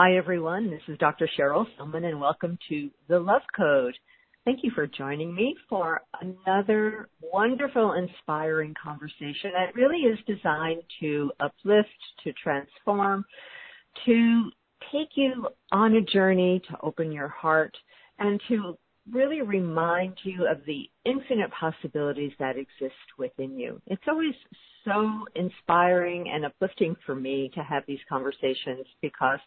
Hi, 0.00 0.14
everyone. 0.14 0.70
This 0.70 0.82
is 0.86 0.96
Dr. 0.98 1.28
Cheryl 1.36 1.66
Sellman, 1.76 2.04
and 2.04 2.20
welcome 2.20 2.56
to 2.68 2.88
The 3.08 3.18
Love 3.18 3.42
Code. 3.56 3.98
Thank 4.44 4.60
you 4.62 4.70
for 4.72 4.86
joining 4.86 5.34
me 5.34 5.56
for 5.68 6.02
another 6.20 7.08
wonderful, 7.20 7.94
inspiring 7.94 8.76
conversation 8.80 9.50
that 9.54 9.74
really 9.74 10.02
is 10.02 10.16
designed 10.24 10.82
to 11.00 11.32
uplift, 11.40 11.88
to 12.22 12.32
transform, 12.34 13.24
to 14.06 14.50
take 14.92 15.08
you 15.16 15.48
on 15.72 15.96
a 15.96 16.00
journey 16.00 16.62
to 16.70 16.76
open 16.84 17.10
your 17.10 17.26
heart 17.26 17.76
and 18.20 18.40
to 18.46 18.78
really 19.10 19.42
remind 19.42 20.14
you 20.22 20.46
of 20.48 20.58
the 20.64 20.88
infinite 21.06 21.50
possibilities 21.50 22.30
that 22.38 22.56
exist 22.56 22.94
within 23.18 23.58
you. 23.58 23.82
It's 23.88 24.04
always 24.06 24.34
so 24.84 25.24
inspiring 25.34 26.30
and 26.32 26.44
uplifting 26.44 26.94
for 27.04 27.16
me 27.16 27.50
to 27.54 27.64
have 27.64 27.82
these 27.88 27.98
conversations 28.08 28.86
because 29.02 29.40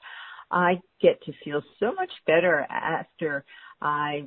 I 0.52 0.82
get 1.02 1.22
to 1.24 1.34
feel 1.44 1.62
so 1.80 1.94
much 1.94 2.12
better 2.28 2.66
after 2.70 3.46
I 3.82 4.26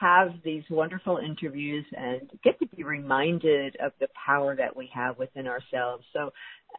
have 0.00 0.30
these 0.44 0.62
wonderful 0.70 1.18
interviews 1.18 1.84
and 1.96 2.30
get 2.44 2.58
to 2.60 2.66
be 2.76 2.84
reminded 2.84 3.76
of 3.84 3.92
the 4.00 4.08
power 4.26 4.54
that 4.56 4.76
we 4.76 4.88
have 4.94 5.18
within 5.18 5.46
ourselves. 5.46 6.04
So 6.12 6.30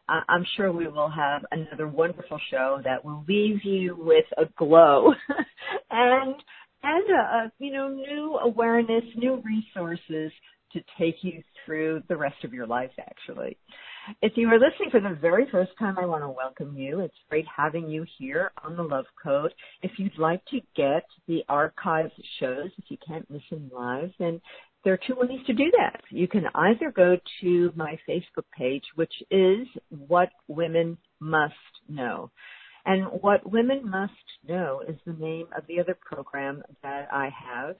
I'm 0.08 0.46
sure 0.56 0.72
we 0.72 0.88
will 0.88 1.10
have 1.10 1.44
another 1.52 1.86
wonderful 1.86 2.40
show 2.50 2.80
that 2.84 3.04
will 3.04 3.24
leave 3.28 3.64
you 3.64 3.96
with 3.98 4.24
a 4.38 4.46
glow 4.56 5.12
and 5.90 6.34
and 6.82 7.10
a, 7.10 7.52
you 7.58 7.72
know 7.72 7.88
new 7.88 8.38
awareness, 8.42 9.04
new 9.16 9.42
resources 9.44 10.32
to 10.72 10.80
take 10.98 11.16
you 11.22 11.42
through 11.64 12.02
the 12.08 12.16
rest 12.16 12.42
of 12.44 12.54
your 12.54 12.66
life 12.66 12.90
actually. 12.98 13.56
If 14.22 14.32
you 14.36 14.48
are 14.48 14.58
listening 14.58 14.90
for 14.90 15.00
the 15.00 15.14
very 15.20 15.46
first 15.50 15.72
time, 15.78 15.98
I 15.98 16.06
want 16.06 16.22
to 16.22 16.28
welcome 16.28 16.76
you. 16.76 17.00
It's 17.00 17.14
great 17.28 17.46
having 17.54 17.88
you 17.88 18.04
here 18.18 18.50
on 18.64 18.76
the 18.76 18.82
Love 18.82 19.04
Code. 19.22 19.52
If 19.82 19.92
you'd 19.98 20.18
like 20.18 20.44
to 20.46 20.60
get 20.74 21.04
the 21.28 21.42
archived 21.48 22.12
shows, 22.38 22.70
if 22.78 22.84
you 22.88 22.96
can't 23.06 23.30
listen 23.30 23.70
live, 23.72 24.10
then 24.18 24.40
there 24.84 24.94
are 24.94 25.00
two 25.06 25.16
ways 25.16 25.40
to 25.46 25.52
do 25.52 25.70
that. 25.76 26.00
You 26.10 26.26
can 26.28 26.44
either 26.54 26.90
go 26.90 27.18
to 27.42 27.72
my 27.76 27.98
Facebook 28.08 28.46
page, 28.56 28.84
which 28.94 29.12
is 29.30 29.66
What 29.90 30.30
Women 30.48 30.96
Must 31.20 31.54
Know. 31.88 32.30
And 32.86 33.04
What 33.20 33.50
Women 33.50 33.88
Must 33.88 34.12
Know 34.48 34.82
is 34.88 34.96
the 35.04 35.12
name 35.12 35.48
of 35.56 35.66
the 35.68 35.78
other 35.80 35.96
program 36.00 36.62
that 36.82 37.08
I 37.12 37.28
have 37.28 37.76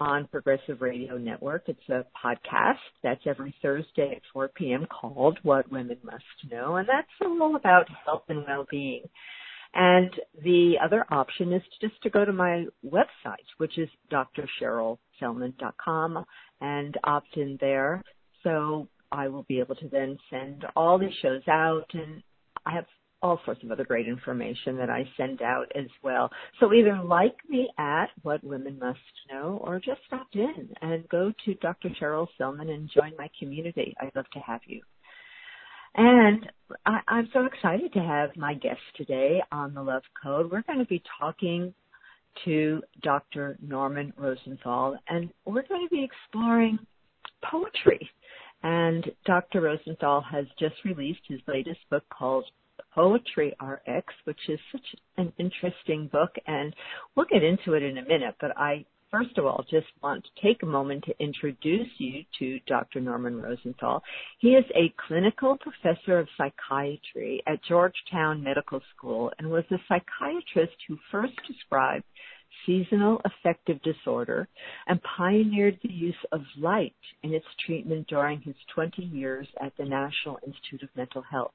on 0.00 0.26
Progressive 0.28 0.80
Radio 0.80 1.16
Network. 1.16 1.64
It's 1.68 1.88
a 1.88 2.04
podcast 2.24 2.78
that's 3.02 3.26
every 3.26 3.54
Thursday 3.62 4.12
at 4.16 4.22
4 4.32 4.48
p.m. 4.48 4.86
called 4.86 5.38
What 5.42 5.70
Women 5.70 5.98
Must 6.02 6.24
Know, 6.50 6.76
and 6.76 6.88
that's 6.88 7.08
all 7.22 7.56
about 7.56 7.86
health 8.04 8.24
and 8.28 8.44
well-being. 8.46 9.02
And 9.74 10.10
the 10.42 10.78
other 10.82 11.04
option 11.10 11.52
is 11.52 11.62
just 11.80 12.00
to 12.02 12.10
go 12.10 12.24
to 12.24 12.32
my 12.32 12.66
website, 12.84 13.46
which 13.58 13.78
is 13.78 13.88
drcherylsellman.com 14.10 16.24
and 16.60 16.98
opt 17.04 17.36
in 17.36 17.56
there. 17.60 18.02
So 18.42 18.88
I 19.12 19.28
will 19.28 19.44
be 19.44 19.60
able 19.60 19.76
to 19.76 19.88
then 19.88 20.18
send 20.30 20.64
all 20.74 20.98
these 20.98 21.14
shows 21.20 21.46
out 21.48 21.86
and 21.92 22.22
I 22.64 22.72
have 22.72 22.86
all 23.26 23.40
sorts 23.44 23.62
of 23.64 23.72
other 23.72 23.84
great 23.84 24.06
information 24.06 24.76
that 24.76 24.88
I 24.88 25.04
send 25.16 25.42
out 25.42 25.66
as 25.74 25.88
well. 26.02 26.30
So 26.60 26.72
either 26.72 27.00
like 27.02 27.36
me 27.48 27.68
at 27.76 28.06
What 28.22 28.42
Women 28.44 28.78
Must 28.78 28.98
Know 29.30 29.60
or 29.64 29.80
just 29.80 30.00
stop 30.06 30.28
in 30.32 30.68
and 30.80 31.08
go 31.08 31.32
to 31.44 31.54
Dr. 31.54 31.90
Cheryl 32.00 32.28
Sellman 32.38 32.70
and 32.70 32.88
join 32.94 33.12
my 33.18 33.28
community. 33.38 33.96
I'd 34.00 34.14
love 34.14 34.30
to 34.32 34.38
have 34.38 34.60
you. 34.66 34.80
And 35.96 36.46
I, 36.84 37.00
I'm 37.08 37.28
so 37.32 37.46
excited 37.46 37.92
to 37.94 38.00
have 38.00 38.30
my 38.36 38.54
guest 38.54 38.80
today 38.96 39.42
on 39.50 39.74
the 39.74 39.82
Love 39.82 40.02
Code. 40.22 40.50
We're 40.52 40.62
going 40.62 40.78
to 40.78 40.84
be 40.84 41.02
talking 41.18 41.74
to 42.44 42.80
Dr. 43.02 43.56
Norman 43.60 44.12
Rosenthal 44.16 44.98
and 45.08 45.30
we're 45.46 45.66
going 45.66 45.88
to 45.88 45.94
be 45.94 46.04
exploring 46.04 46.78
poetry. 47.42 48.08
And 48.62 49.10
Dr. 49.24 49.62
Rosenthal 49.62 50.20
has 50.30 50.44
just 50.60 50.76
released 50.84 51.20
his 51.26 51.40
latest 51.48 51.80
book 51.90 52.04
called 52.10 52.44
Poetry 52.96 53.54
RX, 53.62 54.06
which 54.24 54.40
is 54.48 54.58
such 54.72 54.86
an 55.18 55.30
interesting 55.38 56.08
book, 56.08 56.34
and 56.46 56.74
we'll 57.14 57.26
get 57.26 57.44
into 57.44 57.74
it 57.74 57.82
in 57.82 57.98
a 57.98 58.02
minute. 58.02 58.36
But 58.40 58.56
I, 58.56 58.86
first 59.10 59.36
of 59.36 59.44
all, 59.44 59.66
just 59.70 59.86
want 60.02 60.24
to 60.24 60.42
take 60.42 60.62
a 60.62 60.66
moment 60.66 61.04
to 61.04 61.22
introduce 61.22 61.88
you 61.98 62.24
to 62.38 62.58
Dr. 62.66 63.02
Norman 63.02 63.42
Rosenthal. 63.42 64.02
He 64.38 64.54
is 64.54 64.64
a 64.74 64.94
clinical 65.06 65.58
professor 65.58 66.18
of 66.18 66.28
psychiatry 66.38 67.42
at 67.46 67.62
Georgetown 67.68 68.42
Medical 68.42 68.80
School 68.96 69.30
and 69.38 69.50
was 69.50 69.64
the 69.68 69.78
psychiatrist 69.86 70.76
who 70.88 70.96
first 71.12 71.34
described 71.46 72.04
seasonal 72.64 73.20
affective 73.26 73.78
disorder 73.82 74.48
and 74.86 75.02
pioneered 75.02 75.78
the 75.82 75.92
use 75.92 76.14
of 76.32 76.40
light 76.58 76.96
in 77.22 77.34
its 77.34 77.46
treatment 77.66 78.06
during 78.08 78.40
his 78.40 78.56
20 78.74 79.02
years 79.02 79.46
at 79.60 79.76
the 79.76 79.84
National 79.84 80.38
Institute 80.46 80.82
of 80.82 80.88
Mental 80.96 81.20
Health. 81.20 81.52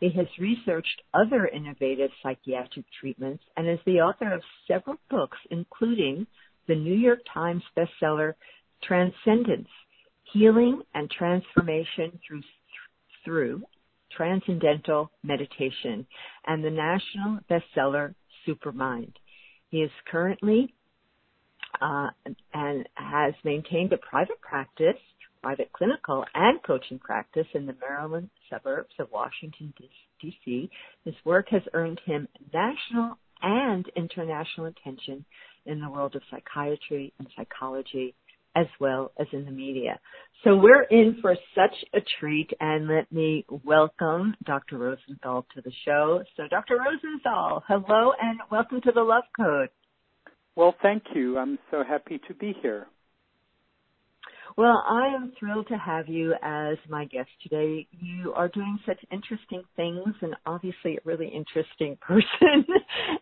He 0.00 0.10
has 0.10 0.26
researched 0.38 1.02
other 1.12 1.46
innovative 1.46 2.10
psychiatric 2.22 2.84
treatments 3.00 3.44
and 3.56 3.68
is 3.68 3.78
the 3.86 4.00
author 4.00 4.32
of 4.32 4.42
several 4.66 4.96
books, 5.10 5.38
including 5.50 6.26
the 6.66 6.74
New 6.74 6.94
York 6.94 7.20
Times 7.32 7.62
bestseller 7.76 8.34
Transcendence, 8.82 9.68
Healing 10.32 10.82
and 10.94 11.10
Transformation 11.10 12.18
Through, 12.26 12.42
through 13.24 13.62
Transcendental 14.16 15.10
Meditation, 15.22 16.06
and 16.46 16.64
the 16.64 16.70
national 16.70 17.40
bestseller 17.50 18.14
Supermind. 18.46 19.12
He 19.70 19.78
is 19.78 19.90
currently 20.10 20.74
uh, 21.80 22.08
and 22.52 22.88
has 22.94 23.34
maintained 23.44 23.92
a 23.92 23.98
private 23.98 24.40
practice 24.40 25.00
private 25.44 25.70
clinical 25.74 26.24
and 26.34 26.62
coaching 26.62 26.98
practice 26.98 27.46
in 27.52 27.66
the 27.66 27.76
Maryland 27.78 28.30
suburbs 28.50 28.94
of 28.98 29.08
Washington, 29.12 29.74
D.C. 30.22 30.70
His 31.04 31.14
work 31.22 31.48
has 31.50 31.60
earned 31.74 32.00
him 32.06 32.26
national 32.54 33.18
and 33.42 33.84
international 33.94 34.68
attention 34.68 35.22
in 35.66 35.82
the 35.82 35.90
world 35.90 36.16
of 36.16 36.22
psychiatry 36.30 37.12
and 37.18 37.28
psychology 37.36 38.14
as 38.56 38.64
well 38.80 39.12
as 39.20 39.26
in 39.34 39.44
the 39.44 39.50
media. 39.50 40.00
So 40.44 40.56
we're 40.56 40.84
in 40.84 41.18
for 41.20 41.36
such 41.54 41.74
a 41.92 41.98
treat 42.18 42.50
and 42.58 42.88
let 42.88 43.12
me 43.12 43.44
welcome 43.64 44.34
Dr. 44.46 44.78
Rosenthal 44.78 45.44
to 45.54 45.60
the 45.60 45.72
show. 45.84 46.22
So 46.38 46.44
Dr. 46.48 46.78
Rosenthal, 46.78 47.62
hello 47.68 48.12
and 48.18 48.38
welcome 48.50 48.80
to 48.80 48.92
the 48.94 49.02
Love 49.02 49.24
Code. 49.38 49.68
Well, 50.56 50.74
thank 50.80 51.02
you. 51.14 51.36
I'm 51.36 51.58
so 51.70 51.82
happy 51.86 52.18
to 52.28 52.34
be 52.34 52.56
here. 52.62 52.86
Well, 54.56 54.84
I 54.88 55.08
am 55.08 55.32
thrilled 55.38 55.66
to 55.68 55.76
have 55.76 56.08
you 56.08 56.32
as 56.40 56.76
my 56.88 57.06
guest 57.06 57.28
today. 57.42 57.88
You 57.90 58.32
are 58.34 58.46
doing 58.48 58.78
such 58.86 59.00
interesting 59.10 59.64
things 59.74 60.14
and 60.20 60.36
obviously 60.46 60.94
a 60.94 61.00
really 61.04 61.26
interesting 61.26 61.96
person. 62.00 62.64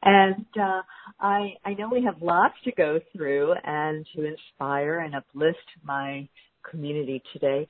and 0.02 0.44
uh, 0.60 0.82
I 1.20 1.54
I 1.64 1.72
know 1.72 1.88
we 1.90 2.04
have 2.04 2.20
lots 2.20 2.54
to 2.64 2.72
go 2.72 3.00
through 3.16 3.54
and 3.64 4.06
to 4.14 4.24
inspire 4.26 4.98
and 5.00 5.14
uplift 5.14 5.56
my 5.82 6.28
community 6.70 7.22
today. 7.32 7.66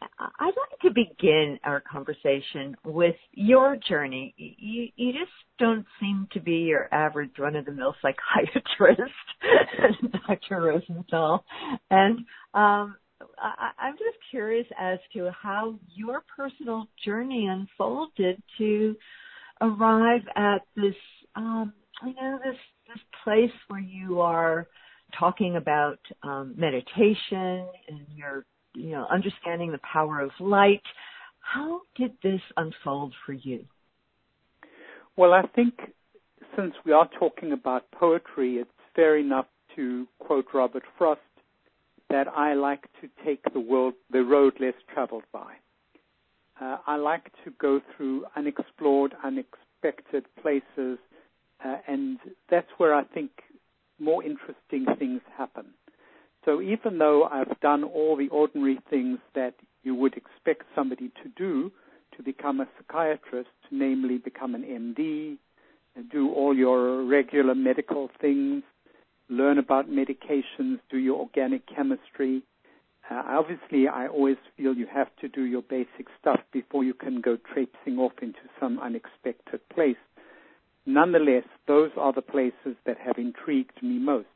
I'd 0.00 0.44
like 0.46 0.80
to 0.82 0.90
begin 0.90 1.58
our 1.64 1.80
conversation 1.80 2.76
with 2.84 3.16
your 3.32 3.76
journey. 3.76 4.34
You, 4.36 4.88
you 4.96 5.12
just 5.12 5.32
don't 5.58 5.84
seem 6.00 6.28
to 6.32 6.40
be 6.40 6.58
your 6.58 6.92
average 6.94 7.30
run 7.38 7.56
of 7.56 7.64
the 7.64 7.72
mill 7.72 7.94
psychiatrist, 8.02 9.12
Dr. 10.26 10.60
Rosenthal. 10.60 11.44
And 11.90 12.20
um, 12.54 12.96
I'm 13.40 13.94
just 13.94 14.18
curious 14.30 14.66
as 14.78 14.98
to 15.14 15.30
how 15.30 15.74
your 15.94 16.22
personal 16.36 16.86
journey 17.04 17.46
unfolded 17.46 18.42
to 18.58 18.96
arrive 19.60 20.22
at 20.36 20.62
this, 20.76 20.94
um, 21.34 21.72
you 22.04 22.14
know, 22.14 22.38
this 22.44 22.56
this 22.86 23.02
place 23.24 23.50
where 23.68 23.80
you 23.80 24.20
are 24.20 24.66
talking 25.18 25.56
about 25.56 25.98
um, 26.22 26.54
meditation 26.56 27.66
and 27.88 28.06
you're 28.14 28.44
you 28.74 28.90
know, 28.90 29.06
understanding 29.10 29.72
the 29.72 29.80
power 29.92 30.20
of 30.20 30.30
light. 30.40 30.82
How 31.40 31.80
did 31.96 32.12
this 32.22 32.40
unfold 32.56 33.14
for 33.24 33.32
you? 33.32 33.64
Well, 35.16 35.32
I 35.32 35.42
think 35.54 35.74
since 36.56 36.74
we 36.84 36.92
are 36.92 37.08
talking 37.18 37.52
about 37.52 37.90
poetry, 37.90 38.56
it's 38.56 38.70
fair 38.94 39.16
enough 39.16 39.46
to 39.76 40.06
quote 40.18 40.46
Robert 40.54 40.84
Frost 40.96 41.20
that 42.10 42.28
I 42.28 42.54
like 42.54 42.82
to 43.00 43.08
take 43.24 43.42
the 43.52 43.60
world, 43.60 43.94
the 44.10 44.22
road 44.24 44.54
less 44.60 44.74
traveled 44.92 45.24
by. 45.32 45.54
Uh, 46.60 46.78
I 46.86 46.96
like 46.96 47.30
to 47.44 47.52
go 47.60 47.80
through 47.96 48.24
unexplored, 48.36 49.14
unexpected 49.22 50.24
places, 50.42 50.98
uh, 51.64 51.76
and 51.86 52.18
that's 52.50 52.68
where 52.78 52.94
I 52.94 53.04
think 53.04 53.30
more 54.00 54.22
interesting 54.24 54.86
things 54.98 55.20
happen. 55.36 55.66
So 56.44 56.60
even 56.60 56.98
though 56.98 57.24
I've 57.24 57.58
done 57.60 57.84
all 57.84 58.16
the 58.16 58.28
ordinary 58.28 58.78
things 58.88 59.18
that 59.34 59.54
you 59.82 59.94
would 59.94 60.14
expect 60.16 60.62
somebody 60.74 61.10
to 61.22 61.28
do 61.36 61.70
to 62.16 62.22
become 62.22 62.60
a 62.60 62.68
psychiatrist, 62.76 63.50
namely 63.70 64.18
become 64.18 64.54
an 64.54 64.62
MD, 64.62 65.36
do 66.10 66.32
all 66.32 66.56
your 66.56 67.04
regular 67.04 67.54
medical 67.54 68.10
things, 68.20 68.62
learn 69.28 69.58
about 69.58 69.90
medications, 69.90 70.78
do 70.90 70.98
your 70.98 71.18
organic 71.18 71.62
chemistry. 71.66 72.42
Uh, 73.10 73.22
obviously, 73.26 73.88
I 73.88 74.08
always 74.08 74.36
feel 74.56 74.74
you 74.74 74.86
have 74.92 75.08
to 75.20 75.28
do 75.28 75.44
your 75.44 75.62
basic 75.62 76.06
stuff 76.20 76.40
before 76.52 76.84
you 76.84 76.94
can 76.94 77.20
go 77.20 77.36
traipsing 77.52 77.98
off 77.98 78.12
into 78.20 78.40
some 78.60 78.78
unexpected 78.78 79.60
place. 79.74 79.96
Nonetheless, 80.86 81.44
those 81.66 81.90
are 81.96 82.12
the 82.12 82.22
places 82.22 82.76
that 82.86 82.98
have 82.98 83.18
intrigued 83.18 83.82
me 83.82 83.98
most. 83.98 84.26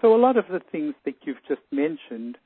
So 0.00 0.14
a 0.14 0.20
lot 0.20 0.36
of 0.36 0.44
the 0.50 0.60
things 0.70 0.94
that 1.04 1.14
you've 1.24 1.42
just 1.48 1.62
mentioned 1.72 2.36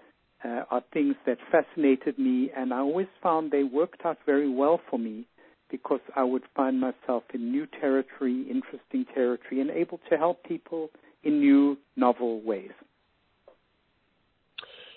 uh, 0.44 0.62
are 0.70 0.82
things 0.92 1.16
that 1.26 1.38
fascinated 1.50 2.18
me, 2.18 2.50
and 2.56 2.72
I 2.72 2.78
always 2.78 3.08
found 3.22 3.50
they 3.50 3.64
worked 3.64 4.04
out 4.04 4.18
very 4.24 4.48
well 4.48 4.80
for 4.88 4.98
me 4.98 5.26
because 5.70 6.00
I 6.16 6.24
would 6.24 6.42
find 6.54 6.80
myself 6.80 7.24
in 7.34 7.50
new 7.50 7.66
territory, 7.80 8.46
interesting 8.50 9.04
territory, 9.14 9.60
and 9.60 9.70
able 9.70 10.00
to 10.10 10.16
help 10.16 10.42
people 10.44 10.90
in 11.22 11.40
new, 11.40 11.78
novel 11.96 12.40
ways. 12.42 12.70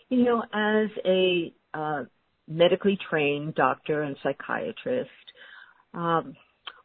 You 0.09 0.23
know, 0.23 0.43
as 0.53 0.89
a 1.05 1.53
uh, 1.73 2.03
medically 2.47 2.97
trained 3.09 3.55
doctor 3.55 4.03
and 4.03 4.15
psychiatrist, 4.21 5.09
um, 5.93 6.35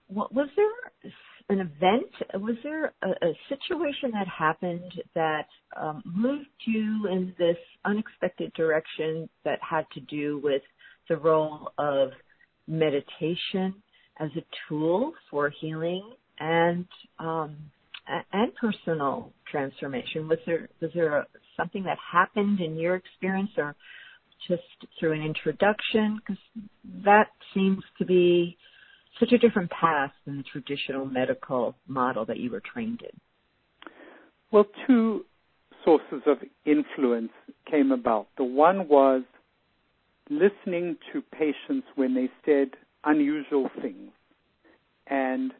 what, 0.08 0.32
was 0.32 0.49
there 0.56 1.12
an 1.50 1.61
event? 1.61 2.43
Was 2.43 2.56
there 2.62 2.93
a, 3.02 3.08
a 3.08 3.32
situation 3.49 4.11
that 4.12 4.26
happened 4.26 4.93
that 5.14 5.46
um, 5.76 6.02
moved 6.05 6.46
you 6.67 7.06
in 7.11 7.35
this 7.38 7.56
unexpected 7.85 8.52
direction 8.55 9.29
that 9.44 9.58
had 9.69 9.87
to 9.94 10.00
do 10.00 10.40
with 10.43 10.62
the 11.08 11.17
role 11.17 11.73
of 11.79 12.11
meditation 12.67 13.75
as 14.20 14.31
a 14.37 14.44
tool 14.69 15.12
for 15.31 15.50
healing 15.61 16.12
and 16.38 16.87
um, 17.19 17.56
and 18.33 18.55
personal 18.55 19.33
transformation? 19.51 20.29
Was 20.29 20.39
there 20.47 20.69
was 20.81 20.91
there 20.95 21.19
a, 21.19 21.27
something 21.57 21.85
that 21.85 21.99
happened 22.13 22.61
in 22.61 22.77
your 22.77 22.97
experience, 22.97 23.51
or 23.57 23.75
just 24.49 24.63
through 24.99 25.13
an 25.13 25.23
introduction? 25.23 26.21
Because 26.21 26.43
that 27.05 27.29
seems 27.55 27.83
to 27.99 28.05
be 28.05 28.57
such 29.21 29.33
a 29.33 29.39
different 29.39 29.71
path 29.71 30.13
than 30.27 30.39
the 30.39 30.45
traditional 30.45 31.05
medical 31.05 31.75
model 31.87 32.25
that 32.27 32.39
you 32.39 32.51
were 32.51 32.63
trained 32.73 33.03
in. 33.03 33.21
Well, 34.51 34.67
two 34.87 35.25
sources 35.85 36.23
of 36.27 36.39
influence 36.65 37.33
came 37.71 37.93
about. 37.93 38.29
The 38.37 38.45
one 38.45 38.89
was 38.89 39.23
listening 40.31 40.97
to 41.13 41.23
patients 41.23 41.87
when 41.97 42.15
they 42.15 42.31
said 42.45 42.71
unusual 43.05 43.71
things. 43.81 44.11
And 45.07 45.53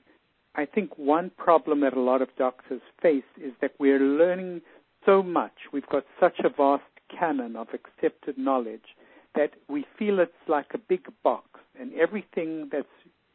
I 0.58 0.66
think 0.66 0.99
one 0.99 1.31
problem 1.38 1.82
that 1.82 1.96
a 1.96 2.00
lot 2.00 2.20
of 2.20 2.34
doctors 2.37 2.82
face 3.00 3.22
is 3.40 3.52
that 3.60 3.75
we're 3.78 4.00
learning 4.00 4.60
so 5.06 5.22
much. 5.22 5.52
We've 5.72 5.87
got 5.87 6.05
such 6.19 6.40
a 6.40 6.49
vast 6.49 6.82
canon 7.16 7.55
of 7.55 7.69
accepted 7.72 8.37
knowledge 8.37 8.96
that 9.37 9.52
we 9.69 9.87
feel 9.96 10.19
it's 10.19 10.32
like 10.49 10.66
a 10.75 10.78
big 10.78 11.06
box 11.22 11.46
and 11.78 11.94
everything 11.94 12.70
that's 12.72 12.88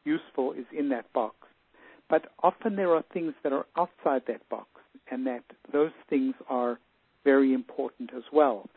useful 0.03 0.51
is 0.51 0.65
in 0.77 0.89
that 0.89 1.13
box. 1.13 1.37
But 2.09 2.25
often 2.43 2.75
there 2.75 2.93
are 2.93 3.05
things 3.13 3.33
that 3.43 3.53
are 3.53 3.67
outside 3.77 4.23
that 4.27 4.49
box 4.49 4.67
and 5.09 5.25
that 5.25 5.45
those 5.71 5.93
things 6.09 6.35
are 6.49 6.77
very 7.23 7.53
important 7.53 8.11
as 8.13 8.23
well. 8.33 8.67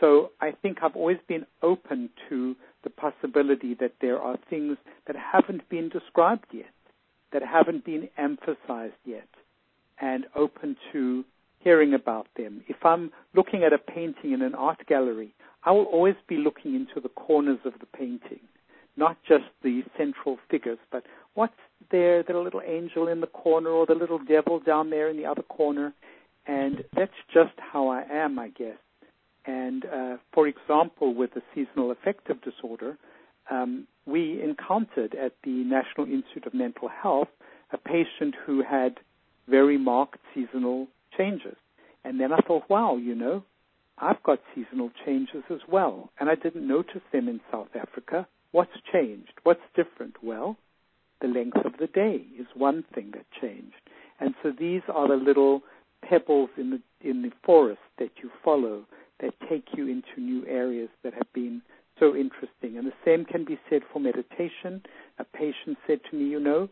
So 0.00 0.32
I 0.40 0.50
think 0.60 0.78
I've 0.82 0.96
always 0.96 1.20
been 1.28 1.46
open 1.62 2.10
to 2.28 2.56
the 2.82 2.90
possibility 2.90 3.74
that 3.74 3.92
there 4.00 4.18
are 4.18 4.36
things 4.50 4.76
that 5.06 5.14
haven't 5.14 5.68
been 5.68 5.88
described 5.88 6.46
yet, 6.52 6.71
that 7.32 7.42
haven't 7.42 7.84
been 7.84 8.08
emphasized 8.18 8.94
yet, 9.04 9.28
and 10.00 10.26
open 10.34 10.76
to 10.92 11.24
hearing 11.60 11.94
about 11.94 12.26
them. 12.36 12.62
If 12.68 12.84
I'm 12.84 13.12
looking 13.34 13.62
at 13.62 13.72
a 13.72 13.78
painting 13.78 14.32
in 14.32 14.42
an 14.42 14.54
art 14.54 14.86
gallery, 14.86 15.34
I 15.64 15.70
will 15.70 15.84
always 15.84 16.16
be 16.28 16.36
looking 16.36 16.74
into 16.74 17.00
the 17.00 17.08
corners 17.08 17.60
of 17.64 17.74
the 17.78 17.86
painting, 17.86 18.40
not 18.96 19.16
just 19.26 19.44
the 19.62 19.82
central 19.96 20.38
figures, 20.50 20.78
but 20.90 21.04
what's 21.34 21.52
there, 21.90 22.22
the 22.22 22.38
little 22.38 22.62
angel 22.66 23.08
in 23.08 23.20
the 23.20 23.28
corner 23.28 23.70
or 23.70 23.86
the 23.86 23.94
little 23.94 24.18
devil 24.18 24.58
down 24.58 24.90
there 24.90 25.08
in 25.08 25.16
the 25.16 25.26
other 25.26 25.42
corner. 25.42 25.92
And 26.46 26.82
that's 26.96 27.12
just 27.32 27.54
how 27.58 27.88
I 27.88 28.02
am, 28.10 28.38
I 28.38 28.48
guess. 28.48 28.78
And 29.46 29.84
uh, 29.84 30.16
for 30.32 30.48
example, 30.48 31.14
with 31.14 31.34
the 31.34 31.42
seasonal 31.54 31.92
affective 31.92 32.38
disorder, 32.42 32.96
um, 33.50 33.86
we 34.06 34.42
encountered 34.42 35.14
at 35.14 35.32
the 35.44 35.50
National 35.64 36.06
Institute 36.06 36.46
of 36.46 36.54
Mental 36.54 36.88
Health 36.88 37.28
a 37.72 37.78
patient 37.78 38.34
who 38.46 38.62
had 38.62 38.98
very 39.48 39.78
marked 39.78 40.18
seasonal 40.34 40.88
changes. 41.16 41.56
And 42.04 42.20
then 42.20 42.32
I 42.32 42.38
thought, 42.38 42.68
wow, 42.68 42.96
you 42.96 43.14
know, 43.14 43.44
I've 43.98 44.22
got 44.22 44.40
seasonal 44.54 44.90
changes 45.04 45.44
as 45.50 45.60
well. 45.68 46.10
And 46.18 46.28
I 46.28 46.34
didn't 46.34 46.66
notice 46.66 47.02
them 47.12 47.28
in 47.28 47.40
South 47.50 47.68
Africa. 47.74 48.26
What's 48.50 48.72
changed? 48.92 49.32
What's 49.44 49.60
different? 49.74 50.16
Well, 50.22 50.56
the 51.20 51.28
length 51.28 51.64
of 51.64 51.72
the 51.78 51.86
day 51.86 52.24
is 52.38 52.46
one 52.54 52.84
thing 52.94 53.12
that 53.14 53.26
changed. 53.40 53.74
And 54.20 54.34
so 54.42 54.52
these 54.56 54.82
are 54.92 55.08
the 55.08 55.14
little 55.14 55.62
pebbles 56.02 56.50
in 56.56 56.70
the 56.70 56.80
in 57.08 57.22
the 57.22 57.30
forest 57.44 57.80
that 57.98 58.10
you 58.22 58.30
follow 58.44 58.84
that 59.20 59.34
take 59.48 59.68
you 59.76 59.88
into 59.88 60.20
new 60.20 60.44
areas 60.46 60.88
that 61.02 61.14
have 61.14 61.32
been 61.32 61.62
so 62.02 62.16
interesting. 62.16 62.76
And 62.78 62.86
the 62.86 62.92
same 63.04 63.24
can 63.24 63.44
be 63.44 63.58
said 63.70 63.82
for 63.92 64.00
meditation. 64.00 64.82
A 65.18 65.24
patient 65.24 65.78
said 65.86 66.00
to 66.10 66.16
me, 66.16 66.24
you 66.24 66.40
know, 66.40 66.68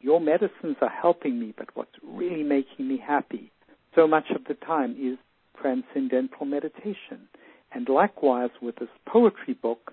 your 0.00 0.20
medicines 0.20 0.76
are 0.80 0.90
helping 0.90 1.38
me, 1.38 1.54
but 1.56 1.68
what's 1.74 1.94
really 2.02 2.42
making 2.42 2.88
me 2.88 2.98
happy 2.98 3.52
so 3.94 4.06
much 4.06 4.30
of 4.34 4.44
the 4.44 4.54
time 4.54 4.96
is 5.00 5.18
transcendental 5.60 6.46
meditation. 6.46 7.28
And 7.72 7.88
likewise 7.88 8.50
with 8.62 8.76
this 8.76 8.88
poetry 9.06 9.54
book, 9.54 9.92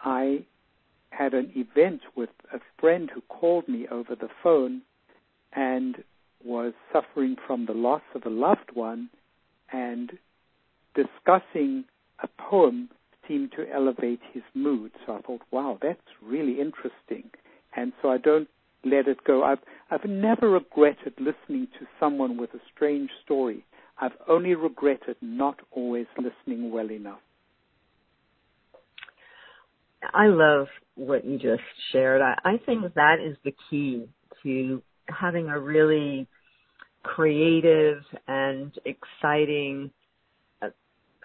I 0.00 0.44
had 1.10 1.34
an 1.34 1.52
event 1.54 2.00
with 2.16 2.30
a 2.52 2.58
friend 2.80 3.10
who 3.12 3.20
called 3.22 3.68
me 3.68 3.86
over 3.90 4.16
the 4.16 4.28
phone 4.42 4.82
and 5.52 6.02
was 6.44 6.72
suffering 6.92 7.36
from 7.46 7.66
the 7.66 7.72
loss 7.72 8.02
of 8.14 8.26
a 8.26 8.28
loved 8.28 8.70
one 8.74 9.08
and 9.72 10.12
discussing 10.94 11.84
a 12.22 12.28
poem 12.38 12.88
seemed 13.28 13.52
to 13.52 13.70
elevate 13.72 14.20
his 14.32 14.42
mood. 14.54 14.92
So 15.06 15.14
I 15.16 15.20
thought, 15.22 15.42
wow, 15.50 15.78
that's 15.80 16.00
really 16.22 16.60
interesting. 16.60 17.30
And 17.76 17.92
so 18.00 18.10
I 18.10 18.18
don't 18.18 18.48
let 18.84 19.08
it 19.08 19.24
go. 19.24 19.42
I've, 19.42 19.58
I've 19.90 20.04
never 20.08 20.50
regretted 20.50 21.14
listening 21.18 21.68
to 21.78 21.86
someone 21.98 22.36
with 22.36 22.50
a 22.54 22.60
strange 22.74 23.10
story. 23.24 23.64
I've 24.00 24.12
only 24.28 24.54
regretted 24.54 25.16
not 25.20 25.58
always 25.70 26.06
listening 26.18 26.70
well 26.70 26.90
enough. 26.90 27.20
I 30.12 30.26
love 30.26 30.66
what 30.96 31.24
you 31.24 31.38
just 31.38 31.62
shared. 31.92 32.20
I, 32.20 32.34
I 32.44 32.60
think 32.66 32.94
that 32.94 33.16
is 33.24 33.36
the 33.44 33.54
key 33.70 34.06
to 34.42 34.82
having 35.08 35.48
a 35.48 35.58
really 35.58 36.28
creative 37.02 38.02
and 38.26 38.72
exciting 38.84 39.90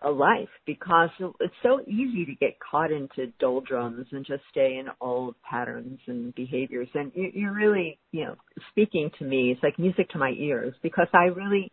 a 0.02 0.10
life 0.10 0.50
because 0.66 1.10
it's 1.40 1.54
so 1.64 1.82
easy 1.88 2.26
to 2.26 2.36
get 2.40 2.58
caught 2.60 2.92
into 2.92 3.28
doldrums 3.40 4.08
and 4.12 4.26
just 4.26 4.44
stay 4.52 4.78
in 4.78 4.88
old 5.02 5.36
patterns 5.42 6.00
and 6.08 6.34
behaviors. 6.36 6.88
And 6.94 7.12
you're 7.16 7.54
really, 7.54 8.00
you 8.12 8.26
know, 8.26 8.36
speaking 8.72 9.12
to 9.20 9.26
me. 9.26 9.52
It's 9.52 9.64
like 9.64 9.78
music 9.78 10.10
to 10.12 10.18
my 10.18 10.32
ears 10.38 10.74
because 10.82 11.08
I 11.14 11.26
really 11.26 11.72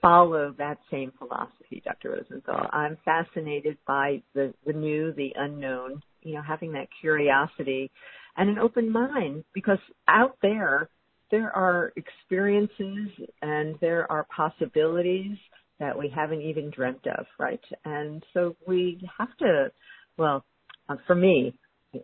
follow 0.00 0.54
that 0.58 0.78
same 0.90 1.12
philosophy, 1.18 1.82
Dr. 1.84 2.10
Rosenthal. 2.10 2.68
I'm 2.72 2.96
fascinated 3.04 3.78
by 3.86 4.22
the, 4.34 4.54
the 4.64 4.72
new, 4.72 5.12
the 5.12 5.32
unknown, 5.34 6.02
you 6.22 6.34
know, 6.34 6.42
having 6.42 6.72
that 6.72 6.88
curiosity 7.00 7.90
and 8.36 8.50
an 8.50 8.58
open 8.58 8.90
mind 8.90 9.44
because 9.54 9.78
out 10.08 10.36
there, 10.42 10.88
there 11.30 11.50
are 11.56 11.92
experiences 11.96 13.08
and 13.42 13.74
there 13.80 14.10
are 14.12 14.26
possibilities 14.34 15.36
that 15.78 15.98
we 15.98 16.08
haven't 16.14 16.42
even 16.42 16.70
dreamt 16.70 17.06
of, 17.06 17.26
right? 17.38 17.60
And 17.84 18.22
so 18.32 18.56
we 18.66 19.08
have 19.18 19.36
to, 19.38 19.70
well, 20.16 20.44
uh, 20.88 20.96
for 21.06 21.14
me, 21.14 21.54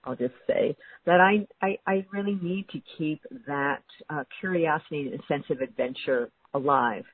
I'll 0.04 0.16
just 0.16 0.34
say 0.46 0.76
that 1.06 1.20
I, 1.20 1.46
I, 1.64 1.78
I 1.86 2.06
really 2.12 2.38
need 2.40 2.66
to 2.70 2.80
keep 2.98 3.20
that 3.46 3.82
uh, 4.08 4.24
curiosity 4.40 5.10
and 5.12 5.22
sense 5.28 5.44
of 5.50 5.60
adventure 5.60 6.30
alive. 6.54 7.04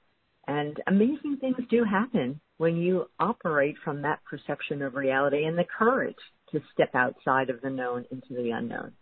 And 0.47 0.81
amazing 0.87 1.39
things 1.41 1.57
do 1.71 1.85
happen 1.85 2.41
when 2.57 2.77
you 2.77 3.07
operate 3.21 3.77
from 3.85 4.03
that 4.03 4.21
perception 4.29 4.83
of 4.83 4.95
reality 4.95 5.45
and 5.45 5.59
the 5.59 5.65
courage 5.65 6.17
to 6.53 6.61
step 6.73 6.95
outside 6.95 7.51
of 7.51 7.61
the 7.61 7.71
known 7.71 8.05
into 8.11 8.35
the 8.35 8.51
unknown. 8.51 8.93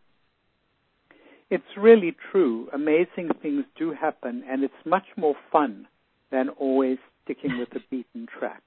It's 1.48 1.64
really 1.78 2.16
true. 2.32 2.68
Amazing 2.72 3.30
things 3.40 3.64
do 3.78 3.92
happen, 3.92 4.42
and 4.50 4.64
it's 4.64 4.74
much 4.84 5.06
more 5.16 5.36
fun 5.52 5.86
than 6.32 6.48
always 6.48 6.98
sticking 7.26 7.58
with 7.58 7.68
the 7.70 7.80
beaten 7.90 8.26
track. 8.38 8.62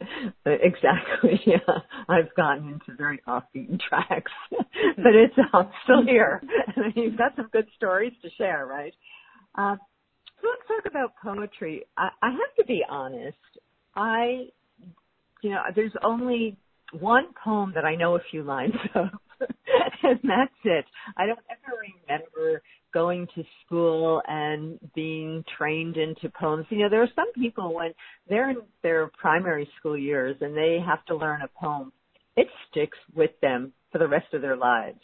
exactly. 0.46 1.40
Yeah, 1.46 1.58
I've 2.08 2.34
gotten 2.36 2.68
into 2.68 2.96
very 2.96 3.20
off-beaten 3.26 3.78
tracks, 3.86 4.32
but 4.50 5.14
it's 5.14 5.34
I'm 5.52 5.68
still 5.84 6.04
here. 6.04 6.42
You've 6.94 7.18
got 7.18 7.36
some 7.36 7.48
good 7.52 7.66
stories 7.76 8.12
to 8.22 8.30
share, 8.38 8.66
right? 8.66 8.94
Uh, 9.54 9.76
so 10.40 10.48
let's 10.48 10.66
talk 10.68 10.90
about 10.90 11.12
poetry. 11.22 11.84
I, 11.96 12.08
I 12.22 12.30
have 12.30 12.54
to 12.58 12.64
be 12.66 12.82
honest. 12.88 13.36
I, 13.94 14.46
you 15.42 15.50
know, 15.50 15.60
there's 15.74 15.92
only 16.02 16.56
one 16.98 17.26
poem 17.42 17.72
that 17.74 17.84
I 17.84 17.94
know 17.94 18.16
a 18.16 18.20
few 18.30 18.42
lines 18.42 18.74
of, 18.94 19.08
and 20.02 20.20
that's 20.22 20.52
it. 20.64 20.84
I 21.16 21.26
don't 21.26 21.38
ever 21.50 21.76
remember 22.08 22.62
going 22.94 23.26
to 23.34 23.42
school 23.66 24.22
and 24.26 24.78
being 24.94 25.44
trained 25.58 25.96
into 25.96 26.30
poems. 26.40 26.64
You 26.70 26.78
know, 26.78 26.88
there 26.88 27.02
are 27.02 27.08
some 27.14 27.30
people 27.34 27.74
when 27.74 27.92
they're 28.28 28.50
in 28.50 28.58
their 28.82 29.10
primary 29.20 29.68
school 29.78 29.98
years 29.98 30.36
and 30.40 30.56
they 30.56 30.78
have 30.84 31.04
to 31.06 31.16
learn 31.16 31.42
a 31.42 31.48
poem, 31.60 31.92
it 32.36 32.46
sticks 32.70 32.98
with 33.14 33.32
them 33.42 33.72
for 33.92 33.98
the 33.98 34.08
rest 34.08 34.32
of 34.32 34.40
their 34.40 34.56
lives. 34.56 35.00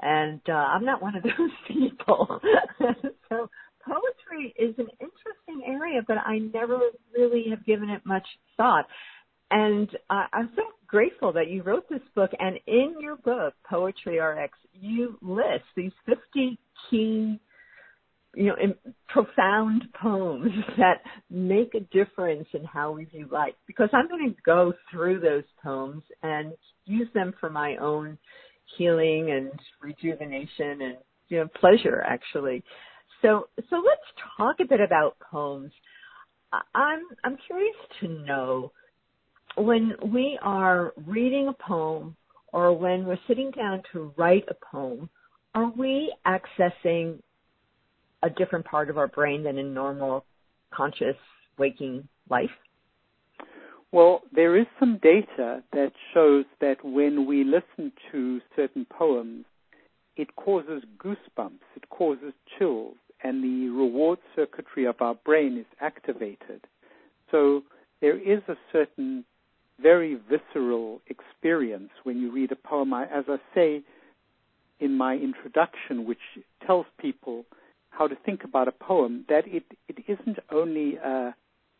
And 0.00 0.40
uh, 0.48 0.52
I'm 0.52 0.84
not 0.84 1.02
one 1.02 1.16
of 1.16 1.22
those 1.24 1.50
people. 1.66 2.40
so 3.28 3.48
poetry 3.86 4.54
is 4.58 4.74
an 4.78 4.88
interesting 5.00 5.66
area, 5.66 6.02
but 6.06 6.18
I 6.18 6.38
never 6.38 6.78
really 7.16 7.46
have 7.50 7.64
given 7.64 7.88
it 7.88 8.02
much 8.04 8.26
thought. 8.56 8.86
And 9.52 9.88
uh, 10.08 10.24
I'm 10.32 10.50
so 10.56 10.62
grateful 10.86 11.32
that 11.34 11.48
you 11.48 11.62
wrote 11.62 11.88
this 11.88 12.00
book. 12.14 12.30
And 12.38 12.58
in 12.66 12.94
your 13.00 13.16
book, 13.16 13.54
Poetry 13.68 14.18
RX, 14.18 14.56
you 14.72 15.18
list 15.20 15.64
these 15.76 15.92
50 16.06 16.58
key, 16.88 17.38
you 18.34 18.46
know, 18.46 18.56
profound 19.08 19.84
poems 20.00 20.50
that 20.78 21.02
make 21.30 21.74
a 21.74 21.80
difference 21.80 22.48
in 22.54 22.64
how 22.64 22.92
we 22.92 23.04
view 23.04 23.28
life. 23.30 23.52
Because 23.66 23.90
I'm 23.92 24.08
going 24.08 24.30
to 24.30 24.42
go 24.44 24.72
through 24.90 25.20
those 25.20 25.44
poems 25.62 26.02
and 26.22 26.54
use 26.86 27.08
them 27.12 27.34
for 27.38 27.50
my 27.50 27.76
own 27.76 28.16
healing 28.78 29.32
and 29.32 29.50
rejuvenation 29.82 30.80
and 30.82 30.96
you 31.28 31.38
know 31.38 31.48
pleasure 31.60 32.02
actually. 32.06 32.64
So 33.20 33.48
so 33.68 33.76
let's 33.76 34.00
talk 34.38 34.56
a 34.60 34.64
bit 34.64 34.80
about 34.80 35.16
poems. 35.30 35.72
I'm 36.74 37.00
I'm 37.22 37.36
curious 37.46 37.76
to 38.00 38.08
know 38.08 38.72
when 39.56 39.94
we 40.12 40.38
are 40.42 40.92
reading 41.06 41.48
a 41.48 41.52
poem 41.52 42.16
or 42.52 42.76
when 42.76 43.06
we're 43.06 43.18
sitting 43.26 43.50
down 43.50 43.82
to 43.92 44.12
write 44.16 44.44
a 44.48 44.54
poem, 44.54 45.08
are 45.54 45.70
we 45.70 46.14
accessing 46.26 47.18
a 48.22 48.30
different 48.30 48.64
part 48.64 48.88
of 48.88 48.98
our 48.98 49.08
brain 49.08 49.42
than 49.42 49.58
in 49.58 49.74
normal 49.74 50.24
conscious 50.72 51.16
waking 51.58 52.06
life? 52.30 52.50
Well, 53.90 54.22
there 54.34 54.56
is 54.56 54.66
some 54.80 54.98
data 55.02 55.62
that 55.72 55.92
shows 56.14 56.46
that 56.60 56.82
when 56.82 57.26
we 57.26 57.44
listen 57.44 57.92
to 58.10 58.40
certain 58.56 58.86
poems, 58.86 59.44
it 60.16 60.34
causes 60.36 60.82
goosebumps, 60.98 61.60
it 61.76 61.88
causes 61.90 62.32
chills, 62.58 62.96
and 63.22 63.44
the 63.44 63.68
reward 63.68 64.18
circuitry 64.34 64.86
of 64.86 64.96
our 65.00 65.14
brain 65.14 65.58
is 65.58 65.66
activated. 65.80 66.66
So 67.30 67.62
there 68.00 68.18
is 68.18 68.42
a 68.48 68.56
certain 68.72 69.24
very 69.80 70.18
visceral 70.28 71.00
experience 71.08 71.90
when 72.04 72.18
you 72.18 72.32
read 72.32 72.52
a 72.52 72.56
poem. 72.56 72.92
I, 72.92 73.04
as 73.04 73.24
I 73.28 73.36
say 73.54 73.82
in 74.80 74.96
my 74.96 75.14
introduction, 75.14 76.06
which 76.06 76.18
tells 76.66 76.86
people 77.00 77.44
how 77.90 78.08
to 78.08 78.16
think 78.24 78.44
about 78.44 78.68
a 78.68 78.72
poem, 78.72 79.24
that 79.28 79.44
it, 79.46 79.64
it 79.88 79.98
isn't 80.08 80.38
only 80.50 80.96
a, 80.96 81.34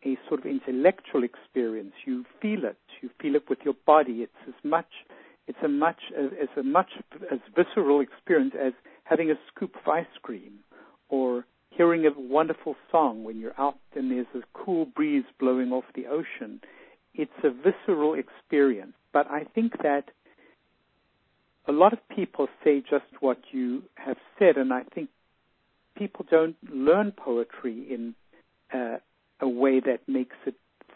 a 0.04 0.18
sort 0.28 0.40
of 0.40 0.46
intellectual 0.46 1.24
experience. 1.24 1.92
You 2.04 2.24
feel 2.40 2.64
it. 2.64 2.76
You 3.00 3.10
feel 3.20 3.34
it 3.34 3.48
with 3.48 3.58
your 3.64 3.74
body. 3.86 4.22
It's 4.22 4.32
as 4.46 4.54
much 4.62 4.86
it's 5.48 5.58
a 5.64 5.68
much 5.68 5.98
as 6.16 6.48
a 6.56 6.62
much 6.62 6.90
as 7.30 7.40
visceral 7.56 8.00
experience 8.00 8.54
as 8.60 8.72
having 9.04 9.30
a 9.30 9.34
scoop 9.48 9.74
of 9.74 9.88
ice 9.88 10.06
cream 10.22 10.60
or 11.08 11.44
hearing 11.70 12.06
a 12.06 12.10
wonderful 12.16 12.76
song 12.90 13.24
when 13.24 13.38
you're 13.38 13.58
out 13.58 13.78
and 13.96 14.10
there's 14.10 14.26
a 14.34 14.40
cool 14.52 14.84
breeze 14.84 15.24
blowing 15.40 15.72
off 15.72 15.84
the 15.94 16.06
ocean 16.06 16.60
it's 17.14 17.32
a 17.44 17.50
visceral 17.50 18.14
experience. 18.14 18.94
But 19.12 19.30
I 19.30 19.44
think 19.54 19.82
that 19.82 20.04
a 21.66 21.72
lot 21.72 21.92
of 21.92 21.98
people 22.08 22.48
say 22.64 22.80
just 22.80 23.04
what 23.20 23.38
you 23.52 23.82
have 23.94 24.16
said, 24.38 24.56
and 24.56 24.72
I 24.72 24.82
think 24.94 25.10
people 25.96 26.26
don't 26.30 26.56
learn 26.72 27.12
poetry 27.12 27.86
in 27.90 28.14
uh, 28.72 28.98
a 29.40 29.48
way 29.48 29.80
that 29.80 30.00
makes 30.06 30.36
it 30.46 30.54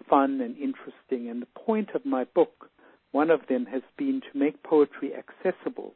fun 0.08 0.40
and 0.40 0.56
interesting. 0.56 1.28
And 1.28 1.42
the 1.42 1.60
point 1.60 1.90
of 1.94 2.04
my 2.04 2.24
book, 2.24 2.70
one 3.12 3.30
of 3.30 3.40
them, 3.48 3.66
has 3.66 3.82
been 3.96 4.22
to 4.32 4.38
make 4.38 4.62
poetry 4.62 5.12
accessible 5.14 5.94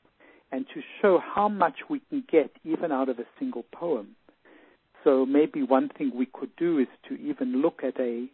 and 0.52 0.66
to 0.74 0.80
show 1.00 1.18
how 1.18 1.48
much 1.48 1.76
we 1.88 2.00
can 2.08 2.24
get 2.30 2.50
even 2.64 2.92
out 2.92 3.08
of 3.08 3.18
a 3.18 3.26
single 3.38 3.64
poem. 3.72 4.16
So 5.04 5.24
maybe 5.24 5.62
one 5.62 5.88
thing 5.88 6.12
we 6.14 6.26
could 6.26 6.54
do 6.56 6.78
is 6.78 6.88
to 7.08 7.14
even 7.14 7.62
look 7.62 7.82
at 7.82 7.98
a 7.98 8.26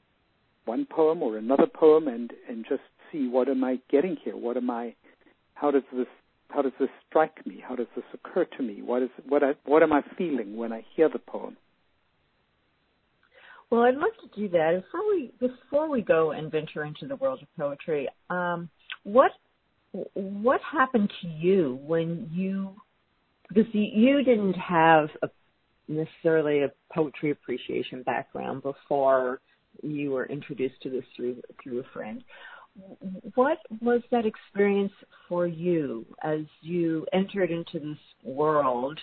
one 0.67 0.87
poem 0.89 1.23
or 1.23 1.39
another 1.39 1.67
poem 1.67 2.09
and 2.09 2.33
and 2.49 2.65
just 2.69 2.83
see 3.11 3.29
what 3.29 3.49
am 3.49 3.65
I 3.65 3.81
getting 3.91 4.17
here? 4.23 4.37
What 4.37 4.57
am 4.57 4.71
I? 4.71 4.95
How 5.55 5.71
does 5.71 5.85
this 5.93 6.07
how 6.51 6.63
does 6.63 6.73
this 6.79 6.91
strike 7.09 7.45
me? 7.47 7.63
How 7.67 7.77
does 7.77 7.89
this 7.97 8.05
occur 8.13 8.45
to 8.57 8.63
me? 8.63 8.83
What 8.83 9.03
is 9.03 9.11
what 9.29 9.43
I, 9.43 9.55
what 9.65 9.83
am 9.83 9.93
I 9.93 10.03
feeling 10.17 10.57
when 10.57 10.73
I 10.73 10.85
hear 10.95 11.09
the 11.09 11.19
poem? 11.19 11.57
Well, 13.71 13.83
I'd 13.83 13.97
love 13.97 14.11
to 14.23 14.41
do 14.41 14.49
that. 14.51 14.83
Before 14.85 15.09
we 15.09 15.33
before 15.41 15.89
we 15.89 16.03
go 16.03 16.33
and 16.33 16.51
venture 16.51 16.85
into 16.85 17.07
the 17.07 17.17
world 17.17 17.41
of 17.43 17.49
poetry, 17.57 18.09
um, 18.31 18.69
what 19.03 19.33
what 20.15 20.61
happened 20.61 21.11
to 21.23 21.29
you 21.29 21.81
when 21.85 22.31
you 22.33 22.75
because 23.49 23.73
you 23.73 24.23
didn't 24.23 24.55
have 24.55 25.09
a, 25.23 25.29
necessarily 25.89 26.63
a 26.63 26.73
poetry 26.93 27.31
appreciation 27.31 28.03
background 28.03 28.63
before 28.63 29.41
you 29.83 30.13
were 30.13 30.27
introduced 30.27 30.81
to 30.83 30.91
this 30.91 31.05
through 31.17 31.43
through 31.63 31.81
a 31.81 31.85
friend. 31.93 32.23
What 33.35 33.59
was 33.81 34.03
that 34.11 34.27
experience 34.27 34.93
for 35.29 35.47
you 35.47 36.05
as 36.23 36.41
you 36.61 37.07
entered 37.13 37.51
into 37.51 37.79
this 37.79 37.99
world 38.23 38.99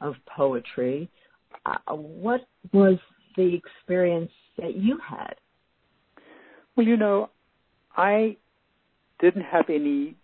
of 0.00 0.14
poetry? 0.36 1.08
Uh, 1.64 1.94
what 1.94 2.42
was 2.72 2.98
the 3.36 3.54
experience 3.54 4.30
that 4.58 4.76
you 4.76 4.98
had? 4.98 5.34
Well, 6.76 6.86
you 6.86 6.98
know, 6.98 7.30
I 7.96 8.36
didn't 9.18 9.44
have 9.44 9.70
any, 9.70 10.14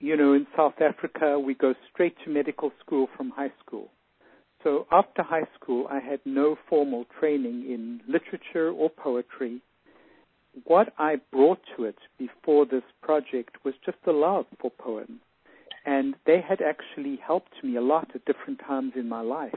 you 0.00 0.16
know, 0.16 0.32
in 0.32 0.46
South 0.56 0.80
Africa, 0.80 1.38
we 1.38 1.54
go 1.54 1.74
straight 1.92 2.16
to 2.24 2.30
medical 2.30 2.72
school 2.80 3.08
from 3.16 3.30
high 3.30 3.52
school. 3.64 3.90
So 4.64 4.86
after 4.90 5.22
high 5.22 5.46
school, 5.60 5.86
I 5.90 6.00
had 6.00 6.20
no 6.24 6.56
formal 6.70 7.04
training 7.20 7.70
in 7.70 8.00
literature 8.08 8.70
or 8.70 8.88
poetry. 8.88 9.60
What 10.64 10.94
I 10.98 11.16
brought 11.30 11.60
to 11.76 11.84
it 11.84 11.98
before 12.18 12.64
this 12.64 12.82
project 13.02 13.58
was 13.62 13.74
just 13.84 13.98
a 14.06 14.12
love 14.12 14.46
for 14.58 14.70
poems. 14.70 15.20
And 15.84 16.14
they 16.24 16.40
had 16.40 16.60
actually 16.62 17.18
helped 17.24 17.62
me 17.62 17.76
a 17.76 17.82
lot 17.82 18.10
at 18.14 18.24
different 18.24 18.60
times 18.66 18.92
in 18.96 19.06
my 19.06 19.20
life. 19.20 19.54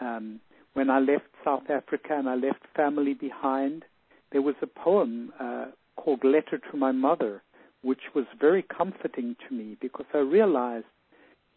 Um, 0.00 0.38
when 0.74 0.90
I 0.90 1.00
left 1.00 1.24
South 1.44 1.68
Africa 1.68 2.10
and 2.10 2.28
I 2.28 2.36
left 2.36 2.60
family 2.76 3.14
behind, 3.14 3.84
there 4.30 4.42
was 4.42 4.54
a 4.62 4.66
poem 4.68 5.32
uh, 5.40 5.66
called 5.96 6.22
Letter 6.22 6.60
to 6.70 6.76
My 6.76 6.92
Mother, 6.92 7.42
which 7.82 8.14
was 8.14 8.26
very 8.40 8.62
comforting 8.62 9.34
to 9.48 9.54
me 9.54 9.76
because 9.80 10.06
I 10.14 10.18
realized 10.18 10.86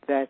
that 0.07 0.29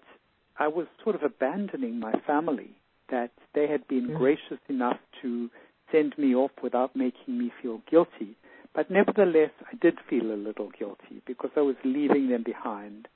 I 0.60 0.68
was 0.68 0.88
sort 1.04 1.16
of 1.16 1.24
abandoning 1.24 2.00
my 2.00 2.14
family, 2.26 2.72
that 3.10 3.32
they 3.54 3.68
had 3.68 3.88
been 3.88 4.10
mm. 4.10 4.18
gracious 4.18 4.60
enough 4.70 4.98
to 5.22 5.50
send 5.92 6.18
me 6.18 6.36
off 6.36 6.52
without 6.62 6.96
making 6.96 7.38
me 7.38 7.52
feel 7.62 7.82
guilty. 7.90 8.36
But 8.74 8.92
nevertheless, 8.92 9.52
I 9.62 9.76
did 9.82 9.98
feel 10.10 10.32
a 10.32 10.36
little 10.36 10.70
guilty 10.78 11.22
because 11.26 11.52
I 11.56 11.62
was 11.62 11.76
leaving 11.84 12.30
them 12.30 12.44
behind. 12.44 13.08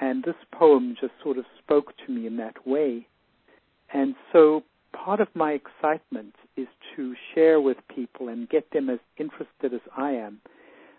And 0.00 0.24
this 0.24 0.36
poem 0.52 0.96
just 1.00 1.12
sort 1.22 1.38
of 1.38 1.44
spoke 1.62 1.92
to 2.06 2.12
me 2.12 2.26
in 2.26 2.36
that 2.38 2.66
way. 2.66 3.06
And 3.92 4.14
so 4.32 4.62
part 4.92 5.20
of 5.20 5.28
my 5.34 5.52
excitement 5.52 6.34
is 6.56 6.68
to 6.96 7.14
share 7.34 7.60
with 7.60 7.76
people 7.94 8.28
and 8.28 8.48
get 8.48 8.70
them 8.72 8.88
as 8.88 8.98
interested 9.18 9.74
as 9.74 9.80
I 9.96 10.12
am. 10.12 10.40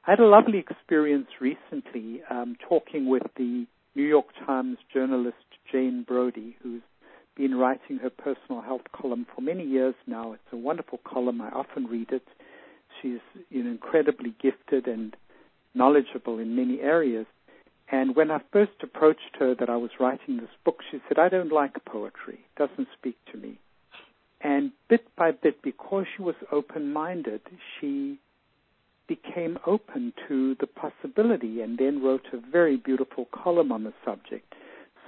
I 0.06 0.12
had 0.12 0.20
a 0.20 0.28
lovely 0.28 0.60
experience 0.60 1.28
recently 1.42 2.22
um, 2.30 2.58
talking 2.68 3.10
with 3.10 3.24
the 3.38 3.66
New 3.96 4.04
York 4.04 4.28
Times 4.46 4.78
journalist 4.94 5.38
Jane 5.72 6.04
Brody, 6.08 6.58
who's 6.62 6.82
been 7.36 7.56
writing 7.56 7.98
her 7.98 8.10
personal 8.10 8.62
health 8.62 8.84
column 8.94 9.26
for 9.34 9.42
many 9.42 9.64
years 9.64 9.96
now. 10.06 10.34
It's 10.34 10.54
a 10.54 10.58
wonderful 10.58 11.00
column. 11.06 11.42
I 11.42 11.50
often 11.50 11.88
read 11.88 12.12
it. 12.12 12.28
She's 13.02 13.20
you 13.50 13.64
know, 13.64 13.72
incredibly 13.72 14.34
gifted 14.42 14.88
and 14.88 15.16
knowledgeable 15.74 16.40
in 16.40 16.56
many 16.56 16.82
areas. 16.82 17.26
And 17.90 18.16
when 18.16 18.32
I 18.32 18.40
first 18.52 18.72
approached 18.82 19.38
her 19.40 19.54
that 19.56 19.70
I 19.70 19.76
was 19.78 19.92
writing 20.00 20.38
this 20.38 20.50
book, 20.64 20.80
she 20.90 21.00
said, 21.08 21.20
I 21.20 21.30
don't 21.30 21.52
like 21.52 21.84
poetry. 21.86 22.40
It 22.56 22.68
doesn't 22.68 22.88
speak 22.98 23.18
to 23.32 23.38
me. 23.38 23.60
And 24.42 24.72
bit 24.90 25.06
by 25.16 25.32
bit, 25.32 25.62
because 25.62 26.06
she 26.16 26.22
was 26.22 26.36
open 26.52 26.92
minded, 26.92 27.42
she 27.80 28.20
became 29.08 29.58
open 29.66 30.14
to 30.28 30.56
the 30.60 30.68
possibility 30.68 31.62
and 31.62 31.78
then 31.78 32.04
wrote 32.04 32.26
a 32.34 32.52
very 32.52 32.78
beautiful 32.78 33.28
column 33.32 33.72
on 33.72 33.84
the 33.84 33.94
subject. 34.04 34.54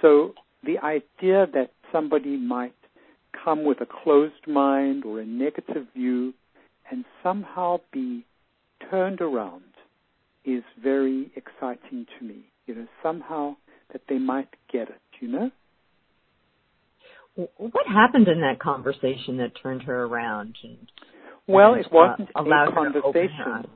So 0.00 0.34
the 0.64 0.78
idea 0.78 1.46
that 1.54 1.70
somebody 1.92 2.36
might 2.36 2.74
come 3.44 3.64
with 3.64 3.80
a 3.80 3.86
closed 3.86 4.46
mind 4.46 5.04
or 5.04 5.20
a 5.20 5.26
negative 5.26 5.86
view 5.94 6.34
and 6.90 7.04
somehow 7.22 7.80
be 7.92 8.24
turned 8.90 9.20
around 9.20 9.62
is 10.44 10.62
very 10.82 11.30
exciting 11.36 12.06
to 12.18 12.24
me. 12.24 12.44
You 12.66 12.74
know, 12.74 12.86
somehow 13.02 13.56
that 13.92 14.02
they 14.08 14.18
might 14.18 14.48
get 14.72 14.88
it, 14.88 15.00
you 15.20 15.28
know? 15.28 15.50
What 17.56 17.86
happened 17.86 18.26
in 18.26 18.40
that 18.40 18.58
conversation 18.58 19.36
that 19.38 19.52
turned 19.62 19.82
her 19.82 20.04
around? 20.04 20.56
And, 20.64 20.90
well, 21.46 21.74
and, 21.74 21.84
it 21.84 21.92
wasn't 21.92 22.30
uh, 22.34 22.42
a 22.42 22.72
conversation. 22.72 23.70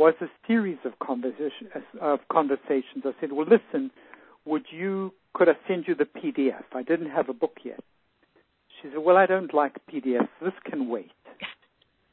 Was 0.00 0.14
a 0.22 0.30
series 0.46 0.78
of 0.86 0.98
conversation 0.98 1.68
of 2.00 2.20
conversations. 2.32 3.04
I 3.04 3.12
said, 3.20 3.32
"Well, 3.32 3.46
listen, 3.46 3.90
would 4.46 4.64
you 4.70 5.12
could 5.34 5.50
I 5.50 5.56
send 5.68 5.86
you 5.86 5.94
the 5.94 6.06
PDF? 6.06 6.64
I 6.72 6.82
didn't 6.82 7.10
have 7.10 7.28
a 7.28 7.34
book 7.34 7.58
yet." 7.62 7.84
She 8.76 8.88
said, 8.88 8.96
"Well, 8.98 9.18
I 9.18 9.26
don't 9.26 9.52
like 9.52 9.74
PDFs. 9.92 10.30
This 10.40 10.58
can 10.64 10.88
wait." 10.88 11.12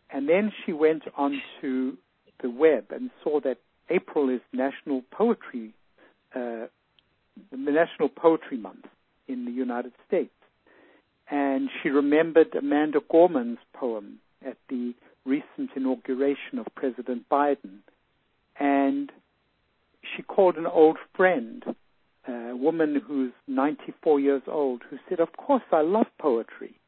And 0.09 0.27
then 0.27 0.51
she 0.65 0.71
went 0.71 1.03
onto 1.17 1.97
the 2.41 2.49
web 2.49 2.85
and 2.91 3.09
saw 3.23 3.39
that 3.41 3.57
April 3.89 4.29
is 4.29 4.41
National 4.53 5.01
Poetry, 5.11 5.73
uh, 6.33 6.67
the 7.51 7.71
National 7.81 8.09
Poetry 8.09 8.57
Month 8.57 8.85
in 9.27 9.45
the 9.45 9.51
United 9.51 9.93
States 10.07 10.37
and 11.29 11.69
she 11.81 11.89
remembered 11.89 12.55
Amanda 12.55 12.99
Gorman's 13.11 13.59
poem 13.73 14.19
at 14.45 14.57
the 14.69 14.93
recent 15.27 15.71
inauguration 15.75 16.57
of 16.57 16.65
President 16.75 17.27
Biden. 17.29 17.79
And 18.59 19.11
she 20.15 20.23
called 20.23 20.55
an 20.55 20.65
old 20.65 20.97
friend, 21.15 21.63
a 22.27 22.55
woman 22.55 23.01
who's 23.05 23.33
94 23.47 24.19
years 24.19 24.41
old, 24.47 24.83
who 24.89 24.97
said, 25.07 25.19
Of 25.19 25.33
course, 25.37 25.63
I 25.71 25.81
love 25.81 26.07
poetry. 26.19 26.79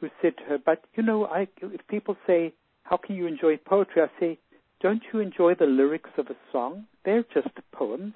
Who 0.00 0.08
said 0.20 0.36
to 0.38 0.44
her, 0.44 0.58
But 0.58 0.84
you 0.94 1.02
know, 1.02 1.26
I, 1.26 1.48
if 1.62 1.86
people 1.88 2.16
say, 2.26 2.52
How 2.82 2.96
can 2.96 3.16
you 3.16 3.26
enjoy 3.26 3.56
poetry? 3.56 4.02
I 4.02 4.20
say, 4.20 4.38
Don't 4.80 5.02
you 5.12 5.20
enjoy 5.20 5.54
the 5.54 5.66
lyrics 5.66 6.10
of 6.18 6.26
a 6.26 6.36
song? 6.52 6.86
They're 7.04 7.24
just 7.32 7.48
poems. 7.72 8.14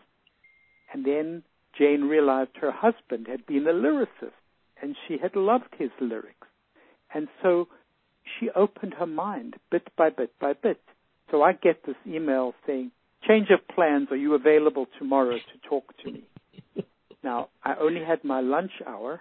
And 0.92 1.04
then 1.04 1.42
Jane 1.78 2.04
realized 2.04 2.50
her 2.60 2.72
husband 2.72 3.26
had 3.28 3.46
been 3.46 3.66
a 3.66 3.72
lyricist 3.72 4.32
and 4.80 4.96
she 5.06 5.18
had 5.18 5.36
loved 5.36 5.74
his 5.78 5.90
lyrics. 6.00 6.46
And 7.14 7.28
so 7.42 7.68
she 8.38 8.50
opened 8.50 8.94
her 8.94 9.06
mind 9.06 9.56
bit 9.70 9.88
by 9.96 10.10
bit 10.10 10.32
by 10.40 10.52
bit. 10.52 10.80
So 11.30 11.42
I 11.42 11.52
get 11.52 11.84
this 11.84 11.96
email 12.06 12.54
saying, 12.66 12.90
change 13.26 13.48
of 13.50 13.66
plans, 13.74 14.08
are 14.10 14.16
you 14.16 14.34
available 14.34 14.86
tomorrow 14.98 15.36
to 15.36 15.68
talk 15.68 15.92
to 16.04 16.12
me? 16.12 16.24
now, 17.22 17.48
I 17.62 17.74
only 17.80 18.02
had 18.02 18.24
my 18.24 18.40
lunch 18.40 18.72
hour, 18.86 19.20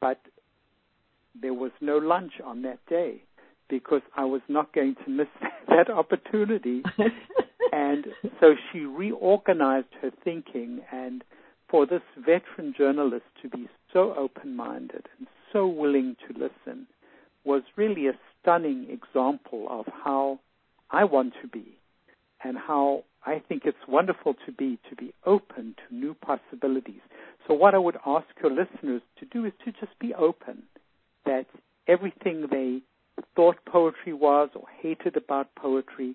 but 0.00 0.20
there 1.40 1.54
was 1.54 1.70
no 1.80 1.98
lunch 1.98 2.32
on 2.44 2.62
that 2.62 2.84
day 2.88 3.22
because 3.68 4.02
I 4.16 4.24
was 4.24 4.40
not 4.48 4.72
going 4.72 4.96
to 5.04 5.10
miss 5.10 5.28
that 5.68 5.90
opportunity. 5.90 6.82
and 7.72 8.06
so 8.40 8.54
she 8.72 8.80
reorganized 8.80 9.88
her 10.02 10.10
thinking 10.24 10.80
and 10.92 11.22
for 11.68 11.86
this 11.86 12.02
veteran 12.16 12.74
journalist 12.76 13.24
to 13.42 13.48
be 13.48 13.68
so 13.92 14.14
open 14.16 14.54
minded 14.54 15.06
and 15.18 15.26
so 15.52 15.66
willing 15.66 16.16
to 16.26 16.32
listen 16.38 16.86
was 17.44 17.62
really 17.76 18.06
a 18.08 18.12
stunning 18.46 18.86
example 18.90 19.66
of 19.68 19.86
how 20.04 20.38
I 20.90 21.04
want 21.04 21.32
to 21.42 21.48
be 21.48 21.76
and 22.44 22.56
how 22.56 23.02
I 23.24 23.42
think 23.48 23.62
it's 23.64 23.76
wonderful 23.88 24.34
to 24.46 24.52
be 24.52 24.78
to 24.88 24.94
be 24.94 25.12
open 25.24 25.74
to 25.88 25.94
new 25.94 26.14
possibilities. 26.14 27.00
So 27.46 27.54
what 27.54 27.74
I 27.74 27.78
would 27.78 27.96
ask 28.06 28.26
your 28.40 28.52
listeners 28.52 29.02
to 29.18 29.26
do 29.26 29.44
is 29.44 29.52
to 29.64 29.72
just 29.72 29.98
be 29.98 30.14
open 30.14 30.62
that 31.24 31.46
everything 31.88 32.46
they 32.48 32.82
thought 33.34 33.56
poetry 33.66 34.12
was 34.12 34.50
or 34.54 34.66
hated 34.80 35.16
about 35.16 35.52
poetry, 35.56 36.14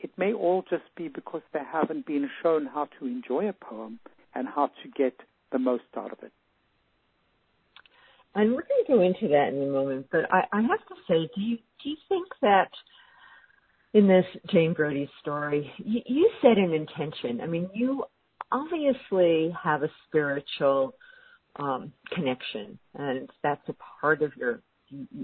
it 0.00 0.10
may 0.16 0.32
all 0.32 0.64
just 0.70 0.84
be 0.96 1.08
because 1.08 1.42
they 1.52 1.60
haven't 1.70 2.06
been 2.06 2.30
shown 2.42 2.66
how 2.66 2.88
to 2.98 3.06
enjoy 3.06 3.48
a 3.48 3.52
poem 3.52 3.98
and 4.34 4.48
how 4.48 4.68
to 4.82 4.88
get 4.96 5.14
the 5.52 5.58
most 5.58 5.84
out 5.94 6.12
of 6.12 6.18
it. 6.22 6.32
And 8.36 8.50
we're 8.50 8.62
going 8.62 8.84
to 8.86 8.92
go 8.92 9.02
into 9.02 9.28
that 9.28 9.48
in 9.48 9.62
a 9.62 9.72
moment, 9.72 10.06
but 10.12 10.32
I, 10.32 10.42
I 10.52 10.60
have 10.60 10.86
to 10.88 10.94
say, 11.08 11.28
do 11.34 11.40
you 11.40 11.58
do 11.82 11.90
you 11.90 11.96
think 12.08 12.28
that 12.42 12.68
in 13.94 14.06
this 14.06 14.26
Jane 14.52 14.74
Brody 14.74 15.08
story, 15.20 15.72
you, 15.78 16.00
you 16.06 16.30
set 16.42 16.58
an 16.58 16.72
intention? 16.72 17.40
I 17.40 17.46
mean, 17.46 17.70
you 17.74 18.04
obviously 18.52 19.54
have 19.62 19.82
a 19.82 19.90
spiritual 20.06 20.94
um, 21.56 21.92
connection, 22.12 22.78
and 22.94 23.28
that's 23.42 23.66
a 23.68 23.74
part 24.00 24.22
of 24.22 24.32
your 24.36 24.60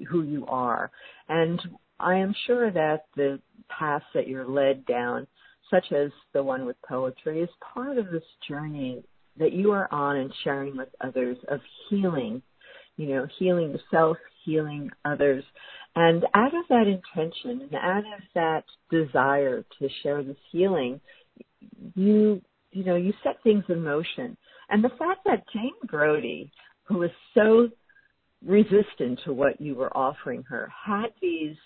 who 0.08 0.22
you 0.22 0.46
are. 0.46 0.90
And 1.28 1.60
I 2.00 2.16
am 2.16 2.34
sure 2.46 2.70
that 2.72 3.04
the 3.14 3.40
path 3.68 4.02
that 4.14 4.26
you're 4.26 4.48
led 4.48 4.86
down 4.86 5.26
such 5.72 5.92
as 5.92 6.10
the 6.34 6.42
one 6.42 6.66
with 6.66 6.76
poetry, 6.86 7.40
is 7.40 7.48
part 7.74 7.98
of 7.98 8.10
this 8.10 8.22
journey 8.48 9.02
that 9.38 9.52
you 9.52 9.72
are 9.72 9.90
on 9.92 10.16
and 10.16 10.32
sharing 10.44 10.76
with 10.76 10.88
others 11.00 11.38
of 11.48 11.60
healing, 11.88 12.42
you 13.02 13.08
know, 13.08 13.26
healing 13.38 13.72
yourself, 13.72 14.16
healing 14.44 14.90
others. 15.04 15.42
And 15.96 16.24
out 16.34 16.54
of 16.54 16.64
that 16.68 16.86
intention 16.86 17.62
and 17.62 17.74
out 17.74 17.98
of 17.98 18.22
that 18.36 18.64
desire 18.90 19.64
to 19.78 19.88
share 20.02 20.22
this 20.22 20.36
healing, 20.52 21.00
you, 21.96 22.40
you 22.70 22.84
know, 22.84 22.94
you 22.94 23.12
set 23.24 23.42
things 23.42 23.64
in 23.68 23.82
motion. 23.82 24.36
And 24.70 24.84
the 24.84 24.90
fact 24.90 25.20
that 25.26 25.42
Jane 25.52 25.72
Brody, 25.84 26.52
who 26.84 26.98
was 26.98 27.10
so 27.34 27.68
resistant 28.46 29.20
to 29.24 29.32
what 29.32 29.60
you 29.60 29.74
were 29.74 29.94
offering 29.96 30.44
her, 30.48 30.72
had 30.86 31.08
these 31.20 31.56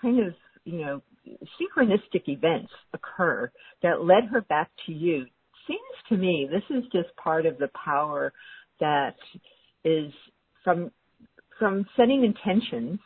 kind 0.00 0.26
of, 0.26 0.34
you 0.64 0.80
know, 0.80 1.02
synchronistic 1.26 2.28
events 2.28 2.70
occur 2.92 3.50
that 3.82 4.04
led 4.04 4.24
her 4.30 4.42
back 4.42 4.70
to 4.84 4.92
you 4.92 5.24
seems 5.66 5.80
to 6.10 6.16
me 6.18 6.46
this 6.50 6.76
is 6.76 6.84
just 6.92 7.16
part 7.16 7.46
of 7.46 7.56
the 7.56 7.70
power 7.82 8.30
that 8.80 9.16
is 9.84 10.12
from 10.64 10.90
from 11.58 11.86
setting 11.96 12.24
intentions 12.24 12.98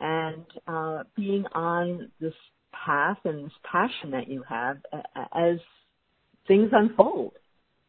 and 0.00 0.44
uh, 0.66 1.02
being 1.14 1.44
on 1.54 2.10
this 2.20 2.32
path 2.72 3.18
and 3.24 3.44
this 3.44 3.52
passion 3.70 4.12
that 4.12 4.28
you 4.28 4.42
have 4.48 4.78
as 5.34 5.58
things 6.48 6.70
unfold 6.72 7.32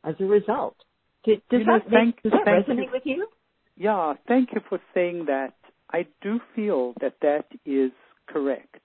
as 0.04 0.16
a 0.20 0.26
result. 0.26 0.76
Does, 1.24 1.38
does 1.50 1.62
know, 1.66 1.80
that, 1.80 1.90
thank, 1.90 2.22
does 2.24 2.34
that 2.34 2.46
resonate 2.46 2.86
you. 2.86 2.92
with 2.92 3.04
you? 3.06 3.28
Yeah, 3.78 4.14
thank 4.28 4.50
you 4.54 4.62
for 4.68 4.80
saying 4.94 5.26
that. 5.28 5.54
I 5.94 6.08
do 6.22 6.40
feel 6.56 6.94
that 7.02 7.16
that 7.22 7.46
is 7.66 7.92
correct. 8.28 8.78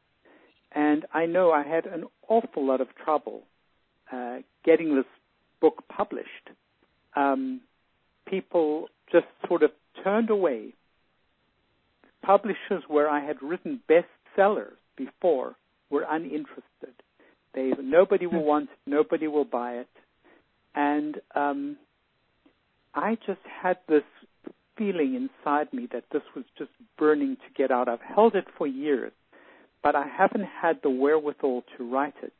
And 0.73 1.07
I 1.15 1.27
know 1.27 1.51
I 1.53 1.63
had 1.63 1.87
an 1.87 2.05
awful 2.29 2.67
lot 2.67 2.81
of 2.81 2.89
trouble 3.03 3.43
uh, 4.13 4.39
getting 4.65 4.97
this 4.97 5.07
book 5.61 5.85
published. 5.89 6.29
Um, 7.15 7.61
people 8.27 8.89
just 9.11 9.27
sort 9.49 9.63
of 9.63 9.71
turned 10.03 10.31
away. 10.31 10.75
Publishers 12.23 12.83
where 12.89 13.09
I 13.09 13.25
had 13.25 13.43
written 13.43 13.81
bestsellers 13.89 14.77
before 14.97 15.57
were 15.91 16.05
uninterested. 16.09 16.95
They 17.55 17.73
nobody 17.81 18.27
will 18.27 18.41
hmm. 18.41 18.47
want 18.47 18.65
it, 18.65 18.91
nobody 18.91 19.29
will 19.29 19.45
buy 19.45 19.75
it, 19.75 19.89
and 20.75 21.17
um, 21.35 21.77
I 22.95 23.17
just 23.27 23.41
had 23.63 23.79
this 23.89 24.03
feeling 24.77 25.15
inside 25.15 25.73
me 25.73 25.89
that 25.93 26.05
this 26.13 26.23
was 26.35 26.45
just 26.59 26.71
burning 26.99 27.37
to 27.37 27.55
get 27.57 27.71
out. 27.71 27.89
I've 27.89 28.01
held 28.01 28.35
it 28.35 28.47
for 28.59 28.67
years, 28.67 29.13
but 29.83 29.95
I 29.95 30.07
haven't 30.07 30.45
had 30.45 30.81
the 30.83 30.91
wherewithal 30.91 31.65
to 31.77 31.91
write 31.91 32.15
it 32.23 32.35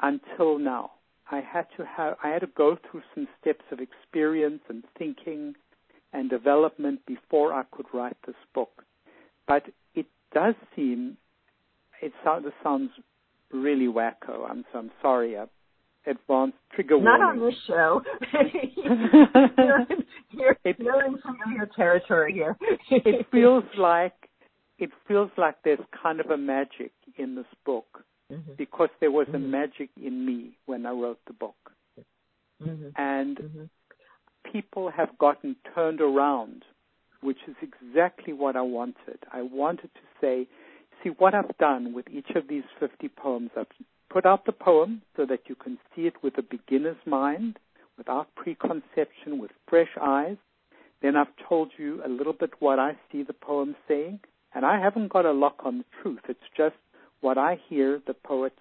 until 0.00 0.58
now. 0.58 0.92
I 1.30 1.40
had 1.40 1.66
to 1.76 1.84
have 1.84 2.16
I 2.24 2.30
had 2.30 2.40
to 2.40 2.48
go 2.48 2.76
through 2.90 3.02
some 3.14 3.28
steps 3.40 3.64
of 3.70 3.80
experience 3.80 4.62
and 4.68 4.82
thinking 4.98 5.54
and 6.12 6.30
development 6.30 7.00
before 7.06 7.52
I 7.52 7.64
could 7.70 7.86
write 7.92 8.16
this 8.26 8.36
book. 8.54 8.84
But 9.46 9.64
it 9.94 10.06
does 10.34 10.54
seem 10.74 11.16
it 12.00 12.12
sounds, 12.24 12.46
it 12.46 12.54
sounds 12.62 12.90
really 13.52 13.86
wacko. 13.86 14.48
I'm 14.48 14.64
so 14.72 14.78
I'm 14.78 14.90
sorry. 15.02 15.36
Uh, 15.36 15.46
advanced 16.06 16.56
trigger 16.74 16.96
warning. 16.96 17.20
Not 17.20 17.30
on 17.30 17.40
this 17.40 17.54
show. 17.66 18.02
you're, 18.76 19.86
you're, 20.30 20.56
you're 20.78 21.04
in 21.04 21.18
familiar 21.18 21.68
territory 21.76 22.32
here. 22.32 22.56
it 22.90 23.26
feels 23.30 23.64
like 23.76 24.14
it 24.78 24.90
feels 25.06 25.30
like 25.36 25.56
there's 25.64 25.80
kind 26.02 26.20
of 26.20 26.30
a 26.30 26.36
magic 26.36 26.92
in 27.16 27.34
this 27.34 27.46
book 27.66 28.04
mm-hmm. 28.32 28.52
because 28.56 28.90
there 29.00 29.10
was 29.10 29.26
mm-hmm. 29.26 29.36
a 29.36 29.40
magic 29.40 29.90
in 30.00 30.24
me 30.24 30.56
when 30.66 30.86
I 30.86 30.92
wrote 30.92 31.18
the 31.26 31.32
book. 31.32 31.56
Mm-hmm. 32.62 32.88
And 32.96 33.36
mm-hmm. 33.36 33.64
People 34.50 34.90
have 34.90 35.16
gotten 35.18 35.56
turned 35.74 36.00
around, 36.00 36.64
which 37.20 37.38
is 37.46 37.56
exactly 37.62 38.32
what 38.32 38.56
I 38.56 38.62
wanted. 38.62 39.18
I 39.32 39.42
wanted 39.42 39.90
to 39.94 40.00
say, 40.20 40.46
see 41.02 41.10
what 41.10 41.34
I've 41.34 41.56
done 41.58 41.92
with 41.92 42.06
each 42.10 42.30
of 42.34 42.48
these 42.48 42.64
50 42.80 43.08
poems. 43.08 43.50
I've 43.56 43.66
put 44.10 44.26
out 44.26 44.46
the 44.46 44.52
poem 44.52 45.02
so 45.16 45.26
that 45.26 45.40
you 45.46 45.54
can 45.54 45.78
see 45.94 46.02
it 46.02 46.14
with 46.22 46.38
a 46.38 46.42
beginner's 46.42 46.96
mind, 47.06 47.58
without 47.96 48.34
preconception, 48.34 49.38
with 49.38 49.50
fresh 49.68 49.90
eyes. 50.00 50.36
Then 51.02 51.16
I've 51.16 51.34
told 51.48 51.72
you 51.76 52.02
a 52.04 52.08
little 52.08 52.32
bit 52.32 52.50
what 52.60 52.78
I 52.78 52.96
see 53.10 53.22
the 53.22 53.32
poem 53.32 53.76
saying, 53.86 54.20
and 54.54 54.64
I 54.64 54.80
haven't 54.80 55.12
got 55.12 55.26
a 55.26 55.32
lock 55.32 55.60
on 55.64 55.78
the 55.78 55.84
truth. 56.02 56.20
It's 56.28 56.40
just 56.56 56.76
what 57.20 57.38
I 57.38 57.60
hear 57.68 58.00
the 58.06 58.14
poet 58.14 58.54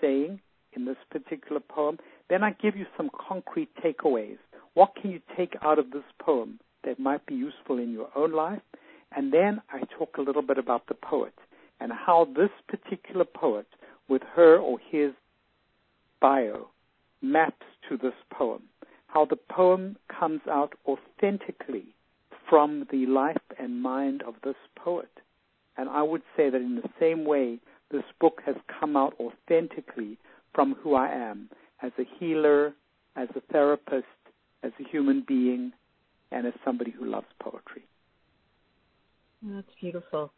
saying 0.00 0.40
in 0.72 0.84
this 0.84 0.96
particular 1.10 1.60
poem. 1.60 1.98
Then 2.28 2.42
I 2.42 2.50
give 2.50 2.76
you 2.76 2.86
some 2.96 3.10
concrete 3.28 3.70
takeaways. 3.82 4.38
What 4.76 4.94
can 4.94 5.10
you 5.10 5.20
take 5.34 5.54
out 5.62 5.78
of 5.78 5.90
this 5.90 6.04
poem 6.18 6.60
that 6.84 6.98
might 6.98 7.24
be 7.24 7.34
useful 7.34 7.78
in 7.78 7.94
your 7.94 8.10
own 8.14 8.32
life? 8.32 8.60
And 9.10 9.32
then 9.32 9.62
I 9.70 9.80
talk 9.98 10.18
a 10.18 10.20
little 10.20 10.42
bit 10.42 10.58
about 10.58 10.86
the 10.86 10.92
poet 10.92 11.32
and 11.80 11.90
how 11.90 12.28
this 12.36 12.50
particular 12.68 13.24
poet, 13.24 13.66
with 14.06 14.20
her 14.34 14.58
or 14.58 14.78
his 14.78 15.12
bio, 16.20 16.68
maps 17.22 17.64
to 17.88 17.96
this 17.96 18.12
poem. 18.30 18.64
How 19.06 19.24
the 19.24 19.38
poem 19.50 19.96
comes 20.08 20.42
out 20.46 20.74
authentically 20.86 21.86
from 22.50 22.86
the 22.92 23.06
life 23.06 23.46
and 23.58 23.80
mind 23.80 24.22
of 24.24 24.34
this 24.44 24.56
poet. 24.74 25.08
And 25.78 25.88
I 25.88 26.02
would 26.02 26.22
say 26.36 26.50
that 26.50 26.60
in 26.60 26.76
the 26.76 26.90
same 27.00 27.24
way, 27.24 27.60
this 27.90 28.04
book 28.20 28.42
has 28.44 28.56
come 28.78 28.94
out 28.94 29.14
authentically 29.18 30.18
from 30.54 30.74
who 30.82 30.94
I 30.94 31.08
am 31.08 31.48
as 31.80 31.92
a 31.98 32.04
healer, 32.18 32.74
as 33.16 33.28
a 33.34 33.40
therapist, 33.50 34.04
as 34.62 34.72
a 34.80 34.88
human 34.88 35.24
being, 35.26 35.72
and 36.32 36.46
as 36.46 36.52
somebody 36.64 36.90
who 36.90 37.06
loves 37.06 37.26
poetry. 37.40 37.84
That's 39.42 39.66
beautiful. 39.80 40.32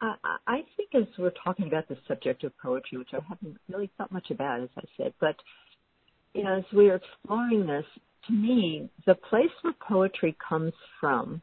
Uh, 0.00 0.14
I, 0.24 0.36
I 0.46 0.56
think 0.76 0.94
as 0.94 1.08
we're 1.18 1.32
talking 1.44 1.66
about 1.66 1.88
the 1.88 1.96
subject 2.08 2.44
of 2.44 2.56
poetry, 2.58 2.98
which 2.98 3.10
I 3.12 3.18
haven't 3.28 3.58
really 3.68 3.90
thought 3.98 4.12
much 4.12 4.30
about, 4.30 4.60
as 4.60 4.68
I 4.76 4.82
said, 4.96 5.14
but 5.20 5.36
you 6.34 6.44
know, 6.44 6.58
as 6.58 6.64
we're 6.72 6.96
exploring 6.96 7.66
this, 7.66 7.84
to 8.26 8.32
me, 8.32 8.88
the 9.06 9.14
place 9.14 9.50
where 9.62 9.74
poetry 9.86 10.36
comes 10.46 10.72
from 11.00 11.42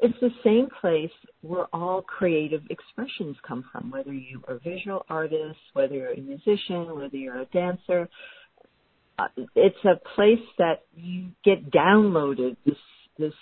is 0.00 0.12
the 0.20 0.30
same 0.44 0.68
place 0.80 1.10
where 1.42 1.66
all 1.72 2.02
creative 2.02 2.62
expressions 2.70 3.36
come 3.46 3.64
from, 3.72 3.90
whether 3.90 4.12
you 4.12 4.42
are 4.48 4.54
a 4.54 4.58
visual 4.58 5.04
artist, 5.08 5.58
whether 5.72 5.94
you're 5.94 6.12
a 6.12 6.20
musician, 6.20 6.94
whether 6.94 7.16
you're 7.16 7.40
a 7.40 7.46
dancer. 7.46 8.08
It's 9.54 9.84
a 9.84 10.00
place 10.14 10.44
that 10.58 10.82
you 10.94 11.28
get 11.44 11.70
downloaded 11.70 12.56
this 12.66 12.76
this 13.18 13.32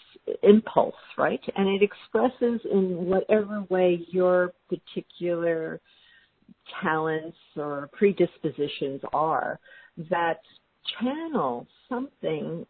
impulse, 0.42 0.94
right? 1.18 1.40
And 1.56 1.68
it 1.68 1.82
expresses 1.82 2.60
in 2.70 3.06
whatever 3.06 3.64
way 3.68 4.06
your 4.10 4.52
particular 4.68 5.80
talents 6.82 7.36
or 7.56 7.90
predispositions 7.92 9.00
are 9.12 9.58
that 10.10 10.40
channel 11.00 11.66
something 11.88 12.66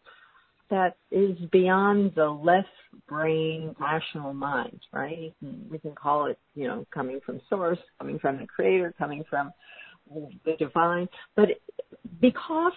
that 0.69 0.95
is 1.11 1.37
beyond 1.51 2.13
the 2.15 2.27
left 2.27 2.67
brain 3.07 3.75
rational 3.79 4.33
mind, 4.33 4.79
right? 4.91 5.33
We 5.69 5.77
can 5.77 5.93
call 5.93 6.25
it, 6.25 6.39
you 6.55 6.67
know, 6.67 6.85
coming 6.91 7.19
from 7.25 7.39
source, 7.49 7.77
coming 7.99 8.17
from 8.17 8.37
the 8.37 8.47
creator, 8.47 8.93
coming 8.97 9.23
from 9.29 9.51
the 10.43 10.55
divine, 10.57 11.07
but 11.35 11.49
because 12.19 12.73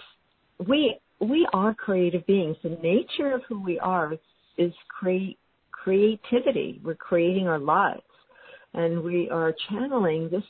we 0.67 0.99
we 1.21 1.47
are 1.53 1.75
creative 1.75 2.27
beings. 2.27 2.57
The 2.63 2.71
nature 2.83 3.33
of 3.33 3.43
who 3.49 3.61
we 3.63 3.79
are 3.79 4.15
is 4.57 4.73
create 4.89 5.39
creativity. 5.71 6.81
We're 6.85 6.95
creating 6.95 7.49
our 7.49 7.59
lives, 7.59 8.03
and 8.75 9.03
we 9.03 9.29
are 9.31 9.55
channeling 9.71 10.29
this 10.31 10.45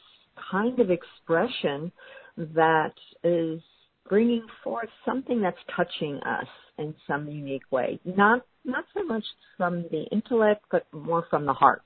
kind 0.51 0.79
of 0.79 0.91
expression 0.91 1.93
that 2.37 2.93
is 3.25 3.61
bringing 4.09 4.47
forth 4.65 4.89
something 5.05 5.41
that's 5.43 5.59
touching 5.77 6.17
us 6.25 6.47
in 6.79 6.95
some 7.07 7.29
unique 7.29 7.71
way. 7.71 8.01
Not 8.05 8.43
not 8.65 8.85
so 8.95 9.05
much 9.05 9.25
from 9.57 9.85
the 9.91 10.05
intellect, 10.13 10.65
but 10.71 10.87
more 10.93 11.27
from 11.31 11.47
the 11.47 11.53
heart. 11.53 11.83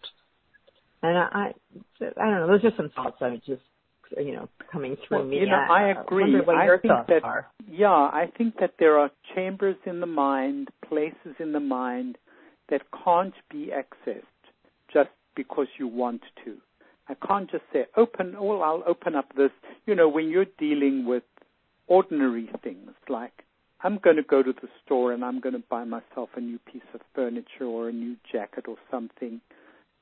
And 1.03 1.19
I, 1.19 1.23
I, 1.33 1.53
I 2.01 2.31
don't 2.31 2.41
know. 2.41 2.47
Those 2.47 2.65
are 2.65 2.77
some 2.77 2.91
thoughts 2.95 3.17
I 3.21 3.41
just 3.45 3.63
you 4.19 4.33
know 4.35 4.49
coming 4.71 4.97
through 5.07 5.19
well, 5.19 5.27
me. 5.27 5.39
You 5.39 5.47
know, 5.47 5.67
I, 5.71 5.93
I 5.93 6.01
agree. 6.03 6.37
I 6.37 6.77
think 6.81 7.07
that 7.09 7.25
are. 7.25 7.47
yeah, 7.71 7.89
I 7.89 8.31
think 8.37 8.59
that 8.61 8.75
there 8.79 8.99
are 8.99 9.11
chambers 9.35 9.77
in 9.87 10.01
the 10.01 10.07
mind, 10.07 10.69
places 10.89 11.35
in 11.39 11.53
the 11.53 11.61
mind 11.61 12.19
that 12.71 12.83
can't 13.05 13.35
be 13.51 13.71
accessed 13.73 14.23
just 14.93 15.11
because 15.37 15.67
you 15.79 15.89
want 15.89 16.23
to. 16.45 16.57
I 17.09 17.15
can't 17.27 17.51
just 17.51 17.65
say 17.73 17.87
open. 17.97 18.35
Well, 18.41 18.63
I'll 18.63 18.85
open 18.87 19.15
up 19.15 19.35
this. 19.37 19.51
You 19.87 19.95
know, 19.95 20.09
when 20.09 20.29
you're 20.29 20.47
dealing 20.59 21.07
with 21.07 21.25
ordinary 21.89 22.49
things 22.63 22.91
like 23.09 23.45
I'm 23.85 23.99
going 23.99 24.17
to 24.17 24.23
go 24.23 24.43
to 24.43 24.53
the 24.53 24.69
store 24.85 25.13
and 25.13 25.25
I'm 25.25 25.41
going 25.41 25.55
to 25.55 25.63
buy 25.69 25.85
myself 25.85 26.31
a 26.37 26.41
new 26.41 26.59
piece 26.61 26.83
of 26.95 27.01
furniture 27.15 27.65
or 27.65 27.89
a 27.89 27.93
new 27.93 28.17
jacket 28.31 28.67
or 28.69 28.77
something. 28.91 29.41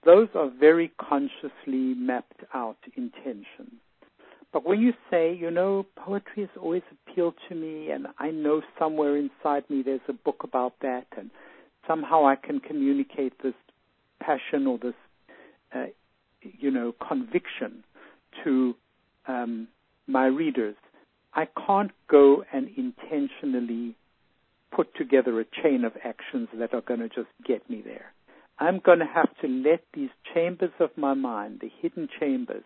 Those 0.05 0.29
are 0.35 0.51
very 0.51 0.93
consciously 1.01 1.95
mapped 1.95 2.45
out 2.53 2.77
intentions. 2.97 3.81
But 4.53 4.67
when 4.67 4.81
you 4.81 4.93
say, 5.11 5.33
you 5.33 5.51
know, 5.51 5.87
poetry 5.97 6.43
has 6.43 6.49
always 6.61 6.83
appealed 6.91 7.35
to 7.49 7.55
me, 7.55 7.91
and 7.91 8.09
I 8.19 8.31
know 8.31 8.63
somewhere 8.79 9.17
inside 9.17 9.69
me 9.71 9.83
there's 9.83 10.01
a 10.09 10.13
book 10.13 10.43
about 10.43 10.75
that, 10.83 11.07
and 11.17 11.31
somehow 11.87 12.27
I 12.27 12.37
can 12.37 12.59
communicate 12.61 13.35
this 13.43 13.55
passion 14.21 14.67
or 14.67 14.79
this, 14.79 14.95
uh, 15.75 15.87
you 16.43 16.71
know, 16.71 16.95
conviction 17.07 17.85
to 18.45 18.75
um, 19.27 19.69
my 20.07 20.27
readers, 20.27 20.75
I 21.35 21.47
can't 21.67 21.93
go 22.09 22.45
and 22.53 22.69
intentionally 22.77 23.97
put 24.73 24.95
together 24.97 25.41
a 25.41 25.45
chain 25.63 25.85
of 25.85 25.93
actions 26.05 26.49
that 26.55 26.75
are 26.75 26.81
going 26.81 27.01
to 27.01 27.09
just 27.09 27.29
get 27.47 27.69
me 27.71 27.83
there. 27.85 28.13
I'm 28.59 28.81
going 28.81 28.99
to 28.99 29.07
have 29.07 29.29
to 29.41 29.49
let 29.49 29.85
these 29.95 30.11
chambers 30.35 30.73
of 30.81 30.91
my 30.97 31.15
mind, 31.15 31.61
the 31.61 31.71
hidden 31.81 32.09
chambers, 32.19 32.65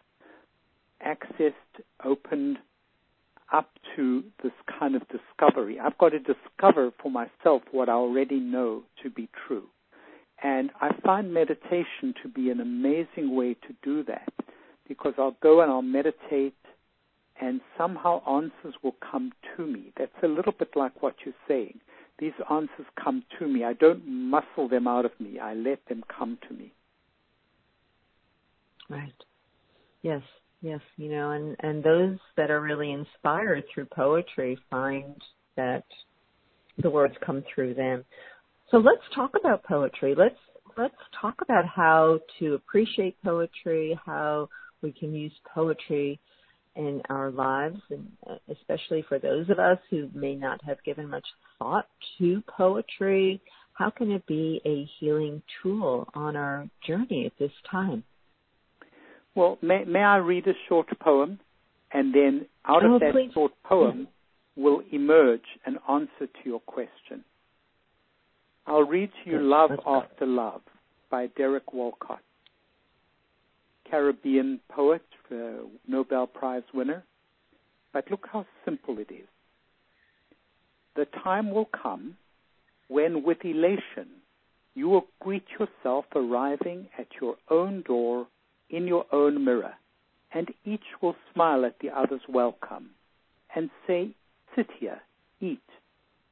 accessed, 1.05 1.83
opened 2.05 2.59
up 3.53 3.71
to 3.95 4.25
this 4.43 4.53
kind 4.79 4.97
of 4.97 5.03
discovery. 5.09 5.79
I've 5.79 5.99
got 5.99 6.11
to 6.11 6.19
discover 6.19 6.93
for 7.03 7.11
myself 7.11 7.63
what 7.71 7.89
I 7.89 7.93
already 7.93 8.41
know 8.41 8.83
to 9.03 9.11
be 9.11 9.29
true. 9.47 9.65
And 10.43 10.71
I 10.81 10.91
find 11.05 11.33
meditation 11.33 12.15
to 12.23 12.29
be 12.29 12.51
an 12.51 12.61
amazing 12.61 13.35
way 13.35 13.55
to 13.55 13.75
do 13.83 14.03
that 14.05 14.33
because 14.89 15.15
I'll 15.19 15.37
go 15.43 15.61
and 15.61 15.71
I'll 15.71 15.83
meditate 15.83 16.55
and 17.41 17.61
somehow 17.77 18.23
answers 18.29 18.75
will 18.83 18.97
come 19.11 19.33
to 19.57 19.67
me. 19.67 19.93
That's 19.97 20.13
a 20.23 20.29
little 20.29 20.53
bit 20.53 20.71
like 20.77 21.03
what 21.03 21.17
you're 21.25 21.35
saying. 21.49 21.81
These 22.19 22.33
answers 22.51 22.87
come 23.03 23.25
to 23.39 23.49
me. 23.49 23.65
I 23.65 23.73
don't 23.73 24.07
muscle 24.07 24.69
them 24.69 24.87
out 24.87 25.05
of 25.05 25.13
me. 25.19 25.39
I 25.39 25.55
let 25.55 25.85
them 25.89 26.05
come 26.17 26.39
to 26.49 26.55
me. 26.55 26.73
Right. 28.89 29.15
Yes. 30.03 30.23
Yes, 30.65 30.81
you 30.97 31.11
know, 31.11 31.33
and 31.33 31.55
and 31.61 31.85
those 31.85 32.17
that 32.39 32.51
are 32.51 32.63
really 32.63 32.91
inspired 32.91 33.65
through 33.69 33.85
poetry 33.95 34.59
find 34.71 35.15
that 35.59 35.85
the 36.83 36.89
words 36.89 37.15
come 37.25 37.45
through 37.55 37.75
them. 37.75 38.03
So 38.71 38.79
let's 38.79 39.03
talk 39.15 39.33
about 39.39 39.63
poetry. 39.65 40.15
Let's 40.17 40.39
let's 40.79 40.95
talk 41.21 41.43
about 41.43 41.67
how 41.67 42.19
to 42.39 42.55
appreciate 42.55 43.23
poetry, 43.23 44.01
how 44.07 44.49
we 44.81 44.91
can 44.93 45.13
use 45.13 45.35
poetry 45.55 46.19
in 46.77 47.03
our 47.11 47.31
lives, 47.31 47.81
and 47.91 48.11
uh, 48.27 48.37
especially 48.51 49.05
for 49.07 49.19
those 49.19 49.51
of 49.51 49.59
us 49.59 49.79
who 49.91 50.09
may 50.15 50.35
not 50.35 50.65
have 50.65 50.83
given 50.83 51.11
much 51.11 51.27
thought 51.59 51.89
to 52.17 52.43
poetry. 52.49 53.39
How 53.75 53.91
can 53.91 54.11
it 54.11 54.27
be 54.27 54.63
a 54.65 54.89
healing 54.99 55.43
tool 55.63 56.09
on 56.15 56.37
our 56.37 56.67
journey 56.87 57.27
at 57.27 57.39
this 57.39 57.53
time? 57.71 58.03
Well, 59.35 59.59
may, 59.63 59.85
may 59.85 60.01
I 60.01 60.17
read 60.17 60.47
a 60.47 60.53
short 60.69 60.89
poem? 61.01 61.41
And 61.93 62.15
then 62.15 62.47
out 62.67 62.85
oh, 62.85 62.95
of 62.95 63.01
that 63.01 63.13
please. 63.13 63.31
short 63.35 63.53
poem 63.65 64.09
will 64.57 64.83
emerge 64.93 65.45
an 65.67 65.79
answer 65.89 66.27
to 66.27 66.45
your 66.45 66.61
question. 66.61 67.25
I'll 68.67 68.83
read 68.83 69.11
to 69.23 69.31
you 69.31 69.41
Love 69.41 69.71
After 69.87 70.27
Love 70.27 70.63
by 71.11 71.27
Derek 71.37 71.73
Walcott, 71.73 72.23
Caribbean 73.91 74.61
poet, 74.71 75.05
uh, 75.31 75.67
Nobel 75.87 76.27
Prize 76.27 76.63
winner. 76.73 77.05
But 77.93 78.11
look 78.11 78.27
how 78.33 78.47
simple 78.65 78.99
it 78.99 79.13
is. 79.13 79.29
The 80.97 81.07
time 81.23 81.51
will 81.51 81.69
come 81.83 82.17
when, 82.89 83.23
with 83.23 83.39
elation, 83.45 84.09
you 84.75 84.89
will 84.89 85.07
greet 85.21 85.45
yourself 85.59 86.07
arriving 86.15 86.89
at 86.99 87.07
your 87.21 87.37
own 87.51 87.83
door 87.83 88.27
in 88.71 88.87
your 88.87 89.07
own 89.13 89.45
mirror, 89.45 89.75
and 90.33 90.49
each 90.65 90.85
will 91.01 91.17
smile 91.33 91.65
at 91.65 91.79
the 91.81 91.91
other's 91.91 92.23
welcome 92.29 92.91
and 93.55 93.71
say, 93.87 94.11
Sit 94.57 94.69
here, 94.79 95.01
eat. 95.41 95.61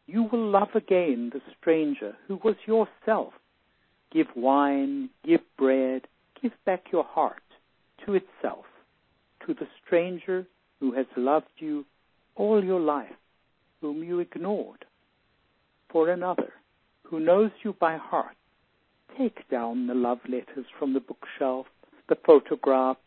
You 0.07 0.25
will 0.25 0.51
love 0.51 0.75
again 0.75 1.31
the 1.33 1.40
stranger 1.59 2.16
who 2.27 2.38
was 2.45 2.57
yourself. 2.66 3.33
Give 4.12 4.27
wine, 4.37 5.11
give 5.25 5.40
bread, 5.57 6.03
give 6.40 6.53
back 6.66 6.87
your 6.92 7.05
heart 7.05 7.42
to 8.05 8.14
itself, 8.14 8.64
to 9.47 9.55
the 9.55 9.66
stranger 9.85 10.47
who 10.81 10.92
has 10.92 11.07
loved 11.16 11.47
you 11.59 11.85
all 12.35 12.62
your 12.62 12.81
life, 12.81 13.14
whom 13.81 14.03
you 14.03 14.18
ignored, 14.21 14.85
for 15.90 16.09
another 16.11 16.53
who 17.05 17.21
knows 17.21 17.51
you 17.62 17.75
by 17.79 17.97
heart. 17.97 18.37
Take 19.18 19.49
down 19.51 19.87
the 19.87 19.95
love 19.95 20.21
letters 20.27 20.66
from 20.79 20.95
the 20.95 21.01
bookshelf, 21.01 21.66
the 22.12 22.18
photograph, 22.27 22.98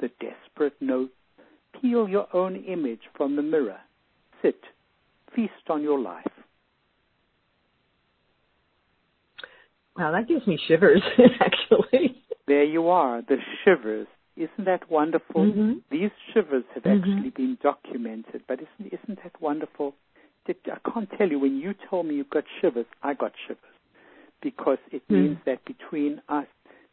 the 0.00 0.08
desperate 0.20 0.74
note. 0.80 1.10
Peel 1.80 2.08
your 2.08 2.26
own 2.34 2.56
image 2.64 3.00
from 3.14 3.36
the 3.36 3.42
mirror. 3.42 3.76
Sit, 4.40 4.58
feast 5.36 5.52
on 5.68 5.82
your 5.82 6.00
life. 6.00 6.24
Wow, 9.98 10.12
that 10.12 10.28
gives 10.28 10.46
me 10.46 10.58
shivers, 10.66 11.02
actually. 11.40 12.22
There 12.46 12.64
you 12.64 12.88
are, 12.88 13.20
the 13.20 13.36
shivers. 13.64 14.06
Isn't 14.36 14.64
that 14.64 14.90
wonderful? 14.90 15.42
Mm-hmm. 15.44 15.72
These 15.90 16.10
shivers 16.32 16.64
have 16.74 16.84
Mhm. 16.84 16.96
actually 17.02 17.30
been 17.30 17.58
documented, 17.62 18.42
but 18.48 18.60
isn't 18.60 18.92
isn't 18.92 19.22
that 19.22 19.40
wonderful? 19.40 19.94
I 20.48 20.90
can't 20.90 21.10
tell 21.16 21.28
you 21.30 21.38
when 21.38 21.56
you 21.58 21.74
told 21.88 22.06
me 22.06 22.14
you 22.16 22.24
got 22.24 22.44
shivers, 22.60 22.86
I 23.02 23.14
got 23.14 23.32
shivers 23.46 23.76
because 24.42 24.78
it 24.90 25.02
Hmm. 25.08 25.14
means 25.14 25.38
that 25.46 25.64
between 25.64 26.20
us 26.28 26.46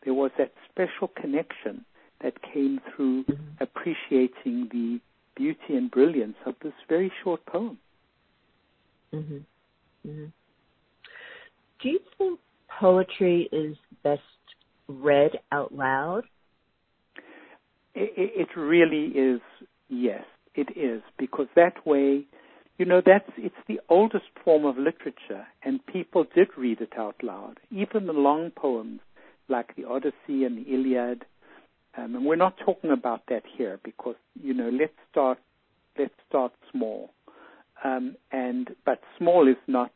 there 0.03 0.13
was 0.13 0.31
that 0.37 0.51
special 0.69 1.07
connection 1.07 1.85
that 2.21 2.41
came 2.41 2.79
through 2.89 3.23
Mhm. 3.23 3.37
appreciating 3.59 4.67
the 4.69 4.99
beauty 5.35 5.75
and 5.75 5.89
brilliance 5.89 6.37
of 6.45 6.55
this 6.59 6.73
very 6.87 7.11
short 7.23 7.45
poem. 7.45 7.77
hmm 9.11 9.39
hmm 10.03 10.25
Do 11.79 11.89
you 11.89 11.99
think 12.17 12.39
poetry 12.67 13.49
is 13.51 13.75
best 14.03 14.21
read 14.87 15.39
out 15.51 15.73
loud? 15.73 16.23
It, 17.93 18.13
it 18.15 18.31
it 18.41 18.59
really 18.59 19.07
is, 19.07 19.41
yes, 19.89 20.23
it 20.55 20.69
is, 20.77 21.01
because 21.17 21.47
that 21.55 21.85
way, 21.85 22.25
you 22.77 22.85
know, 22.85 23.01
that's, 23.05 23.29
it's 23.37 23.63
the 23.67 23.79
oldest 23.89 24.25
form 24.43 24.65
of 24.65 24.77
literature, 24.77 25.45
and 25.63 25.85
people 25.85 26.25
did 26.35 26.47
read 26.57 26.81
it 26.81 26.93
out 26.97 27.15
loud. 27.21 27.59
Even 27.69 28.07
the 28.07 28.13
long 28.13 28.51
poems, 28.51 29.01
like 29.51 29.75
the 29.75 29.85
Odyssey 29.85 30.45
and 30.45 30.57
the 30.57 30.67
Iliad, 30.75 31.25
um, 31.97 32.15
and 32.15 32.25
we're 32.25 32.43
not 32.47 32.55
talking 32.65 32.91
about 32.91 33.21
that 33.27 33.43
here, 33.57 33.79
because, 33.83 34.15
you 34.41 34.53
know, 34.53 34.69
let's 34.69 34.99
start, 35.11 35.39
let's 35.99 36.13
start 36.29 36.53
small. 36.71 37.11
Um, 37.83 38.15
and, 38.31 38.69
but 38.85 38.99
small 39.17 39.47
is 39.47 39.61
not 39.67 39.91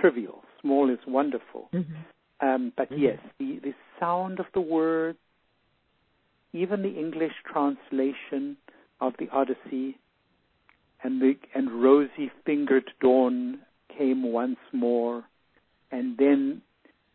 trivial. 0.00 0.42
Small 0.60 0.90
is 0.90 0.98
wonderful. 1.06 1.68
Mm-hmm. 1.72 2.46
Um, 2.46 2.72
but 2.76 2.90
Mhm. 2.90 3.00
yes, 3.06 3.18
the, 3.38 3.60
the 3.60 3.74
sound 3.98 4.40
of 4.40 4.46
the 4.52 4.60
words, 4.60 5.18
even 6.52 6.82
the 6.82 6.94
English 7.04 7.36
translation 7.52 8.56
of 9.00 9.14
the 9.18 9.28
Odyssey, 9.30 9.88
and 11.02 11.20
the 11.22 11.36
and 11.54 11.66
rosy 11.82 12.30
fingered 12.44 12.88
dawn 13.00 13.36
came 13.96 14.22
once 14.32 14.62
more, 14.72 15.24
and 15.90 16.16
then 16.16 16.62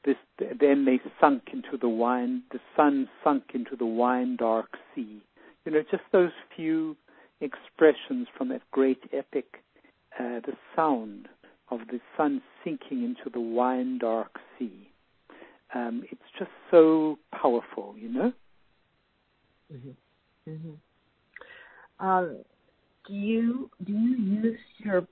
this 0.06 0.16
then 0.60 0.86
they 0.86 1.00
sunk 1.20 1.50
into 1.52 1.78
the 1.80 1.90
wine. 1.90 2.44
The 2.52 2.60
sun 2.76 3.10
sunk 3.24 3.44
into 3.54 3.76
the 3.76 3.86
wine 3.86 4.36
dark 4.38 4.78
sea. 4.94 5.22
You 5.66 5.72
know, 5.72 5.84
just 5.92 6.04
those 6.12 6.32
few 6.56 6.96
expressions 7.42 8.28
from 8.38 8.50
that 8.50 8.62
great 8.72 9.02
epic, 9.14 9.64
uh, 10.20 10.40
the 10.46 10.54
sound 10.76 11.28
of 11.70 11.80
the 11.92 12.00
sun 12.16 12.42
sinking 12.64 13.04
into 13.04 13.30
the 13.32 13.42
wine 13.42 13.98
dark 14.00 14.40
sea. 14.58 14.90
Um, 15.76 16.04
it's 16.10 16.22
just 16.40 16.52
so 16.72 17.20
powerful, 17.32 17.96
you 17.98 18.10
know. 18.10 18.34
Mm-hmm. 19.74 20.52
Mm-hmm. 20.52 22.06
Um, 22.08 22.38
do 23.08 23.14
you 23.14 23.70
do 23.86 23.92
you 23.92 24.18
use 24.18 24.60
your 24.78 25.08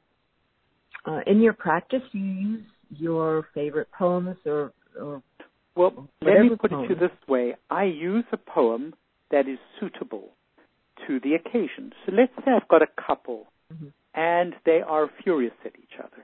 uh, 1.05 1.19
in 1.27 1.41
your 1.41 1.53
practice? 1.53 2.01
Do 2.11 2.19
you 2.19 2.49
use 2.49 2.63
your 2.89 3.47
favorite 3.53 3.89
poems 3.97 4.37
or 4.45 4.71
or 4.99 5.21
Well, 5.75 6.07
let 6.21 6.39
me 6.39 6.49
put 6.55 6.71
it 6.71 6.75
to 6.75 6.87
you 6.89 6.95
this 6.95 7.11
way. 7.27 7.55
I 7.69 7.83
use 7.83 8.25
a 8.31 8.37
poem 8.37 8.93
that 9.31 9.47
is 9.47 9.59
suitable 9.79 10.29
to 11.07 11.19
the 11.19 11.33
occasion. 11.33 11.91
So 12.05 12.13
let's 12.13 12.31
say 12.45 12.51
I've 12.51 12.67
got 12.69 12.81
a 12.81 12.87
couple 12.87 13.47
Mhm. 13.73 13.91
and 14.13 14.55
they 14.63 14.81
are 14.81 15.07
furious 15.23 15.53
at 15.65 15.73
each 15.77 15.99
other. 15.99 16.23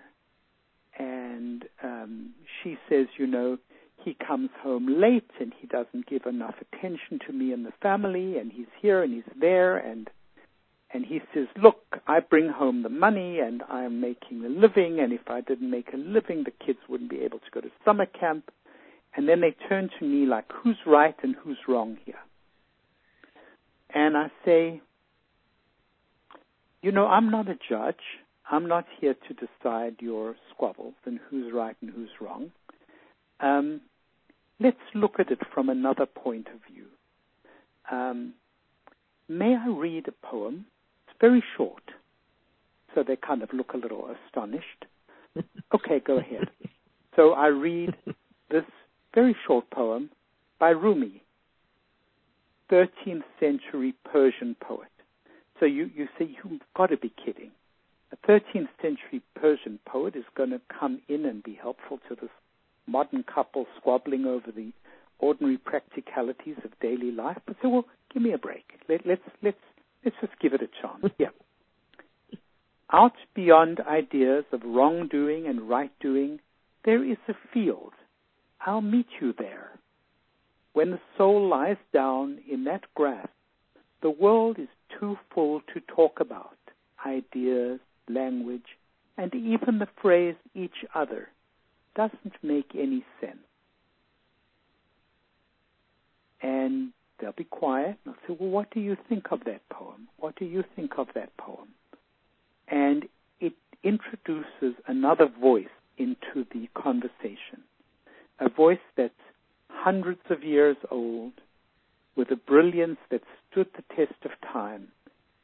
And 0.98 1.68
um, 1.84 2.34
she 2.62 2.78
says, 2.88 3.08
you 3.18 3.28
know, 3.28 3.58
he 4.04 4.14
comes 4.14 4.50
home 4.62 4.88
late 5.00 5.30
and 5.40 5.54
he 5.60 5.68
doesn't 5.68 6.06
give 6.08 6.26
enough 6.26 6.56
attention 6.62 7.20
to 7.28 7.34
me 7.34 7.54
and 7.54 7.66
the 7.66 7.74
family 7.82 8.38
and 8.38 8.52
he's 8.52 8.72
here 8.82 9.04
and 9.04 9.14
he's 9.14 9.34
there 9.40 9.78
and 9.78 10.10
and 10.94 11.06
he 11.06 11.22
says, 11.34 11.48
look, 11.62 12.00
I 12.08 12.20
bring 12.20 12.50
home 12.50 12.84
the 12.84 12.90
money 12.90 13.40
and 13.40 13.64
I'm 13.70 14.02
making 14.02 14.44
a 14.44 14.50
living 14.50 15.00
and 15.00 15.14
if 15.14 15.28
I 15.28 15.42
didn't 15.42 15.70
make 15.70 15.94
a 15.94 15.98
living 15.98 16.44
the 16.44 16.66
kids 16.66 16.80
wouldn't 16.90 17.10
be 17.10 17.22
able 17.22 17.40
to 17.40 17.52
go 17.54 17.62
to 17.62 17.70
summer 17.86 18.06
camp. 18.06 18.52
And 19.16 19.28
then 19.28 19.42
they 19.42 19.56
turn 19.68 19.90
to 20.00 20.06
me 20.06 20.26
like, 20.26 20.46
who's 20.52 20.78
right 20.86 21.16
and 21.24 21.36
who's 21.36 21.58
wrong 21.68 21.98
here? 22.06 22.20
And 23.94 24.18
I 24.18 24.32
say, 24.46 24.82
you 26.82 26.92
know, 26.92 27.08
I'm 27.08 27.30
not 27.30 27.48
a 27.50 27.58
judge. 27.70 27.96
I'm 28.50 28.68
not 28.68 28.86
here 29.00 29.16
to 29.28 29.34
decide 29.34 29.98
your 30.00 30.36
squabbles 30.54 30.96
and 31.06 31.20
who's 31.30 31.54
right 31.54 31.76
and 31.82 31.90
who's 31.90 32.10
wrong. 32.20 32.52
Um, 33.40 33.82
let's 34.60 34.78
look 34.94 35.20
at 35.20 35.32
it 35.32 35.40
from 35.54 35.70
another 35.70 36.06
point 36.06 36.48
of 36.48 36.60
view. 36.72 36.86
Um, 37.92 38.34
may 39.30 39.56
I 39.56 39.68
read 39.68 40.08
a 40.08 40.28
poem? 40.28 40.66
Very 41.22 41.44
short, 41.56 41.84
so 42.94 43.04
they 43.08 43.16
kind 43.16 43.44
of 43.44 43.54
look 43.54 43.74
a 43.74 43.78
little 43.78 44.10
astonished. 44.28 44.86
Okay, 45.74 46.02
go 46.06 46.18
ahead. 46.18 46.50
So 47.16 47.32
I 47.32 47.48
read 47.48 47.96
this 48.50 48.66
very 49.16 49.34
short 49.48 49.70
poem 49.70 50.10
by 50.60 50.72
Rumi, 50.72 51.24
13th 52.70 53.24
century 53.40 53.94
Persian 54.04 54.58
poet. 54.60 54.90
So 55.58 55.66
you, 55.66 55.90
you 55.96 56.08
say, 56.20 56.26
you've 56.44 56.62
got 56.76 56.88
to 56.88 56.98
be 56.98 57.14
kidding. 57.24 57.52
A 58.12 58.18
13th 58.30 58.68
century 58.82 59.22
Persian 59.36 59.80
poet 59.86 60.18
is 60.18 60.26
going 60.36 60.50
to 60.50 60.60
come 60.78 61.02
in 61.08 61.26
and 61.26 61.42
be 61.42 61.54
helpful 61.54 62.00
to 62.10 62.16
this 62.16 62.30
modern 62.88 63.24
couple 63.24 63.66
squabbling 63.78 64.26
over 64.26 64.52
the 64.54 64.74
ordinary 65.20 65.58
practicalities 65.58 66.58
of 66.66 66.78
daily 66.82 67.12
life. 67.12 67.38
But 67.46 67.56
say, 67.62 67.70
well, 67.70 67.86
give 68.14 68.22
me 68.22 68.34
a 68.34 68.38
break. 68.38 68.66
Let, 68.90 69.06
let's, 69.06 69.22
let's, 69.42 69.58
let's 70.04 70.18
just 70.22 70.40
give 70.40 70.54
it 70.54 70.62
a 70.62 70.70
chance. 70.82 71.14
Yeah. 71.18 71.30
Out 72.92 73.14
beyond 73.34 73.80
ideas 73.80 74.44
of 74.52 74.62
wrongdoing 74.66 75.48
and 75.48 75.70
right 75.70 75.92
doing, 76.02 76.40
there 76.84 77.04
is 77.04 77.18
a 77.30 77.34
field. 77.54 77.94
I'll 78.66 78.82
meet 78.82 79.08
you 79.20 79.34
there. 79.38 79.72
When 80.74 80.92
the 80.92 81.00
soul 81.18 81.48
lies 81.48 81.78
down 81.94 82.40
in 82.50 82.66
that 82.66 82.84
grass, 82.96 83.28
the 84.02 84.10
world 84.10 84.58
is 84.60 84.68
too 85.00 85.18
full 85.34 85.62
to 85.74 85.82
talk 85.94 86.20
about 86.20 86.58
ideas, 87.06 87.80
language, 88.10 88.78
and 89.18 89.34
even 89.34 89.80
the 89.80 89.88
phrase 90.02 90.36
each 90.56 90.86
other 90.96 91.30
doesn't 91.96 92.34
make 92.42 92.72
any 92.74 93.06
sense. 93.20 93.38
And 96.42 96.92
they'll 97.22 97.32
be 97.32 97.44
quiet. 97.44 97.98
And 98.06 98.16
I'll 98.16 98.28
say, 98.28 98.38
Well, 98.40 98.50
what 98.50 98.72
do 98.72 98.80
you 98.80 98.98
think 99.08 99.32
of 99.32 99.44
that 99.46 99.62
poem? 99.70 100.08
What 100.18 100.36
do 100.36 100.46
you 100.46 100.64
think 100.76 100.94
of 100.98 101.08
that 101.16 101.36
poem? 101.38 101.70
And 102.68 103.06
it 103.40 103.54
introduces 103.84 104.76
another 104.88 105.28
voice 105.40 105.66
into 105.98 106.46
the 106.52 106.68
conversation. 106.74 107.64
A 108.40 108.50
voice 108.50 108.80
that's 108.98 109.14
hundreds 109.70 110.22
of 110.30 110.44
years 110.44 110.78
old, 110.90 111.34
with 112.16 112.32
a 112.32 112.36
brilliance 112.36 112.98
that 113.10 113.22
stood 113.50 113.68
the 113.76 113.84
test 113.96 114.18
of 114.26 114.32
time, 114.52 114.88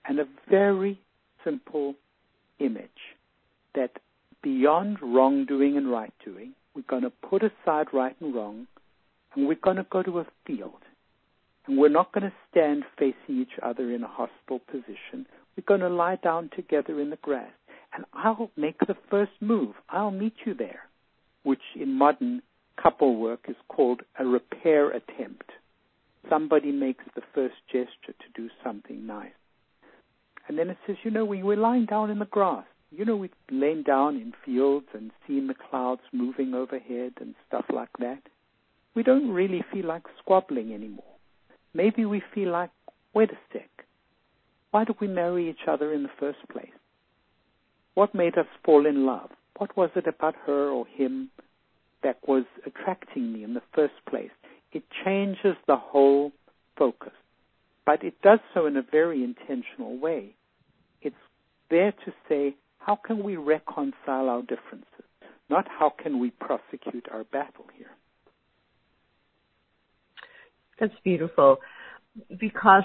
and 0.06 0.20
a 0.20 0.28
very 0.50 1.00
simple 1.44 1.96
image 2.60 3.16
that 3.76 3.92
beyond 4.42 4.98
wrongdoing 5.02 5.78
and 5.78 5.90
right 5.90 6.14
doing, 6.24 6.54
we're 6.76 6.82
going 6.84 7.04
to 7.04 7.10
put 7.10 7.44
aside 7.44 7.88
right 7.94 8.16
and 8.20 8.34
wrong, 8.34 8.68
and 9.36 9.48
we're 9.48 9.56
going 9.56 9.78
to 9.78 9.86
go 9.90 10.04
to 10.04 10.20
a 10.20 10.26
field. 10.46 10.82
We're 11.70 11.90
not 11.90 12.14
going 12.14 12.24
to 12.24 12.34
stand 12.50 12.84
facing 12.98 13.42
each 13.42 13.60
other 13.62 13.92
in 13.92 14.04
a 14.04 14.08
hostile 14.08 14.60
position. 14.72 15.26
We're 15.56 15.66
going 15.68 15.82
to 15.82 15.90
lie 15.90 16.16
down 16.16 16.50
together 16.56 17.02
in 17.02 17.10
the 17.10 17.18
grass. 17.18 17.52
And 17.94 18.06
I'll 18.14 18.52
make 18.56 18.80
the 18.80 18.96
first 19.10 19.32
move. 19.42 19.76
I'll 19.90 20.12
meet 20.12 20.36
you 20.46 20.54
there, 20.54 20.82
which 21.44 21.62
in 21.76 21.94
modern 21.94 22.42
couple 22.82 23.18
work 23.18 23.46
is 23.48 23.56
called 23.68 24.02
a 24.20 24.26
repair 24.26 24.92
attempt. 24.92 25.52
Somebody 26.30 26.72
makes 26.72 27.04
the 27.16 27.22
first 27.34 27.56
gesture 27.72 28.14
to 28.14 28.42
do 28.42 28.50
something 28.64 29.06
nice. 29.06 29.32
And 30.48 30.58
then 30.58 30.70
it 30.70 30.78
says, 30.86 30.98
you 31.04 31.12
know, 31.12 31.26
we 31.26 31.44
were 31.44 31.56
lying 31.56 31.86
down 31.86 32.10
in 32.10 32.20
the 32.20 32.26
grass. 32.26 32.66
You 32.92 33.04
know, 33.04 33.18
we've 33.18 33.32
lain 33.52 33.84
down 33.84 34.16
in 34.16 34.34
fields 34.46 34.88
and 34.94 35.12
seen 35.28 35.48
the 35.48 35.56
clouds 35.70 36.02
moving 36.14 36.54
overhead 36.54 37.14
and 37.20 37.36
stuff 37.48 37.66
like 37.74 37.90
that. 38.00 38.22
We 38.96 39.04
don't 39.04 39.32
really 39.32 39.64
feel 39.74 39.86
like 39.86 40.04
squabbling 40.22 40.74
anymore. 40.74 41.17
Maybe 41.74 42.06
we 42.06 42.22
feel 42.34 42.52
like 42.52 42.72
wait 43.14 43.32
a 43.32 43.38
sec. 43.52 43.70
Why 44.72 44.84
did 44.84 44.98
we 45.00 45.08
marry 45.08 45.50
each 45.50 45.68
other 45.68 45.94
in 45.94 46.04
the 46.04 46.18
first 46.20 46.40
place? 46.52 46.70
What 47.96 48.14
made 48.14 48.38
us 48.38 48.46
fall 48.64 48.86
in 48.86 49.06
love? 49.06 49.32
What 49.58 49.76
was 49.76 49.90
it 49.96 50.06
about 50.06 50.36
her 50.46 50.70
or 50.70 50.86
him 50.86 51.32
that 52.04 52.20
was 52.28 52.44
attracting 52.66 53.34
me 53.34 53.44
in 53.44 53.56
the 53.56 53.64
first 53.74 53.96
place? 54.08 54.30
It 54.72 54.84
changes 55.04 55.56
the 55.66 55.78
whole 55.78 56.32
focus. 56.78 57.14
But 57.86 58.04
it 58.04 58.22
does 58.22 58.40
so 58.54 58.68
in 58.68 58.78
a 58.78 58.84
very 58.84 59.24
intentional 59.24 59.98
way. 59.98 60.36
It's 61.02 61.16
there 61.72 61.92
to 61.92 62.14
say, 62.30 62.56
how 62.78 62.98
can 62.98 63.24
we 63.24 63.36
reconcile 63.36 64.30
our 64.30 64.42
differences? 64.42 65.08
Not 65.50 65.68
how 65.68 65.90
can 65.90 66.20
we 66.20 66.30
prosecute 66.30 67.08
our 67.12 67.24
battle 67.24 67.66
here. 67.76 67.97
That's 70.80 70.94
beautiful. 71.04 71.58
Because 72.40 72.84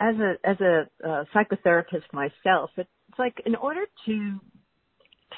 as 0.00 0.14
a 0.16 0.34
as 0.44 0.56
a 0.60 0.88
uh, 1.04 1.24
psychotherapist 1.34 2.12
myself, 2.12 2.70
it's 2.76 2.88
like 3.18 3.34
in 3.44 3.56
order 3.56 3.84
to 4.06 4.40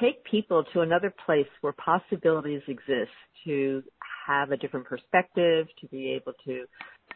take 0.00 0.22
people 0.24 0.64
to 0.72 0.80
another 0.80 1.12
place 1.24 1.48
where 1.62 1.72
possibilities 1.72 2.62
exist 2.68 3.10
to 3.44 3.82
have 4.26 4.52
a 4.52 4.56
different 4.56 4.86
perspective, 4.86 5.66
to 5.80 5.86
be 5.88 6.10
able 6.10 6.32
to 6.44 6.64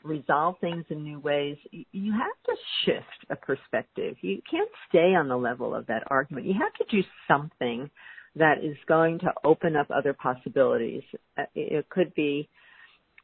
resolve 0.03 0.57
things 0.61 0.85
in 0.90 1.03
new 1.03 1.18
ways, 1.18 1.57
you 1.70 2.12
have 2.12 2.37
to 2.47 2.57
shift 2.85 3.31
a 3.31 3.37
perspective. 3.37 4.16
You 4.20 4.40
can't 4.51 4.68
stay 4.88 5.14
on 5.14 5.29
the 5.29 5.37
level 5.37 5.75
of 5.75 5.87
that 5.87 6.03
argument. 6.09 6.47
You 6.47 6.55
have 6.55 6.75
to 6.75 6.97
do 6.97 7.03
something 7.29 7.90
that 8.37 8.59
is 8.62 8.77
going 8.87 9.20
to 9.20 9.33
open 9.44 9.77
up 9.77 9.88
other 9.90 10.12
possibilities. 10.12 11.03
Uh, 11.38 11.44
it 11.55 11.88
could 11.88 12.14
be, 12.14 12.49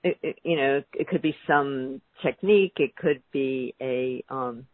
it, 0.03 0.19
it, 0.23 0.39
you 0.43 0.57
know, 0.57 0.83
it 0.95 1.09
could 1.09 1.23
be 1.23 1.37
some 1.47 2.01
technique. 2.23 2.75
It 2.77 2.97
could 2.97 3.23
be 3.33 3.75
a 3.81 4.25
um, 4.29 4.67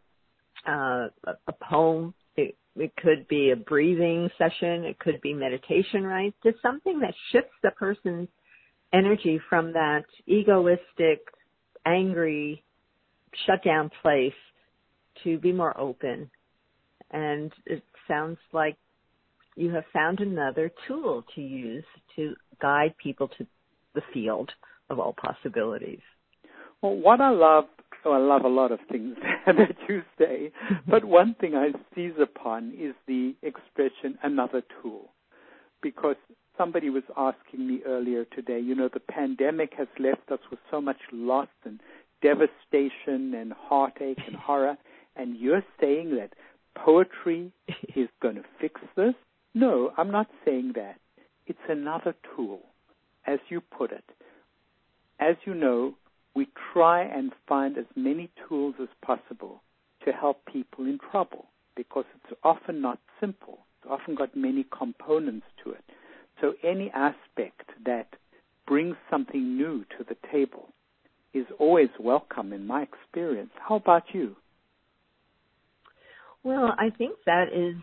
uh, 0.65 1.07
a 1.25 1.53
poem. 1.69 2.13
It, 2.35 2.55
it 2.75 2.95
could 2.97 3.27
be 3.27 3.51
a 3.51 3.55
breathing 3.55 4.29
session. 4.37 4.85
It 4.85 4.99
could 4.99 5.19
be 5.21 5.33
meditation, 5.33 6.03
right? 6.03 6.33
Just 6.43 6.61
something 6.61 6.99
that 6.99 7.13
shifts 7.31 7.55
the 7.63 7.71
person's 7.71 8.29
energy 8.93 9.39
from 9.49 9.73
that 9.73 10.05
egoistic, 10.27 11.19
angry, 11.85 12.63
shut 13.45 13.63
down 13.63 13.89
place 14.01 14.33
to 15.23 15.37
be 15.39 15.51
more 15.51 15.77
open. 15.79 16.29
And 17.11 17.51
it 17.65 17.83
sounds 18.07 18.37
like 18.53 18.77
you 19.55 19.71
have 19.71 19.85
found 19.91 20.19
another 20.19 20.71
tool 20.87 21.25
to 21.35 21.41
use 21.41 21.85
to 22.15 22.35
guide 22.61 22.93
people 23.01 23.27
to 23.37 23.47
the 23.95 24.01
field 24.13 24.51
of 24.89 24.99
all 24.99 25.13
possibilities. 25.13 26.01
Well, 26.81 26.95
what 26.95 27.21
I 27.21 27.31
love, 27.31 27.65
oh, 28.05 28.11
I 28.11 28.17
love 28.17 28.43
a 28.43 28.49
lot 28.49 28.71
of 28.71 28.79
things 28.91 29.15
that 29.45 29.75
you 29.89 30.03
say, 30.17 30.51
but 30.87 31.03
one 31.05 31.35
thing 31.39 31.55
I 31.55 31.71
seize 31.95 32.13
upon 32.21 32.73
is 32.77 32.93
the 33.07 33.35
expression 33.41 34.17
another 34.23 34.63
tool. 34.81 35.09
Because 35.81 36.15
somebody 36.57 36.89
was 36.89 37.03
asking 37.15 37.67
me 37.67 37.81
earlier 37.85 38.25
today, 38.25 38.59
you 38.59 38.75
know, 38.75 38.89
the 38.91 38.99
pandemic 38.99 39.73
has 39.77 39.87
left 39.99 40.31
us 40.31 40.39
with 40.49 40.59
so 40.71 40.81
much 40.81 40.97
loss 41.11 41.47
and 41.65 41.79
devastation 42.21 43.33
and 43.33 43.53
heartache 43.53 44.19
and 44.25 44.35
horror, 44.35 44.77
and 45.15 45.37
you're 45.37 45.63
saying 45.79 46.15
that 46.15 46.33
poetry 46.75 47.51
is 47.95 48.09
going 48.21 48.35
to 48.35 48.43
fix 48.59 48.79
this? 48.95 49.13
No, 49.53 49.91
I'm 49.97 50.11
not 50.11 50.27
saying 50.45 50.73
that. 50.75 50.99
It's 51.47 51.59
another 51.69 52.13
tool, 52.35 52.59
as 53.25 53.39
you 53.49 53.61
put 53.61 53.91
it. 53.91 54.03
As 55.19 55.35
you 55.45 55.53
know, 55.53 55.95
we 56.35 56.47
try 56.73 57.01
and 57.03 57.31
find 57.47 57.77
as 57.77 57.85
many 57.95 58.29
tools 58.47 58.75
as 58.81 58.89
possible 59.03 59.61
to 60.05 60.11
help 60.11 60.45
people 60.45 60.85
in 60.85 60.99
trouble 61.11 61.45
because 61.75 62.05
it's 62.15 62.39
often 62.43 62.81
not 62.81 62.99
simple. 63.19 63.59
It's 63.81 63.91
often 63.91 64.15
got 64.15 64.35
many 64.35 64.65
components 64.77 65.45
to 65.63 65.71
it. 65.71 65.83
So 66.39 66.53
any 66.63 66.91
aspect 66.91 67.69
that 67.85 68.07
brings 68.67 68.95
something 69.09 69.57
new 69.57 69.85
to 69.97 70.03
the 70.07 70.15
table 70.31 70.69
is 71.33 71.45
always 71.59 71.89
welcome 71.99 72.53
in 72.53 72.67
my 72.67 72.83
experience. 72.83 73.51
How 73.67 73.75
about 73.75 74.03
you? 74.13 74.35
Well, 76.43 76.73
I 76.77 76.89
think 76.97 77.15
that 77.25 77.47
is 77.53 77.75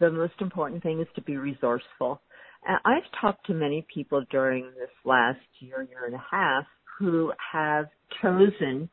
the 0.00 0.10
most 0.10 0.34
important 0.40 0.82
thing 0.82 1.00
is 1.00 1.06
to 1.14 1.22
be 1.22 1.36
resourceful. 1.36 2.20
I've 2.66 3.04
talked 3.20 3.46
to 3.46 3.54
many 3.54 3.86
people 3.92 4.24
during 4.30 4.64
this 4.78 4.90
last 5.04 5.40
year, 5.60 5.86
year 5.88 6.06
and 6.06 6.14
a 6.14 6.24
half 6.30 6.64
who 6.98 7.32
have 7.52 7.86
chosen 8.22 8.88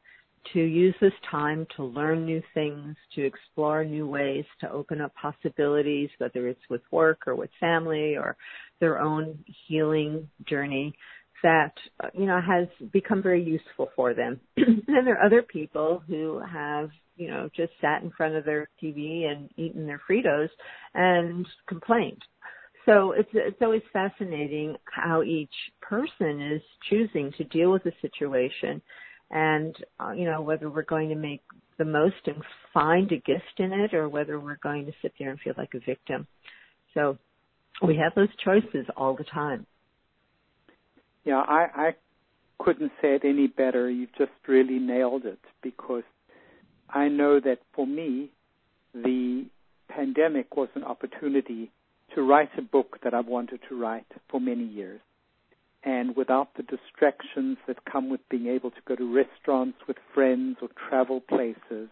to 0.54 0.60
use 0.60 0.94
this 1.00 1.14
time 1.32 1.66
to 1.78 1.84
learn 1.84 2.26
new 2.26 2.42
things, 2.54 2.96
to 3.16 3.26
explore 3.26 3.86
new 3.86 4.06
ways, 4.08 4.46
to 4.60 4.70
open 4.70 5.02
up 5.02 5.14
possibilities, 5.16 6.10
whether 6.18 6.48
it's 6.48 6.60
with 6.70 6.82
work 6.92 7.22
or 7.28 7.36
with 7.36 7.50
family 7.60 8.18
or 8.18 8.36
their 8.80 9.00
own 9.00 9.40
healing 9.68 10.28
journey 10.48 10.94
that 11.44 11.74
you 12.14 12.26
know 12.26 12.40
has 12.42 12.68
become 12.92 13.22
very 13.22 13.44
useful 13.44 13.90
for 13.96 14.14
them. 14.14 14.40
and 14.58 15.06
there 15.06 15.18
are 15.18 15.26
other 15.26 15.42
people 15.42 16.02
who 16.08 16.42
have 16.52 16.90
you 17.16 17.28
know 17.28 17.50
just 17.56 17.72
sat 17.82 18.02
in 18.02 18.12
front 18.12 18.36
of 18.36 18.46
their 18.46 18.70
TV 18.82 19.30
and 19.30 19.50
eaten 19.58 19.86
their 19.86 20.02
Fritos 20.10 20.50
and 20.94 21.46
complained. 21.68 22.22
So 22.86 23.14
it's 23.14 23.30
it's 23.34 23.62
always 23.62 23.82
fascinating 23.94 24.76
how 24.86 25.24
each 25.24 25.54
person 25.82 26.42
is 26.42 26.62
choosing 26.90 27.32
to 27.38 27.44
deal 27.46 27.72
with 27.72 27.84
the 27.84 27.94
situation, 28.02 28.82
and 29.32 29.76
uh, 30.00 30.12
you 30.12 30.26
know 30.26 30.42
whether 30.42 30.70
we're 30.70 30.84
going 30.84 31.10
to 31.10 31.16
make 31.16 31.42
the 31.78 31.86
most 31.86 32.16
and 32.26 32.44
find 32.74 33.12
a 33.12 33.18
gift 33.18 33.60
in 33.60 33.72
it, 33.72 33.94
or 33.94 34.10
whether 34.10 34.40
we're 34.40 34.58
going 34.62 34.86
to 34.86 34.92
sit 35.02 35.14
there 35.18 35.30
and 35.30 35.40
feel 35.40 35.54
like 35.58 35.74
a 35.74 35.80
victim. 35.80 36.28
So 36.94 37.18
we 37.82 37.96
have 37.98 38.14
those 38.16 38.36
choices 38.44 38.86
all 38.98 39.16
the 39.16 39.24
time. 39.24 39.66
Yeah, 41.24 41.40
I, 41.40 41.68
I 41.76 41.96
couldn't 42.60 42.92
say 43.02 43.16
it 43.16 43.22
any 43.24 43.48
better. 43.48 43.90
You've 43.90 44.14
just 44.18 44.32
really 44.48 44.78
nailed 44.78 45.26
it 45.26 45.40
because 45.62 46.04
I 46.90 47.08
know 47.08 47.40
that 47.40 47.60
for 47.74 47.88
me, 47.88 48.30
the 48.94 49.46
pandemic 49.90 50.56
was 50.56 50.70
an 50.76 50.84
opportunity 50.84 51.72
to 52.16 52.22
write 52.22 52.50
a 52.58 52.62
book 52.62 53.00
that 53.04 53.14
I've 53.14 53.28
wanted 53.28 53.62
to 53.70 53.80
write 53.80 54.06
for 54.30 54.40
many 54.40 54.66
years. 54.66 55.02
And 55.84 56.16
without 56.16 56.56
the 56.56 56.64
distractions 56.64 57.58
that 57.68 57.84
come 57.86 58.10
with 58.10 58.22
being 58.30 58.48
able 58.48 58.72
to 58.72 58.82
go 58.88 58.96
to 58.96 59.14
restaurants 59.14 59.80
with 59.88 59.98
friends 60.14 60.58
or 60.62 60.70
travel 60.90 61.20
places, 61.20 61.90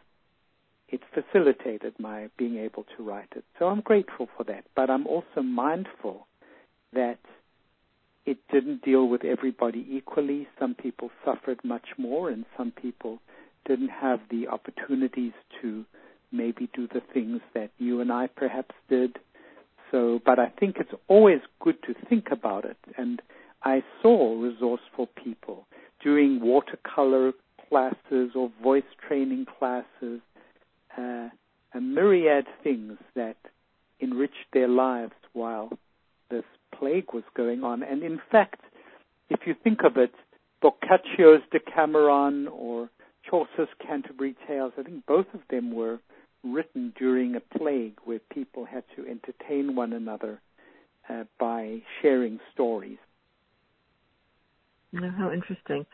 it 0.87 1.01
facilitated 1.13 1.93
my 1.99 2.29
being 2.37 2.57
able 2.57 2.85
to 2.95 3.03
write 3.03 3.29
it. 3.35 3.43
So 3.59 3.67
I'm 3.67 3.81
grateful 3.81 4.29
for 4.37 4.43
that. 4.45 4.65
But 4.75 4.89
I'm 4.89 5.07
also 5.07 5.41
mindful 5.41 6.27
that 6.93 7.19
it 8.25 8.37
didn't 8.51 8.83
deal 8.83 9.07
with 9.07 9.23
everybody 9.23 9.85
equally. 9.89 10.47
Some 10.59 10.75
people 10.75 11.09
suffered 11.25 11.59
much 11.63 11.87
more, 11.97 12.29
and 12.29 12.45
some 12.57 12.71
people 12.71 13.19
didn't 13.65 13.89
have 13.89 14.19
the 14.29 14.47
opportunities 14.47 15.33
to 15.61 15.85
maybe 16.31 16.69
do 16.73 16.87
the 16.87 17.01
things 17.13 17.41
that 17.53 17.71
you 17.77 18.01
and 18.01 18.11
I 18.11 18.27
perhaps 18.27 18.75
did. 18.89 19.17
So, 19.91 20.21
but 20.25 20.39
I 20.39 20.47
think 20.59 20.77
it's 20.79 20.93
always 21.07 21.41
good 21.59 21.81
to 21.83 21.93
think 22.09 22.27
about 22.31 22.65
it. 22.65 22.77
And 22.97 23.21
I 23.63 23.83
saw 24.01 24.41
resourceful 24.41 25.09
people 25.21 25.67
doing 26.03 26.39
watercolor 26.41 27.33
classes 27.69 28.31
or 28.35 28.51
voice 28.63 28.83
training 29.07 29.45
classes, 29.59 30.21
uh, 30.97 31.29
a 31.73 31.81
myriad 31.81 32.45
things 32.63 32.97
that 33.15 33.37
enriched 34.01 34.47
their 34.53 34.67
lives 34.67 35.13
while 35.33 35.69
this 36.29 36.43
plague 36.77 37.13
was 37.13 37.23
going 37.35 37.63
on. 37.63 37.83
And 37.83 38.01
in 38.01 38.19
fact, 38.31 38.61
if 39.29 39.41
you 39.45 39.55
think 39.63 39.79
of 39.83 39.97
it, 39.97 40.13
Boccaccio's 40.63 41.43
Decameron 41.51 42.47
or 42.47 42.89
Chaucer's 43.29 43.69
Canterbury 43.85 44.35
Tales, 44.47 44.73
I 44.77 44.83
think 44.83 45.05
both 45.05 45.27
of 45.33 45.41
them 45.49 45.73
were 45.73 45.99
written 46.43 46.93
during 46.97 47.35
a 47.35 47.57
plague 47.57 47.97
where 48.03 48.19
people 48.33 48.65
had 48.65 48.83
to 48.95 49.07
entertain 49.07 49.75
one 49.75 49.93
another 49.93 50.41
uh, 51.09 51.23
by 51.39 51.81
sharing 52.01 52.39
stories. 52.53 52.97
Oh, 54.95 55.09
how 55.17 55.31
interesting. 55.31 55.85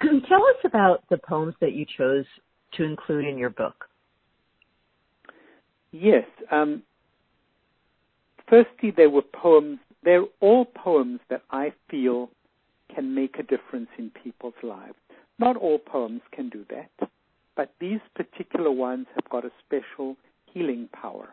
Tell 0.00 0.42
us 0.42 0.64
about 0.64 1.04
the 1.10 1.18
poems 1.18 1.54
that 1.60 1.72
you 1.74 1.86
chose 1.96 2.24
to 2.74 2.84
include 2.84 3.24
in 3.26 3.38
your 3.38 3.50
book. 3.50 3.84
Yes. 5.92 6.24
Um, 6.50 6.82
firstly, 8.48 8.92
there 8.96 9.10
were 9.10 9.22
poems 9.22 9.78
they're 10.02 10.24
all 10.40 10.64
poems 10.64 11.20
that 11.30 11.42
I 11.50 11.72
feel 11.88 12.30
can 12.94 13.14
make 13.14 13.38
a 13.38 13.42
difference 13.42 13.88
in 13.98 14.10
people's 14.10 14.54
lives. 14.62 14.96
Not 15.38 15.56
all 15.56 15.78
poems 15.78 16.22
can 16.32 16.48
do 16.48 16.64
that, 16.70 17.08
but 17.56 17.72
these 17.80 18.00
particular 18.14 18.70
ones 18.70 19.06
have 19.14 19.28
got 19.28 19.44
a 19.44 19.50
special 19.64 20.16
healing 20.46 20.88
power. 20.92 21.28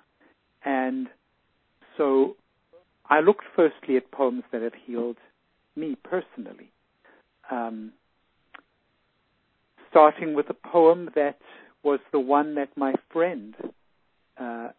And 0.65 1.07
so 1.97 2.35
I 3.09 3.21
looked 3.21 3.45
firstly 3.55 3.97
at 3.97 4.11
poems 4.11 4.43
that 4.51 4.61
have 4.61 4.73
healed 4.85 5.17
me 5.75 5.95
personally. 6.03 6.71
Um, 7.49 7.93
starting 9.89 10.35
with 10.35 10.49
a 10.49 10.53
poem 10.53 11.09
that 11.15 11.39
was 11.83 11.99
the 12.11 12.19
one 12.19 12.55
that 12.55 12.69
my 12.75 12.93
friend 13.11 13.55
uh, 14.39 14.69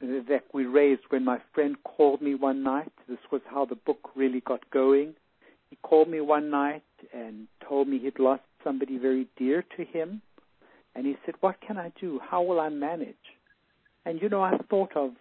that 0.00 0.42
we 0.52 0.64
raised 0.64 1.02
when 1.10 1.24
my 1.24 1.38
friend 1.54 1.76
called 1.84 2.20
me 2.20 2.34
one 2.34 2.62
night. 2.62 2.92
This 3.08 3.18
was 3.30 3.40
how 3.48 3.64
the 3.64 3.76
book 3.76 4.10
really 4.16 4.40
got 4.40 4.68
going. 4.70 5.14
He 5.70 5.76
called 5.82 6.08
me 6.08 6.20
one 6.20 6.50
night 6.50 6.82
and 7.14 7.46
told 7.66 7.88
me 7.88 7.98
he'd 7.98 8.18
lost 8.18 8.42
somebody 8.64 8.98
very 8.98 9.28
dear 9.36 9.64
to 9.76 9.84
him. 9.84 10.20
And 10.94 11.06
he 11.06 11.16
said, 11.24 11.34
What 11.40 11.56
can 11.60 11.78
I 11.78 11.92
do? 12.00 12.20
How 12.22 12.42
will 12.42 12.60
I 12.60 12.68
manage? 12.68 13.16
And 14.04 14.20
you 14.20 14.28
know, 14.28 14.42
I 14.42 14.58
thought 14.68 14.96
of 14.96 15.12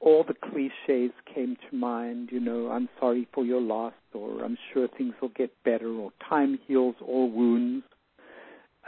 all 0.00 0.24
the 0.24 0.34
cliches 0.34 1.12
came 1.34 1.56
to 1.68 1.76
mind, 1.76 2.28
you 2.30 2.40
know, 2.40 2.68
I'm 2.70 2.88
sorry 3.00 3.26
for 3.32 3.44
your 3.44 3.60
loss, 3.60 3.94
or 4.12 4.44
I'm 4.44 4.58
sure 4.72 4.88
things 4.88 5.14
will 5.20 5.30
get 5.30 5.50
better, 5.64 5.88
or 5.88 6.12
time 6.28 6.58
heals 6.66 6.96
all 7.00 7.30
wounds. 7.30 7.84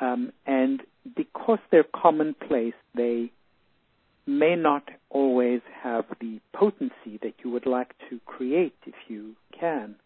Um, 0.00 0.32
and 0.46 0.82
because 1.16 1.58
they're 1.70 1.84
commonplace, 1.94 2.74
they 2.94 3.32
may 4.26 4.54
not 4.54 4.84
always 5.08 5.62
have 5.82 6.04
the 6.20 6.40
potency 6.52 7.18
that 7.22 7.34
you 7.42 7.50
would 7.50 7.66
like 7.66 7.94
to 8.10 8.20
create 8.26 8.76
if 8.86 8.94
you 9.08 9.34
can. 9.58 9.96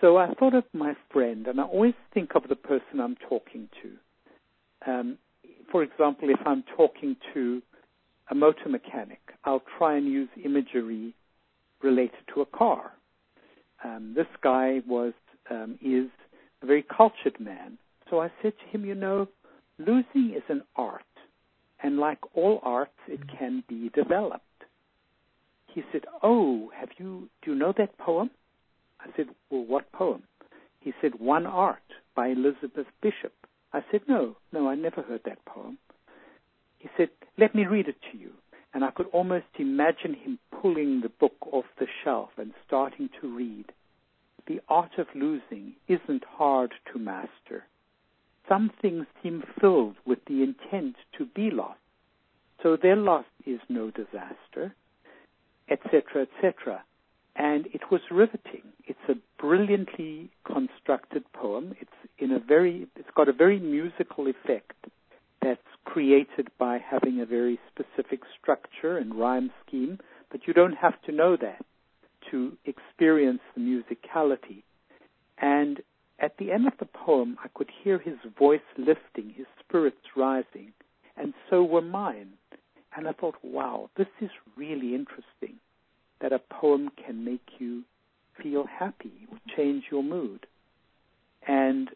So 0.00 0.16
I 0.16 0.34
thought 0.34 0.54
of 0.54 0.64
my 0.72 0.94
friend, 1.12 1.46
and 1.46 1.60
I 1.60 1.64
always 1.64 1.94
think 2.12 2.34
of 2.34 2.48
the 2.48 2.56
person 2.56 3.00
I'm 3.00 3.16
talking 3.28 3.68
to. 3.82 3.92
Um, 4.86 5.18
for 5.70 5.82
example, 5.82 6.28
if 6.30 6.40
I'm 6.46 6.64
talking 6.76 7.16
to 7.32 7.62
a 8.30 8.34
motor 8.34 8.68
mechanic, 8.68 9.20
I'll 9.44 9.62
try 9.78 9.96
and 9.96 10.06
use 10.06 10.28
imagery 10.44 11.14
related 11.82 12.18
to 12.34 12.40
a 12.40 12.46
car. 12.46 12.92
Um, 13.84 14.12
this 14.16 14.26
guy 14.42 14.80
was 14.86 15.12
um, 15.50 15.78
is 15.82 16.08
a 16.62 16.66
very 16.66 16.82
cultured 16.82 17.38
man, 17.38 17.76
so 18.08 18.20
I 18.20 18.30
said 18.40 18.54
to 18.58 18.66
him, 18.66 18.86
you 18.86 18.94
know, 18.94 19.28
losing 19.78 20.34
is 20.34 20.42
an 20.48 20.62
art, 20.76 21.02
and 21.82 21.98
like 21.98 22.18
all 22.34 22.60
arts, 22.62 22.92
it 23.08 23.20
can 23.38 23.62
be 23.68 23.90
developed. 23.94 24.44
He 25.66 25.82
said, 25.92 26.04
"Oh, 26.22 26.70
have 26.74 26.90
you? 26.98 27.28
Do 27.42 27.50
you 27.52 27.56
know 27.56 27.74
that 27.76 27.98
poem?" 27.98 28.30
I 29.00 29.06
said, 29.16 29.26
"Well, 29.50 29.64
what 29.64 29.90
poem?" 29.92 30.22
He 30.80 30.92
said, 31.00 31.18
"One 31.18 31.46
Art" 31.46 31.82
by 32.14 32.28
Elizabeth 32.28 32.86
Bishop. 33.02 33.34
I 33.74 33.84
said, 33.90 34.02
"No, 34.08 34.36
no, 34.52 34.68
I 34.68 34.74
never 34.74 35.02
heard 35.02 35.24
that 35.24 35.44
poem." 35.44 35.78
He 36.84 36.90
said, 36.98 37.08
Let 37.38 37.54
me 37.54 37.64
read 37.64 37.88
it 37.88 37.96
to 38.12 38.18
you. 38.18 38.34
And 38.74 38.84
I 38.84 38.90
could 38.90 39.06
almost 39.06 39.46
imagine 39.58 40.12
him 40.12 40.38
pulling 40.60 41.00
the 41.00 41.08
book 41.08 41.36
off 41.50 41.64
the 41.78 41.86
shelf 42.02 42.28
and 42.36 42.52
starting 42.66 43.08
to 43.20 43.34
read. 43.34 43.72
The 44.46 44.60
art 44.68 44.98
of 44.98 45.06
losing 45.14 45.76
isn't 45.88 46.24
hard 46.24 46.74
to 46.92 46.98
master. 46.98 47.64
Some 48.46 48.70
things 48.82 49.06
seem 49.22 49.42
filled 49.58 49.96
with 50.04 50.18
the 50.26 50.42
intent 50.42 50.96
to 51.16 51.24
be 51.24 51.50
lost, 51.50 51.80
so 52.62 52.76
their 52.76 52.96
loss 52.96 53.24
is 53.46 53.60
no 53.70 53.90
disaster, 53.90 54.74
etc., 55.70 56.26
etc. 56.26 56.84
And 57.36 57.66
it 57.72 57.90
was 57.90 58.00
riveting. 58.10 58.62
It's 58.86 58.98
a 59.08 59.14
brilliantly 59.40 60.30
constructed 60.46 61.24
poem. 61.32 61.74
It's 61.80 61.90
in 62.18 62.32
a 62.32 62.38
very, 62.38 62.86
it's 62.96 63.10
got 63.16 63.28
a 63.28 63.32
very 63.32 63.58
musical 63.58 64.28
effect 64.28 64.76
that's 65.42 65.60
created 65.84 66.48
by 66.58 66.78
having 66.78 67.20
a 67.20 67.26
very 67.26 67.58
specific 67.70 68.20
structure 68.40 68.96
and 68.98 69.14
rhyme 69.14 69.50
scheme, 69.66 69.98
but 70.30 70.46
you 70.46 70.54
don't 70.54 70.74
have 70.74 71.00
to 71.02 71.12
know 71.12 71.36
that 71.36 71.64
to 72.30 72.56
experience 72.64 73.40
the 73.54 73.60
musicality. 73.60 74.62
And 75.38 75.80
at 76.20 76.36
the 76.38 76.52
end 76.52 76.66
of 76.66 76.74
the 76.78 76.86
poem, 76.86 77.36
I 77.44 77.48
could 77.54 77.70
hear 77.82 77.98
his 77.98 78.16
voice 78.38 78.60
lifting, 78.78 79.34
his 79.36 79.46
spirits 79.60 80.06
rising, 80.16 80.72
and 81.16 81.34
so 81.50 81.62
were 81.64 81.82
mine. 81.82 82.30
And 82.96 83.08
I 83.08 83.12
thought, 83.12 83.34
wow, 83.42 83.90
this 83.96 84.06
is 84.20 84.30
really 84.56 84.94
interesting 84.94 85.58
that 86.24 86.32
a 86.32 86.38
poem 86.38 86.88
can 87.04 87.22
make 87.22 87.46
you 87.58 87.82
feel 88.42 88.64
happy, 88.64 89.12
change 89.54 89.84
your 89.92 90.02
mood. 90.02 90.46
And 91.46 91.90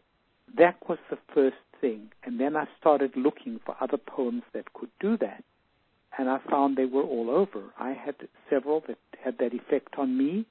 that 0.59 0.76
was 0.87 0.99
the 1.09 1.16
first 1.35 1.57
thing. 1.81 2.11
And 2.24 2.39
then 2.39 2.55
I 2.55 2.66
started 2.79 3.12
looking 3.16 3.59
for 3.64 3.74
other 3.81 3.97
poems 3.97 4.43
that 4.53 4.74
could 4.74 4.91
do 5.01 5.16
that. 5.16 5.43
And 6.18 6.29
I 6.29 6.41
found 6.51 6.76
they 6.76 6.85
were 6.85 7.05
all 7.05 7.31
over. 7.31 7.62
I 7.81 7.93
had 7.93 8.16
several 8.51 8.83
that 8.87 8.99
had 9.24 9.39
that 9.39 9.55
effect 9.55 9.95
on 9.97 10.18
me. 10.18 10.45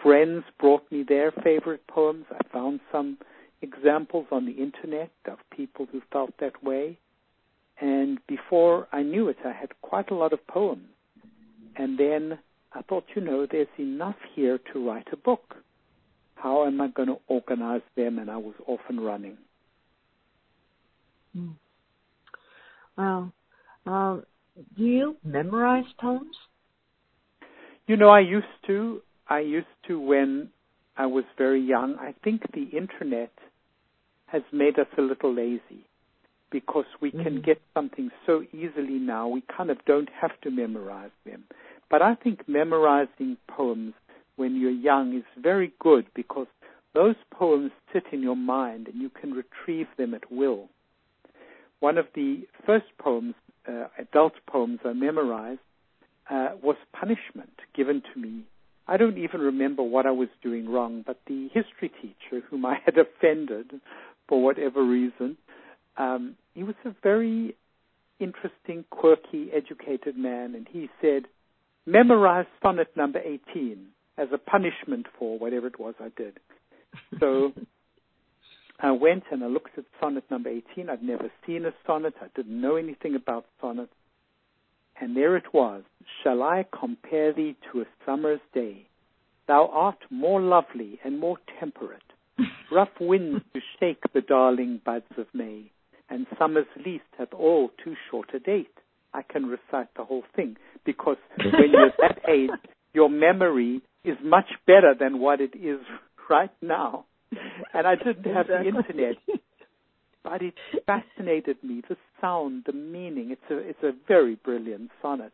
Friends 0.00 0.44
brought 0.60 0.84
me 0.92 1.02
their 1.02 1.32
favorite 1.32 1.84
poems. 1.88 2.26
I 2.30 2.46
found 2.52 2.78
some 2.92 3.18
examples 3.60 4.26
on 4.30 4.46
the 4.46 4.52
internet 4.52 5.10
of 5.26 5.38
people 5.50 5.88
who 5.90 6.00
felt 6.12 6.32
that 6.38 6.62
way. 6.62 6.96
And 7.80 8.20
before 8.28 8.86
I 8.92 9.02
knew 9.02 9.28
it, 9.28 9.38
I 9.44 9.50
had 9.52 9.70
quite 9.82 10.12
a 10.12 10.14
lot 10.14 10.32
of 10.32 10.46
poems. 10.46 10.86
And 11.74 11.98
then 11.98 12.38
I 12.72 12.82
thought, 12.82 13.04
you 13.14 13.22
know, 13.22 13.46
there's 13.50 13.68
enough 13.78 14.16
here 14.34 14.58
to 14.72 14.88
write 14.88 15.08
a 15.12 15.16
book. 15.16 15.56
How 16.36 16.66
am 16.66 16.80
I 16.80 16.88
going 16.88 17.08
to 17.08 17.18
organize 17.26 17.82
them? 17.96 18.18
And 18.18 18.30
I 18.30 18.36
was 18.36 18.54
off 18.66 18.80
and 18.88 19.04
running. 19.04 19.36
Mm. 21.36 21.54
Well, 22.96 23.32
um, 23.86 24.24
do 24.76 24.84
you 24.84 25.16
memorize 25.24 25.84
poems? 26.00 26.36
You 27.86 27.96
know, 27.96 28.10
I 28.10 28.20
used 28.20 28.46
to. 28.66 29.02
I 29.28 29.40
used 29.40 29.66
to 29.88 30.00
when 30.00 30.50
I 30.96 31.06
was 31.06 31.24
very 31.38 31.60
young. 31.60 31.96
I 32.00 32.14
think 32.22 32.42
the 32.52 32.64
internet 32.76 33.32
has 34.26 34.42
made 34.52 34.78
us 34.78 34.86
a 34.98 35.02
little 35.02 35.34
lazy 35.34 35.86
because 36.50 36.84
we 37.00 37.10
mm-hmm. 37.10 37.22
can 37.22 37.40
get 37.42 37.60
something 37.74 38.10
so 38.26 38.42
easily 38.52 38.98
now. 38.98 39.28
We 39.28 39.42
kind 39.56 39.70
of 39.70 39.78
don't 39.86 40.08
have 40.20 40.40
to 40.42 40.50
memorize 40.50 41.10
them. 41.24 41.44
But 41.90 42.02
I 42.02 42.14
think 42.14 42.48
memorizing 42.48 43.36
poems 43.48 43.94
when 44.36 44.58
you're 44.58 44.70
young 44.70 45.16
is 45.16 45.24
very 45.42 45.72
good 45.80 46.06
because 46.14 46.46
those 46.94 47.16
poems 47.32 47.72
sit 47.92 48.04
in 48.12 48.22
your 48.22 48.36
mind 48.36 48.88
and 48.88 49.00
you 49.00 49.10
can 49.10 49.32
retrieve 49.32 49.88
them 49.98 50.14
at 50.14 50.30
will. 50.30 50.68
One 51.80 51.98
of 51.98 52.06
the 52.14 52.46
first 52.64 52.86
poems, 52.98 53.34
uh, 53.68 53.88
adult 53.98 54.34
poems 54.46 54.80
I 54.84 54.92
memorized, 54.92 55.60
uh, 56.30 56.50
was 56.62 56.76
Punishment, 56.92 57.52
given 57.74 58.02
to 58.14 58.20
me. 58.20 58.42
I 58.86 58.96
don't 58.96 59.18
even 59.18 59.40
remember 59.40 59.82
what 59.82 60.06
I 60.06 60.10
was 60.10 60.28
doing 60.42 60.68
wrong, 60.68 61.02
but 61.06 61.20
the 61.26 61.48
history 61.52 61.90
teacher, 62.00 62.44
whom 62.48 62.64
I 62.66 62.78
had 62.84 62.98
offended 63.04 63.80
for 64.28 64.42
whatever 64.42 64.84
reason, 64.84 65.36
um, 65.96 66.36
he 66.54 66.62
was 66.62 66.76
a 66.84 66.94
very 67.02 67.56
interesting, 68.20 68.84
quirky, 68.90 69.50
educated 69.52 70.16
man, 70.16 70.54
and 70.54 70.68
he 70.70 70.88
said, 71.00 71.24
memorize 71.86 72.46
sonnet 72.62 72.88
number 72.96 73.20
18 73.20 73.86
as 74.18 74.28
a 74.32 74.38
punishment 74.38 75.06
for 75.18 75.38
whatever 75.38 75.66
it 75.66 75.80
was 75.80 75.94
I 76.00 76.10
did. 76.16 76.38
So 77.18 77.52
I 78.80 78.92
went 78.92 79.24
and 79.30 79.42
I 79.42 79.46
looked 79.46 79.76
at 79.78 79.84
sonnet 80.00 80.24
number 80.30 80.50
18. 80.50 80.88
I'd 80.88 81.02
never 81.02 81.30
seen 81.46 81.64
a 81.64 81.72
sonnet. 81.86 82.14
I 82.20 82.26
didn't 82.34 82.60
know 82.60 82.76
anything 82.76 83.14
about 83.14 83.46
sonnets. 83.60 83.92
And 85.00 85.16
there 85.16 85.36
it 85.36 85.54
was. 85.54 85.82
Shall 86.22 86.42
I 86.42 86.66
compare 86.78 87.32
thee 87.32 87.56
to 87.72 87.80
a 87.80 87.84
summer's 88.04 88.40
day? 88.52 88.86
Thou 89.48 89.68
art 89.72 89.98
more 90.10 90.40
lovely 90.40 91.00
and 91.04 91.18
more 91.18 91.38
temperate. 91.58 92.02
Rough 92.72 93.00
winds 93.00 93.42
do 93.52 93.60
shake 93.78 94.02
the 94.12 94.20
darling 94.20 94.80
buds 94.84 95.06
of 95.16 95.26
May, 95.32 95.72
and 96.08 96.26
summer's 96.38 96.66
least 96.84 97.04
hath 97.18 97.32
all 97.32 97.70
too 97.82 97.94
short 98.10 98.30
a 98.34 98.38
date. 98.38 98.74
I 99.12 99.22
can 99.22 99.46
recite 99.46 99.88
the 99.96 100.04
whole 100.04 100.24
thing 100.36 100.56
because 100.84 101.16
when 101.38 101.70
you're 101.72 101.92
that 102.00 102.18
age, 102.28 102.50
your 102.92 103.08
memory 103.10 103.82
is 104.04 104.16
much 104.22 104.48
better 104.66 104.94
than 104.98 105.20
what 105.20 105.40
it 105.40 105.54
is 105.54 105.80
right 106.30 106.50
now 106.62 107.04
and 107.74 107.86
I 107.86 107.94
didn't 107.96 108.24
have 108.34 108.46
exactly. 108.46 108.70
the 108.70 108.78
internet. 108.78 109.16
But 110.22 110.42
it 110.42 110.54
fascinated 110.86 111.56
me, 111.62 111.82
the 111.88 111.96
sound, 112.20 112.64
the 112.66 112.72
meaning. 112.74 113.30
It's 113.30 113.50
a 113.50 113.56
it's 113.56 113.82
a 113.82 113.92
very 114.06 114.34
brilliant 114.34 114.90
sonnet. 115.00 115.32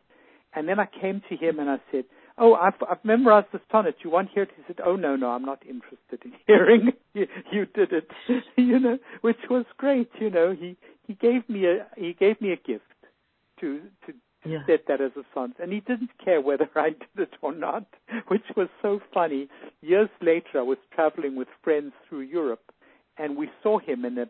And 0.53 0.67
then 0.67 0.79
I 0.79 0.85
came 0.85 1.21
to 1.29 1.35
him 1.35 1.59
and 1.59 1.69
I 1.69 1.77
said, 1.91 2.05
"Oh, 2.37 2.53
I've 2.53 2.81
I've 2.89 3.03
memorized 3.03 3.47
the 3.51 3.59
sonnet. 3.69 3.95
You 4.03 4.09
want 4.11 4.29
to 4.29 4.33
hear 4.33 4.43
it?" 4.43 4.49
He 4.55 4.63
said, 4.65 4.77
"Oh 4.85 4.95
no, 4.95 5.15
no, 5.17 5.31
I'm 5.31 5.43
not 5.43 5.61
interested 5.67 6.23
in 6.23 6.33
hearing. 6.47 6.93
you, 7.13 7.27
you 7.51 7.65
did 7.65 7.91
it, 7.91 8.09
you 8.55 8.79
know," 8.79 8.97
which 9.21 9.39
was 9.49 9.65
great. 9.77 10.09
You 10.21 10.29
know, 10.29 10.55
he 10.57 10.77
he 11.05 11.15
gave 11.15 11.47
me 11.49 11.65
a 11.65 11.85
he 11.97 12.13
gave 12.13 12.39
me 12.39 12.53
a 12.53 12.55
gift 12.57 12.85
to 13.59 13.81
to 14.05 14.13
yeah. 14.45 14.59
said 14.65 14.79
that 14.87 15.01
as 15.01 15.11
a 15.17 15.23
son, 15.33 15.53
and 15.59 15.71
he 15.71 15.79
didn't 15.79 16.11
care 16.23 16.41
whether 16.41 16.69
I 16.75 16.89
did 16.89 17.29
it 17.29 17.33
or 17.41 17.53
not, 17.53 17.85
which 18.27 18.43
was 18.55 18.69
so 18.81 18.99
funny. 19.13 19.47
Years 19.81 20.09
later, 20.21 20.59
I 20.59 20.61
was 20.61 20.77
traveling 20.93 21.35
with 21.35 21.47
friends 21.63 21.93
through 22.07 22.21
Europe, 22.21 22.71
and 23.17 23.37
we 23.37 23.49
saw 23.63 23.79
him 23.79 24.05
in 24.05 24.17
a 24.17 24.27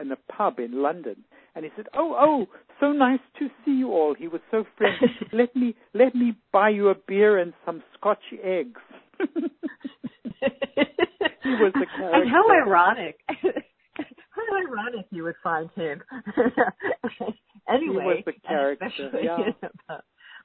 in 0.00 0.10
a 0.10 0.16
pub 0.32 0.58
in 0.58 0.82
London, 0.82 1.16
and 1.54 1.64
he 1.64 1.70
said, 1.76 1.86
"Oh, 1.94 2.14
oh, 2.18 2.46
so 2.80 2.92
nice 2.92 3.20
to 3.38 3.48
see 3.64 3.72
you 3.72 3.90
all." 3.92 4.14
He 4.14 4.28
was 4.28 4.40
so 4.50 4.64
friendly. 4.76 5.08
let 5.32 5.54
me 5.54 5.74
let 5.94 6.14
me 6.14 6.34
buy 6.52 6.70
you 6.70 6.88
a 6.88 6.94
beer 6.94 7.38
and 7.38 7.52
some 7.64 7.82
Scotch 7.98 8.22
eggs. 8.42 8.80
he 9.20 9.26
was 11.44 11.72
a 11.74 11.98
character. 11.98 12.22
And 12.22 12.30
how 12.30 12.50
ironic. 12.50 13.20
How 14.36 14.56
ironic 14.56 15.06
you 15.10 15.24
would 15.24 15.36
find 15.42 15.70
him. 15.74 16.02
anyway, 17.68 17.78
he 17.80 17.88
was 17.88 18.22
the 18.26 18.32
character. 18.46 19.10
Yeah. 19.22 19.98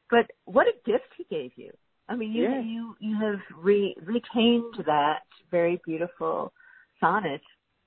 but 0.09 0.31
what 0.45 0.67
a 0.67 0.73
gift 0.89 1.05
he 1.17 1.25
gave 1.29 1.51
you. 1.55 1.71
I 2.09 2.15
mean, 2.15 2.33
you 2.33 2.43
yes. 2.43 2.63
you 2.65 2.95
you 2.99 3.15
have 3.21 3.39
re- 3.57 3.95
retained 4.03 4.75
that 4.85 5.19
very 5.49 5.81
beautiful 5.85 6.51
sonnet 6.99 7.41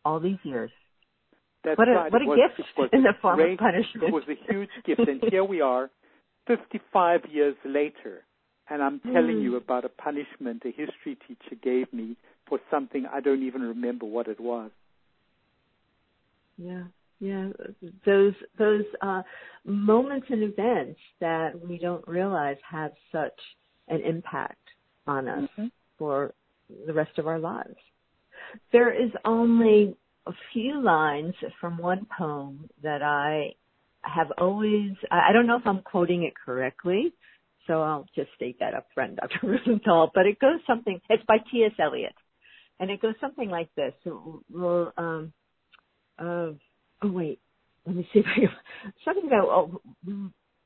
all 0.05 0.21
these 0.21 0.39
years. 0.45 0.71
That's 1.63 1.79
what 1.79 1.89
a 1.89 1.93
right. 1.93 2.13
what 2.13 2.23
a 2.23 2.27
was, 2.27 2.39
gift 2.57 2.93
in 2.93 3.03
the 3.03 3.13
form 3.21 3.37
great, 3.37 3.53
of 3.53 3.59
punishment. 3.59 4.09
It 4.09 4.13
was 4.13 4.25
a 4.29 4.53
huge 4.53 4.71
gift, 4.87 5.09
and 5.09 5.23
here 5.31 5.45
we 5.45 5.61
are, 5.61 5.91
55 6.47 7.23
years 7.31 7.57
later, 7.65 8.25
and 8.69 8.83
I'm 8.83 9.01
telling 9.01 9.37
mm. 9.37 9.43
you 9.43 9.57
about 9.57 9.85
a 9.85 9.89
punishment 9.89 10.63
a 10.65 10.69
history 10.69 11.17
teacher 11.27 11.57
gave 11.63 11.93
me 11.93 12.17
for 12.49 12.59
something 12.71 13.07
I 13.11 13.21
don't 13.21 13.43
even 13.43 13.63
remember 13.63 14.07
what 14.07 14.29
it 14.29 14.41
was. 14.41 14.71
Yeah, 16.57 16.85
yeah, 17.21 17.49
those 18.05 18.35
those 18.59 18.85
uh, 19.01 19.23
moments 19.65 20.27
and 20.31 20.43
events 20.43 21.01
that 21.21 21.53
we 21.61 21.79
don't 21.79 22.07
realize 22.07 22.57
have 22.71 22.93
such 23.13 23.39
an 23.89 24.01
impact 24.03 24.59
on 25.07 25.29
us 25.29 25.49
mm-hmm. 25.59 25.67
for 25.99 26.35
the 26.87 26.93
rest 26.93 27.19
of 27.19 27.27
our 27.27 27.39
lives. 27.39 27.77
There 28.73 28.93
is 28.93 29.11
only 29.25 29.97
a 30.27 30.33
few 30.53 30.83
lines 30.83 31.35
from 31.61 31.79
one 31.79 32.07
poem 32.17 32.69
that 32.83 33.03
I 33.03 33.55
have 34.03 34.31
always, 34.39 34.93
I 35.11 35.33
don't 35.33 35.47
know 35.47 35.57
if 35.57 35.67
I'm 35.67 35.83
quoting 35.83 36.25
it 36.25 36.35
correctly, 36.45 37.13
so 37.67 37.83
I'll 37.83 38.07
just 38.15 38.29
state 38.37 38.59
that 38.61 38.75
up 38.75 38.87
front, 38.95 39.17
Dr. 39.17 39.39
Rosenthal, 39.43 40.11
but 40.15 40.27
it 40.27 40.39
goes 40.39 40.61
something, 40.67 41.01
it's 41.09 41.25
by 41.27 41.39
T.S. 41.51 41.73
Eliot, 41.79 42.15
and 42.81 42.91
it 42.91 43.01
goes 43.01 43.15
something 43.21 43.49
like 43.49 43.69
this. 43.77 43.93
Well, 44.51 44.93
um, 44.97 45.33
uh, 46.19 46.53
oh 47.03 47.13
wait, 47.13 47.41
let 47.87 47.97
me 47.97 48.09
see 48.13 48.21
if 48.21 48.27
I, 48.27 48.41
something 49.05 49.27
about, 49.27 49.49
oh, 49.49 49.81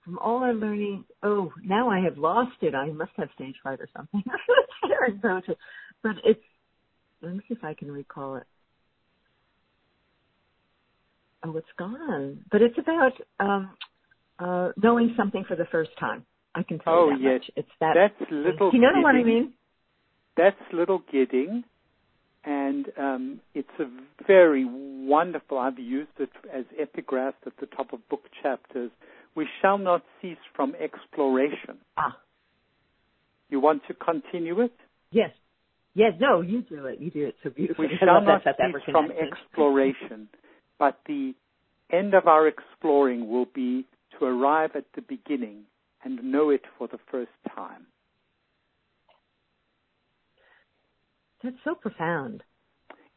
from 0.04 0.18
all 0.20 0.42
I'm 0.42 0.60
learning, 0.60 1.04
oh, 1.22 1.52
now 1.64 1.90
I 1.90 2.00
have 2.00 2.16
lost 2.16 2.56
it. 2.62 2.74
I 2.74 2.90
must 2.90 3.10
have 3.16 3.28
stage 3.34 3.56
fright 3.62 3.80
or 3.80 3.88
something. 3.94 4.22
but 6.02 6.12
it's, 6.24 6.40
let 7.20 7.34
me 7.34 7.40
see 7.48 7.54
if 7.54 7.64
I 7.64 7.74
can 7.74 7.90
recall 7.90 8.36
it. 8.36 8.46
Oh, 11.44 11.56
it's 11.56 11.66
gone. 11.78 12.44
But 12.50 12.62
it's 12.62 12.78
about 12.78 13.12
um, 13.38 13.70
uh, 14.38 14.72
knowing 14.82 15.14
something 15.16 15.44
for 15.46 15.56
the 15.56 15.66
first 15.66 15.90
time. 15.98 16.24
I 16.54 16.62
can 16.62 16.78
tell 16.78 16.94
oh, 16.94 17.10
you 17.10 17.18
that 17.18 17.22
yes. 17.22 17.40
much. 17.40 17.50
It's 17.56 17.68
that. 17.80 17.94
That's 17.94 18.30
little. 18.30 18.70
Do 18.70 18.76
you 18.76 18.82
know 18.82 19.00
what 19.00 19.14
I 19.14 19.22
mean? 19.22 19.52
That's 20.36 20.56
little 20.72 21.02
Gidding, 21.12 21.64
and 22.44 22.86
um, 22.96 23.40
it's 23.54 23.68
a 23.78 23.86
very 24.26 24.64
wonderful. 24.64 25.58
I've 25.58 25.78
used 25.78 26.10
it 26.18 26.30
as 26.52 26.64
epigraphs 26.80 27.34
at 27.46 27.52
the 27.60 27.66
top 27.66 27.92
of 27.92 28.06
book 28.08 28.22
chapters. 28.42 28.90
We 29.34 29.46
shall 29.60 29.78
not 29.78 30.02
cease 30.20 30.38
from 30.54 30.74
exploration. 30.74 31.78
Ah. 31.96 32.16
You 33.50 33.60
want 33.60 33.82
to 33.88 33.94
continue 33.94 34.60
it? 34.60 34.72
Yes. 35.10 35.30
Yes. 35.94 36.12
No, 36.20 36.40
you 36.40 36.62
do 36.62 36.86
it. 36.86 37.00
You 37.00 37.10
do 37.10 37.26
it 37.26 37.34
so 37.42 37.50
beautifully. 37.50 37.88
We 37.88 37.98
shall 37.98 38.20
not 38.20 38.42
cease 38.44 38.82
from 38.90 39.10
exploration. 39.10 40.28
But 40.78 40.98
the 41.06 41.34
end 41.92 42.14
of 42.14 42.26
our 42.26 42.46
exploring 42.46 43.28
will 43.28 43.46
be 43.52 43.86
to 44.18 44.26
arrive 44.26 44.70
at 44.74 44.84
the 44.94 45.02
beginning 45.02 45.64
and 46.04 46.22
know 46.22 46.50
it 46.50 46.62
for 46.76 46.88
the 46.88 46.98
first 47.10 47.30
time. 47.54 47.86
That's 51.42 51.56
so 51.64 51.74
profound. 51.74 52.42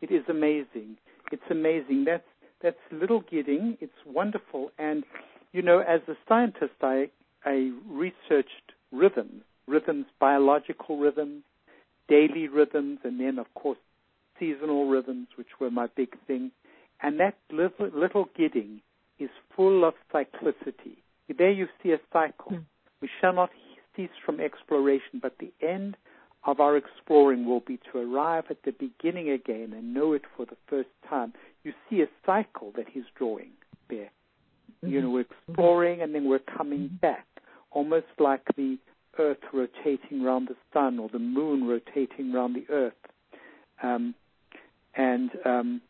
It 0.01 0.11
is 0.11 0.24
amazing. 0.30 0.97
It's 1.32 1.43
amazing. 1.49 2.05
That's 2.05 2.24
that's 2.61 2.78
little 2.91 3.22
Gidding. 3.22 3.78
It's 3.82 3.93
wonderful. 4.05 4.72
And 4.78 5.03
you 5.51 5.61
know, 5.61 5.80
as 5.80 6.01
a 6.07 6.13
scientist, 6.28 6.74
I 6.82 7.09
I 7.45 7.72
researched 7.89 8.74
rhythms, 8.91 9.43
rhythms, 9.67 10.05
biological 10.19 10.97
rhythms, 10.97 11.43
daily 12.07 12.47
rhythms, 12.47 12.99
and 13.03 13.19
then 13.19 13.39
of 13.39 13.51
course 13.55 13.80
seasonal 14.39 14.89
rhythms, 14.89 15.28
which 15.36 15.59
were 15.59 15.72
my 15.72 15.88
big 15.95 16.15
thing. 16.28 16.51
And 17.01 17.19
that 17.19 17.36
little, 17.51 17.89
little 17.93 18.28
Gidding 18.38 18.82
is 19.19 19.30
full 19.55 19.86
of 19.86 19.93
cyclicity. 20.13 20.97
There 21.38 21.51
you 21.51 21.67
see 21.82 21.91
a 21.91 21.99
cycle. 22.11 22.51
Mm. 22.51 22.65
We 23.01 23.09
shall 23.19 23.34
not 23.34 23.49
cease 23.95 24.09
from 24.26 24.39
exploration, 24.39 25.19
but 25.22 25.38
the 25.39 25.51
end 25.65 25.95
of 26.45 26.59
our 26.59 26.75
exploring 26.75 27.45
will 27.45 27.59
be 27.59 27.79
to 27.91 27.99
arrive 27.99 28.45
at 28.49 28.63
the 28.63 28.71
beginning 28.71 29.29
again 29.29 29.73
and 29.75 29.93
know 29.93 30.13
it 30.13 30.23
for 30.35 30.45
the 30.45 30.57
first 30.67 30.89
time. 31.07 31.33
You 31.63 31.73
see 31.89 32.01
a 32.01 32.07
cycle 32.25 32.73
that 32.75 32.87
he's 32.91 33.03
drawing 33.15 33.51
there. 33.89 34.09
Mm-hmm. 34.83 34.93
You 34.93 35.01
know, 35.01 35.09
we're 35.11 35.25
exploring 35.47 36.01
and 36.01 36.15
then 36.15 36.25
we're 36.25 36.39
coming 36.39 36.81
mm-hmm. 36.81 36.95
back, 36.95 37.27
almost 37.71 38.07
like 38.19 38.41
the 38.55 38.77
Earth 39.19 39.37
rotating 39.53 40.25
around 40.25 40.47
the 40.47 40.55
sun 40.73 40.97
or 40.97 41.09
the 41.09 41.19
moon 41.19 41.67
rotating 41.67 42.33
around 42.33 42.53
the 42.53 42.65
Earth. 42.73 42.93
Um, 43.83 44.15
and 44.95 45.29
um, 45.45 45.81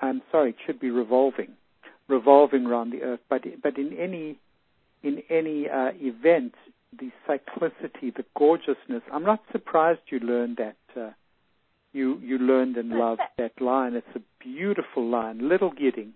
I'm 0.00 0.22
sorry, 0.30 0.50
it 0.50 0.56
should 0.66 0.78
be 0.78 0.90
revolving, 0.90 1.52
revolving 2.08 2.66
around 2.66 2.90
the 2.90 3.02
Earth. 3.02 3.20
But 3.28 3.42
but 3.62 3.78
in 3.78 3.92
any 3.98 4.38
in 5.02 5.22
any 5.30 5.68
uh, 5.68 5.90
event, 5.96 6.54
the 6.98 7.10
cyclicity, 7.28 8.14
the 8.14 8.24
gorgeousness. 8.36 9.02
I'm 9.12 9.24
not 9.24 9.40
surprised 9.50 10.00
you 10.08 10.20
learned 10.20 10.58
that. 10.58 10.76
Uh, 11.00 11.10
you 11.92 12.18
you 12.22 12.38
learned 12.38 12.76
and 12.76 12.90
loved 12.90 13.20
that 13.38 13.60
line. 13.60 13.94
It's 13.94 14.06
a 14.16 14.20
beautiful 14.42 15.06
line, 15.06 15.48
little 15.48 15.70
Gidding. 15.70 16.14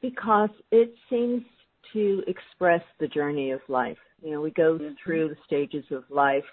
Because 0.00 0.50
it 0.70 0.94
seems 1.10 1.42
to 1.92 2.22
express 2.26 2.82
the 3.00 3.08
journey 3.08 3.50
of 3.50 3.60
life. 3.68 3.98
You 4.22 4.32
know, 4.32 4.40
we 4.40 4.50
go 4.50 4.74
mm-hmm. 4.74 4.94
through 5.02 5.28
the 5.28 5.36
stages 5.46 5.84
of 5.90 6.04
life, 6.10 6.44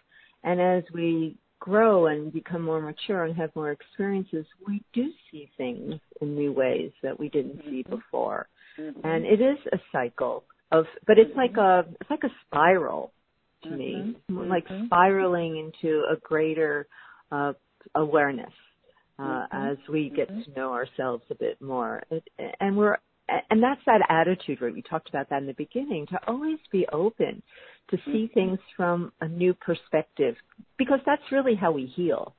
and 0.44 0.62
as 0.62 0.84
we 0.94 1.38
grow 1.60 2.08
and 2.08 2.32
become 2.32 2.62
more 2.62 2.82
mature 2.82 3.26
and 3.26 3.36
have 3.36 3.56
more 3.56 3.72
experiences, 3.72 4.46
we 4.68 4.82
do 4.94 5.12
see 5.32 5.50
things 5.58 5.96
in 6.22 6.36
new 6.36 6.54
ways 6.54 6.92
that 7.04 7.20
we 7.20 7.30
didn't 7.30 7.58
mm-hmm. 7.58 7.70
see 7.70 7.84
before. 7.84 8.48
Mm-hmm. 8.80 9.00
And 9.04 9.26
it 9.26 9.42
is 9.42 9.58
a 9.74 9.78
cycle 9.92 10.44
of, 10.80 10.86
but 11.08 11.18
it's 11.18 11.36
like 11.36 11.58
a, 11.58 11.86
it's 12.00 12.10
like 12.10 12.24
a 12.24 12.34
spiral 12.46 13.12
to 13.64 13.70
me, 13.70 14.16
mm-hmm. 14.30 14.50
like 14.50 14.68
mm-hmm. 14.68 14.86
spiraling 14.86 15.58
into 15.58 16.04
a 16.12 16.16
greater 16.18 16.88
uh, 17.32 17.54
awareness 17.96 18.54
uh, 19.20 19.24
mm-hmm. 19.24 19.68
as 19.72 19.78
we 19.90 20.12
get 20.16 20.28
to 20.28 20.44
know 20.56 20.74
ourselves 20.74 21.24
a 21.32 21.36
bit 21.36 21.62
more. 21.62 22.04
It, 22.12 22.24
and 22.60 22.78
we're, 22.78 22.98
and 23.50 23.62
that's 23.62 23.82
that 23.86 24.02
attitude, 24.10 24.62
right? 24.62 24.74
We 24.74 24.84
talked 24.84 25.10
about 25.10 25.30
that 25.30 25.42
in 25.42 25.48
the 25.48 25.54
beginning, 25.54 26.06
to 26.08 26.20
always 26.28 26.60
be 26.72 26.86
open 26.92 27.42
to 27.90 27.98
see 28.06 28.30
things 28.34 28.60
from 28.76 29.12
a 29.22 29.28
new 29.28 29.54
perspective 29.54 30.36
because 30.78 31.00
that's 31.06 31.22
really 31.32 31.56
how 31.56 31.72
we 31.72 31.86
heal. 31.86 32.36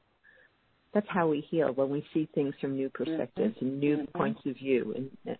That's 0.94 1.06
how 1.08 1.28
we 1.28 1.40
heal 1.50 1.72
when 1.72 1.90
we 1.90 2.06
see 2.14 2.28
things 2.34 2.54
from 2.60 2.76
new 2.76 2.88
perspectives 2.88 3.56
mm-hmm. 3.56 3.66
and 3.66 3.80
new 3.80 3.96
mm-hmm. 3.98 4.18
points 4.18 4.40
of 4.46 4.54
view, 4.56 4.94
and 4.96 5.36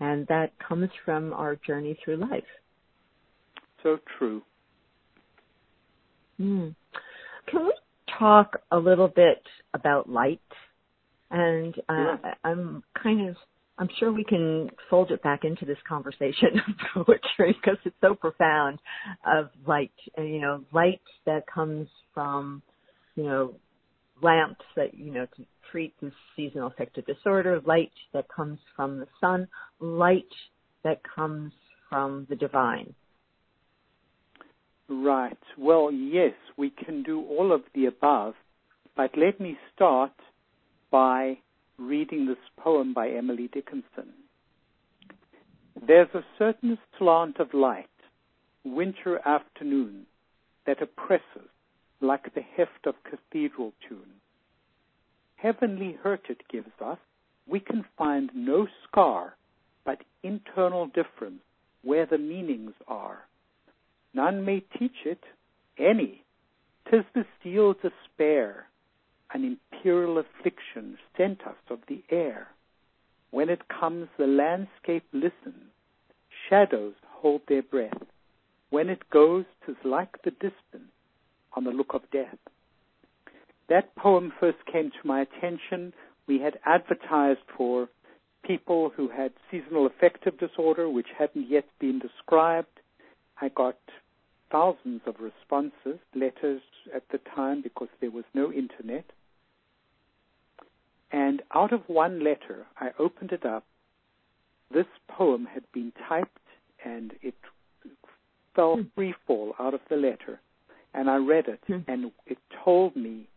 and 0.00 0.26
that 0.28 0.52
comes 0.66 0.88
from 1.04 1.32
our 1.32 1.56
journey 1.56 1.98
through 2.04 2.16
life. 2.16 2.44
So 3.82 3.98
true. 4.18 4.42
Mm. 6.40 6.74
Can 7.50 7.66
we 7.66 7.72
talk 8.18 8.60
a 8.70 8.76
little 8.76 9.08
bit 9.08 9.42
about 9.74 10.08
light? 10.08 10.40
And 11.30 11.74
uh, 11.88 12.16
I'm 12.44 12.82
kind 13.02 13.28
of 13.28 13.36
I'm 13.78 13.88
sure 13.98 14.10
we 14.12 14.24
can 14.24 14.70
fold 14.88 15.10
it 15.10 15.22
back 15.22 15.44
into 15.44 15.66
this 15.66 15.76
conversation 15.86 16.60
of 16.94 17.04
poetry 17.06 17.56
because 17.60 17.78
it's 17.84 17.96
so 18.00 18.14
profound 18.14 18.78
of 19.26 19.50
light, 19.66 19.92
and 20.16 20.28
you 20.28 20.40
know, 20.40 20.62
light 20.72 21.02
that 21.26 21.44
comes 21.52 21.88
from, 22.14 22.62
you 23.16 23.24
know, 23.24 23.54
lamps 24.22 24.64
that, 24.76 24.94
you 24.94 25.12
know, 25.12 25.26
to 25.36 25.44
treat 25.70 25.94
this 26.00 26.12
seasonal 26.34 26.68
affective 26.68 27.06
disorder, 27.06 27.60
light 27.66 27.92
that 28.12 28.26
comes 28.28 28.58
from 28.74 28.98
the 28.98 29.08
sun, 29.20 29.48
light 29.80 30.24
that 30.84 31.00
comes 31.14 31.52
from 31.88 32.26
the 32.28 32.36
divine. 32.36 32.94
Right. 34.88 35.38
Well, 35.58 35.90
yes, 35.90 36.34
we 36.56 36.70
can 36.70 37.02
do 37.02 37.20
all 37.22 37.52
of 37.52 37.62
the 37.74 37.86
above, 37.86 38.34
but 38.96 39.10
let 39.16 39.40
me 39.40 39.58
start 39.74 40.12
by 40.90 41.38
reading 41.78 42.26
this 42.26 42.36
poem 42.56 42.94
by 42.94 43.08
Emily 43.08 43.48
Dickinson. 43.52 44.12
There's 45.86 46.08
a 46.14 46.24
certain 46.38 46.78
slant 46.98 47.38
of 47.38 47.52
light, 47.52 47.88
winter 48.64 49.20
afternoon, 49.26 50.06
that 50.66 50.82
oppresses 50.82 51.50
like 52.00 52.34
the 52.34 52.42
heft 52.56 52.86
of 52.86 52.94
cathedral 53.04 53.72
tune. 53.88 54.15
Heavenly 55.36 55.92
hurt 56.02 56.22
it 56.28 56.42
gives 56.50 56.72
us, 56.84 56.98
we 57.46 57.60
can 57.60 57.84
find 57.96 58.30
no 58.34 58.66
scar, 58.84 59.36
but 59.84 60.02
internal 60.22 60.86
difference 60.86 61.42
where 61.82 62.06
the 62.06 62.18
meanings 62.18 62.74
are. 62.88 63.26
None 64.14 64.44
may 64.44 64.60
teach 64.60 65.04
it, 65.04 65.22
any. 65.78 66.24
Tis 66.90 67.04
the 67.14 67.24
steel 67.38 67.74
despair, 67.74 68.66
an 69.32 69.58
imperial 69.72 70.18
affliction 70.18 70.98
sent 71.16 71.42
us 71.46 71.56
of 71.70 71.80
the 71.88 72.02
air. 72.10 72.48
When 73.30 73.48
it 73.48 73.68
comes, 73.68 74.08
the 74.16 74.26
landscape 74.26 75.04
listens, 75.12 75.70
shadows 76.48 76.94
hold 77.04 77.42
their 77.46 77.62
breath. 77.62 78.02
When 78.70 78.88
it 78.88 79.10
goes, 79.10 79.44
'tis 79.64 79.76
like 79.84 80.22
the 80.22 80.30
distance 80.30 80.92
on 81.52 81.64
the 81.64 81.70
look 81.70 81.92
of 81.92 82.10
death. 82.10 82.38
That 83.68 83.94
poem 83.96 84.32
first 84.38 84.58
came 84.70 84.90
to 84.90 85.06
my 85.06 85.22
attention. 85.22 85.92
We 86.26 86.40
had 86.40 86.58
advertised 86.64 87.40
for 87.56 87.88
people 88.44 88.92
who 88.96 89.08
had 89.08 89.32
seasonal 89.50 89.86
affective 89.86 90.38
disorder, 90.38 90.88
which 90.88 91.08
hadn't 91.18 91.48
yet 91.48 91.64
been 91.80 91.98
described. 91.98 92.80
I 93.40 93.48
got 93.48 93.76
thousands 94.50 95.02
of 95.06 95.16
responses, 95.20 95.98
letters 96.14 96.62
at 96.94 97.02
the 97.10 97.18
time 97.34 97.62
because 97.62 97.88
there 98.00 98.10
was 98.10 98.24
no 98.34 98.52
internet. 98.52 99.04
And 101.10 101.42
out 101.54 101.72
of 101.72 101.82
one 101.88 102.22
letter, 102.22 102.66
I 102.78 102.90
opened 102.98 103.32
it 103.32 103.44
up. 103.44 103.64
This 104.72 104.86
poem 105.08 105.46
had 105.52 105.64
been 105.72 105.92
typed 106.08 106.38
and 106.84 107.12
it 107.22 107.34
fell 108.54 108.76
mm. 108.76 108.90
free 108.94 109.14
fall 109.26 109.54
out 109.58 109.74
of 109.74 109.80
the 109.88 109.96
letter. 109.96 110.40
And 110.94 111.10
I 111.10 111.16
read 111.16 111.46
it 111.46 111.60
mm. 111.68 111.84
and 111.86 112.10
it 112.26 112.38
told 112.64 112.96
me, 112.96 113.28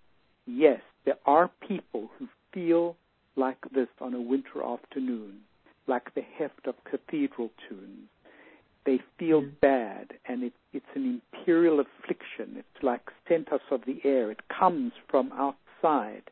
yes, 0.57 0.81
there 1.05 1.17
are 1.25 1.49
people 1.67 2.09
who 2.17 2.27
feel 2.53 2.95
like 3.35 3.57
this 3.73 3.87
on 4.01 4.13
a 4.13 4.21
winter 4.21 4.63
afternoon, 4.63 5.39
like 5.87 6.13
the 6.13 6.21
heft 6.21 6.67
of 6.67 6.75
cathedral 6.89 7.51
tunes. 7.67 8.07
They 8.85 8.99
feel 9.17 9.41
mm. 9.41 9.59
bad, 9.61 10.13
and 10.27 10.43
it, 10.43 10.53
it's 10.73 10.85
an 10.95 11.21
imperial 11.33 11.79
affliction. 11.79 12.55
It's 12.57 12.83
like 12.83 13.01
sent 13.27 13.51
us 13.51 13.61
of 13.71 13.81
the 13.85 13.99
air. 14.03 14.31
It 14.31 14.41
comes 14.47 14.93
from 15.09 15.31
outside. 15.33 16.23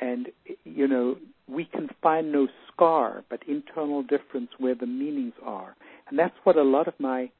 And, 0.00 0.28
you 0.64 0.88
know, 0.88 1.16
we 1.46 1.66
can 1.66 1.88
find 2.02 2.32
no 2.32 2.48
scar, 2.72 3.22
but 3.28 3.40
internal 3.46 4.02
difference 4.02 4.50
where 4.58 4.74
the 4.74 4.86
meanings 4.86 5.34
are. 5.44 5.76
And 6.08 6.18
that's 6.18 6.34
what 6.44 6.56
a 6.56 6.62
lot 6.62 6.88
of 6.88 6.94
my 6.98 7.30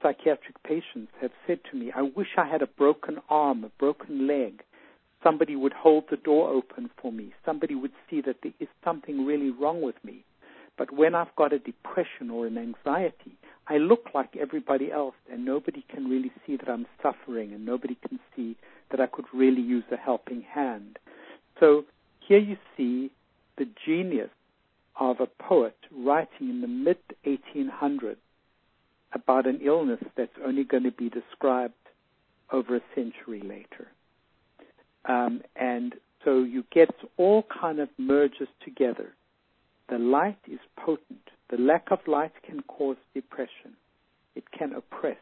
psychiatric 0.00 0.62
patients 0.62 1.10
have 1.20 1.32
said 1.46 1.58
to 1.70 1.76
me. 1.76 1.90
I 1.94 2.02
wish 2.02 2.28
I 2.36 2.46
had 2.46 2.62
a 2.62 2.68
broken 2.68 3.18
arm, 3.28 3.64
a 3.64 3.70
broken 3.80 4.28
leg, 4.28 4.62
somebody 5.22 5.56
would 5.56 5.72
hold 5.72 6.04
the 6.10 6.16
door 6.16 6.50
open 6.50 6.90
for 7.00 7.12
me. 7.12 7.32
Somebody 7.44 7.74
would 7.74 7.92
see 8.08 8.20
that 8.22 8.36
there 8.42 8.52
is 8.60 8.68
something 8.84 9.24
really 9.24 9.50
wrong 9.50 9.82
with 9.82 9.96
me. 10.04 10.24
But 10.76 10.92
when 10.92 11.14
I've 11.14 11.34
got 11.36 11.52
a 11.52 11.58
depression 11.58 12.30
or 12.30 12.46
an 12.46 12.56
anxiety, 12.56 13.36
I 13.66 13.78
look 13.78 14.06
like 14.14 14.36
everybody 14.36 14.92
else, 14.92 15.16
and 15.30 15.44
nobody 15.44 15.84
can 15.92 16.08
really 16.08 16.32
see 16.46 16.56
that 16.56 16.68
I'm 16.68 16.86
suffering, 17.02 17.52
and 17.52 17.66
nobody 17.66 17.96
can 18.08 18.18
see 18.34 18.56
that 18.90 19.00
I 19.00 19.06
could 19.06 19.26
really 19.34 19.60
use 19.60 19.84
a 19.92 19.96
helping 19.96 20.42
hand. 20.42 20.98
So 21.60 21.84
here 22.26 22.38
you 22.38 22.56
see 22.76 23.10
the 23.58 23.66
genius 23.84 24.30
of 24.98 25.20
a 25.20 25.26
poet 25.26 25.76
writing 25.92 26.48
in 26.48 26.60
the 26.60 26.68
mid 26.68 26.98
1800s 27.26 28.16
about 29.12 29.46
an 29.46 29.60
illness 29.62 30.00
that's 30.16 30.32
only 30.44 30.64
going 30.64 30.84
to 30.84 30.92
be 30.92 31.10
described 31.10 31.74
over 32.52 32.76
a 32.76 32.80
century 32.94 33.40
later. 33.40 33.88
Um, 35.08 35.42
and 35.56 35.94
so 36.24 36.42
you 36.42 36.64
get 36.70 36.90
all 37.16 37.44
kind 37.60 37.80
of 37.80 37.88
merges 37.98 38.48
together. 38.64 39.14
The 39.88 39.98
light 39.98 40.38
is 40.46 40.60
potent. 40.76 41.30
The 41.50 41.56
lack 41.56 41.90
of 41.90 42.00
light 42.06 42.32
can 42.46 42.62
cause 42.64 42.98
depression. 43.14 43.74
It 44.34 44.44
can 44.56 44.74
oppress. 44.74 45.16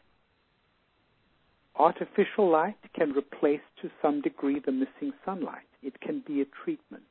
Artificial 1.76 2.50
light 2.50 2.76
can 2.94 3.12
replace 3.12 3.60
to 3.80 3.90
some 4.02 4.22
degree 4.22 4.58
the 4.58 4.72
missing 4.72 5.12
sunlight. 5.24 5.68
It 5.82 6.00
can 6.00 6.22
be 6.26 6.40
a 6.40 6.46
treatment. 6.64 7.04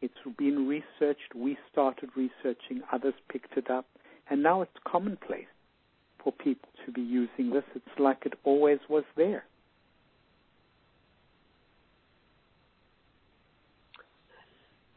It's 0.00 0.14
been 0.38 0.66
researched. 0.66 1.34
We 1.34 1.58
started 1.70 2.10
researching. 2.16 2.82
Others 2.92 3.14
picked 3.30 3.56
it 3.56 3.70
up. 3.70 3.86
And 4.30 4.42
now 4.42 4.62
it's 4.62 4.72
commonplace 4.86 5.46
for 6.22 6.32
people 6.32 6.68
to 6.86 6.92
be 6.92 7.02
using 7.02 7.50
this. 7.50 7.64
It's 7.74 7.98
like 7.98 8.22
it 8.24 8.34
always 8.44 8.78
was 8.88 9.04
there. 9.16 9.44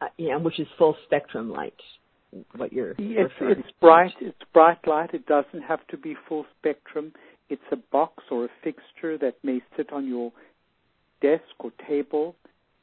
Uh, 0.02 0.08
yeah, 0.16 0.36
which 0.36 0.58
is 0.58 0.66
full 0.78 0.96
spectrum 1.04 1.50
light. 1.50 1.74
What 2.56 2.72
you're 2.72 2.94
it's 2.98 3.32
it's 3.40 3.68
bright. 3.80 4.12
It's 4.20 4.38
bright 4.54 4.86
light. 4.86 5.10
It 5.12 5.26
doesn't 5.26 5.62
have 5.68 5.86
to 5.88 5.96
be 5.98 6.16
full 6.28 6.46
spectrum. 6.58 7.12
It's 7.50 7.62
a 7.70 7.76
box 7.76 8.24
or 8.30 8.46
a 8.46 8.48
fixture 8.64 9.18
that 9.18 9.34
may 9.42 9.60
sit 9.76 9.92
on 9.92 10.08
your 10.08 10.32
desk 11.20 11.44
or 11.60 11.72
table. 11.86 12.34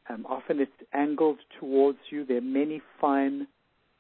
Um, 0.07 0.25
often 0.29 0.59
it's 0.59 0.71
angled 0.93 1.39
towards 1.59 1.97
you. 2.11 2.25
There 2.25 2.37
are 2.37 2.41
many 2.41 2.81
fine 3.01 3.47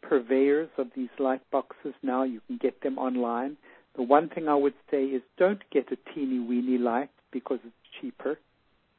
purveyors 0.03 0.69
of 0.77 0.87
these 0.95 1.09
light 1.17 1.41
boxes 1.51 1.93
now. 2.03 2.23
You 2.23 2.41
can 2.47 2.57
get 2.57 2.81
them 2.81 2.99
online. 2.99 3.57
The 3.95 4.03
one 4.03 4.29
thing 4.29 4.47
I 4.47 4.55
would 4.55 4.75
say 4.91 5.03
is 5.05 5.23
don't 5.37 5.61
get 5.71 5.91
a 5.91 5.97
teeny 6.13 6.39
weeny 6.39 6.77
light 6.77 7.09
because 7.31 7.59
it's 7.63 7.75
cheaper 7.99 8.37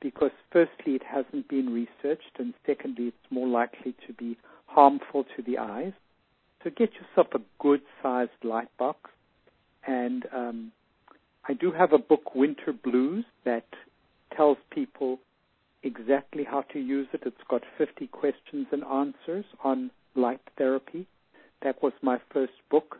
because 0.00 0.30
firstly 0.52 0.94
it 0.94 1.02
hasn't 1.02 1.48
been 1.48 1.72
researched 1.72 2.38
and 2.38 2.54
secondly 2.66 3.06
it's 3.08 3.30
more 3.30 3.48
likely 3.48 3.94
to 4.06 4.12
be 4.12 4.36
harmful 4.66 5.24
to 5.36 5.42
the 5.42 5.58
eyes. 5.58 5.92
So 6.62 6.70
get 6.70 6.90
yourself 6.94 7.28
a 7.34 7.40
good 7.58 7.82
sized 8.02 8.30
light 8.42 8.68
box 8.78 9.10
and 9.86 10.26
um, 10.34 10.72
I 11.48 11.54
do 11.54 11.72
have 11.72 11.92
a 11.92 11.98
book, 11.98 12.34
Winter 12.34 12.72
Blues, 12.72 13.24
that 13.44 13.64
tells 14.36 14.58
people 14.70 15.18
exactly 15.82 16.44
how 16.44 16.62
to 16.72 16.78
use 16.78 17.08
it. 17.12 17.22
It's 17.24 17.36
got 17.48 17.62
50 17.78 18.06
questions 18.08 18.66
and 18.72 18.84
answers 18.84 19.44
on 19.64 19.90
light 20.14 20.40
therapy. 20.58 21.06
That 21.62 21.82
was 21.82 21.92
my 22.02 22.20
first 22.32 22.52
book. 22.70 22.98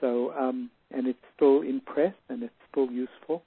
So, 0.00 0.32
um, 0.38 0.70
and 0.90 1.06
it's 1.06 1.18
still 1.34 1.62
in 1.62 1.80
press 1.80 2.14
and 2.28 2.42
it's 2.42 2.52
still 2.70 2.90
useful. 2.90 3.42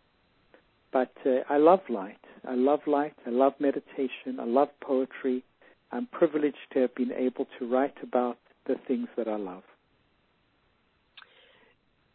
But 0.91 1.11
uh, 1.25 1.41
I 1.49 1.57
love 1.57 1.81
light. 1.89 2.18
I 2.47 2.55
love 2.55 2.81
light. 2.87 3.13
I 3.25 3.29
love 3.29 3.53
meditation. 3.59 4.39
I 4.39 4.45
love 4.45 4.69
poetry. 4.81 5.43
I'm 5.91 6.07
privileged 6.07 6.57
to 6.73 6.79
have 6.81 6.95
been 6.95 7.11
able 7.11 7.47
to 7.59 7.67
write 7.67 7.95
about 8.03 8.37
the 8.67 8.75
things 8.87 9.07
that 9.17 9.27
I 9.27 9.37
love. 9.37 9.63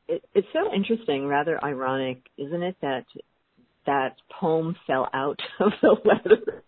It, 0.06 0.22
it's 0.34 0.46
so 0.52 0.72
interesting, 0.72 1.26
rather 1.26 1.62
ironic, 1.64 2.18
isn't 2.38 2.62
it, 2.62 2.76
that 2.82 3.04
that 3.86 4.16
poem 4.40 4.76
fell 4.86 5.08
out 5.12 5.40
of 5.60 5.72
the 5.82 5.96
letter. 6.04 6.62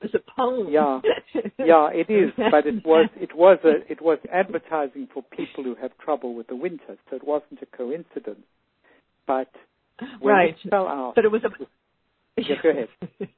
It 0.00 0.12
was 0.12 0.14
a 0.14 0.30
poem. 0.36 0.68
Yeah, 0.70 1.00
yeah, 1.58 1.88
it 1.92 2.10
is. 2.10 2.32
But 2.36 2.66
it 2.66 2.84
was 2.84 3.08
it 3.16 3.34
was 3.34 3.58
a 3.64 3.90
it 3.90 4.02
was 4.02 4.18
advertising 4.30 5.08
for 5.12 5.22
people 5.22 5.64
who 5.64 5.74
have 5.80 5.96
trouble 5.98 6.34
with 6.34 6.48
the 6.48 6.56
winter, 6.56 6.98
so 7.08 7.16
it 7.16 7.26
wasn't 7.26 7.62
a 7.62 7.76
coincidence. 7.76 8.44
But 9.26 9.48
when 10.20 10.34
right. 10.34 10.50
it 10.50 10.70
fell 10.70 10.86
out, 10.86 11.14
but 11.14 11.24
it 11.24 11.32
was 11.32 11.42
a 11.44 11.64
yeah, 12.36 12.56
go 12.62 12.70
ahead. 12.70 12.88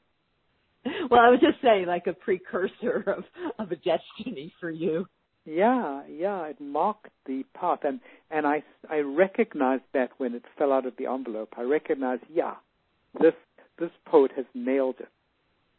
well, 1.11 1.21
I 1.21 1.31
was 1.31 1.41
just 1.41 1.61
saying, 1.63 1.87
like 1.87 2.07
a 2.07 2.13
precursor 2.13 3.05
of 3.07 3.25
of 3.59 3.73
a 3.73 3.77
destiny 3.77 4.53
for 4.61 4.71
you. 4.71 5.07
Yeah, 5.45 6.03
yeah, 6.11 6.45
it 6.47 6.61
marked 6.61 7.11
the 7.27 7.45
path, 7.59 7.81
and 7.85 8.01
and 8.31 8.47
I 8.47 8.63
I 8.91 8.99
recognized 8.99 9.85
that 9.95 10.11
when 10.19 10.35
it 10.35 10.45
fell 10.59 10.73
out 10.73 10.87
of 10.87 10.95
the 10.99 11.07
envelope. 11.07 11.55
I 11.57 11.63
recognized, 11.63 12.25
yeah, 12.33 12.55
this 13.21 13.35
this 13.79 13.91
poet 14.05 14.33
has 14.37 14.47
nailed 14.55 14.97
it. 15.01 15.09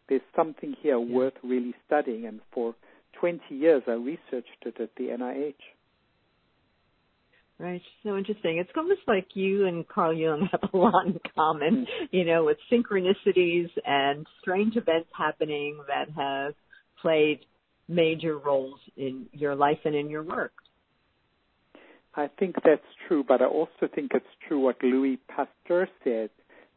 There's 0.08 0.22
something 0.36 0.76
here 0.82 0.98
yeah. 0.98 1.16
worth 1.16 1.34
really 1.44 1.76
studying, 1.86 2.26
and 2.26 2.40
for 2.52 2.74
20 3.20 3.42
years 3.50 3.84
I 3.88 3.92
researched 3.92 4.66
it 4.66 4.80
at 4.80 4.96
the 4.96 5.10
NIH. 5.10 5.54
Right. 7.60 7.82
So 8.04 8.18
interesting. 8.18 8.58
It's 8.58 8.72
almost 8.78 9.02
like 9.06 9.28
you 9.34 9.68
and 9.68 9.86
Carl 9.86 10.14
Jung 10.14 10.48
have 10.52 10.70
a 10.74 10.78
lot 10.78 11.06
in 11.06 11.20
common, 11.36 11.86
mm-hmm. 11.86 12.06
you 12.16 12.24
know, 12.24 12.46
with 12.46 12.58
synchronicities 12.72 13.68
and 13.86 14.26
strange 14.42 14.78
events 14.78 15.10
happening 15.16 15.78
that 15.88 16.10
have 16.16 16.54
played 17.02 17.42
major 17.90 18.38
roles 18.38 18.80
in 18.96 19.26
your 19.34 19.56
life 19.56 19.80
and 19.84 19.94
in 19.94 20.10
your 20.10 20.24
work. 20.24 20.54
I 22.16 22.30
think 22.40 22.56
that's 22.64 22.82
true, 23.08 23.26
but 23.28 23.42
I 23.42 23.46
also 23.46 23.90
think 23.94 24.12
it's 24.14 24.26
true 24.48 24.60
what 24.60 24.82
Louis 24.82 25.20
Pasteur 25.28 25.90
said 26.04 26.30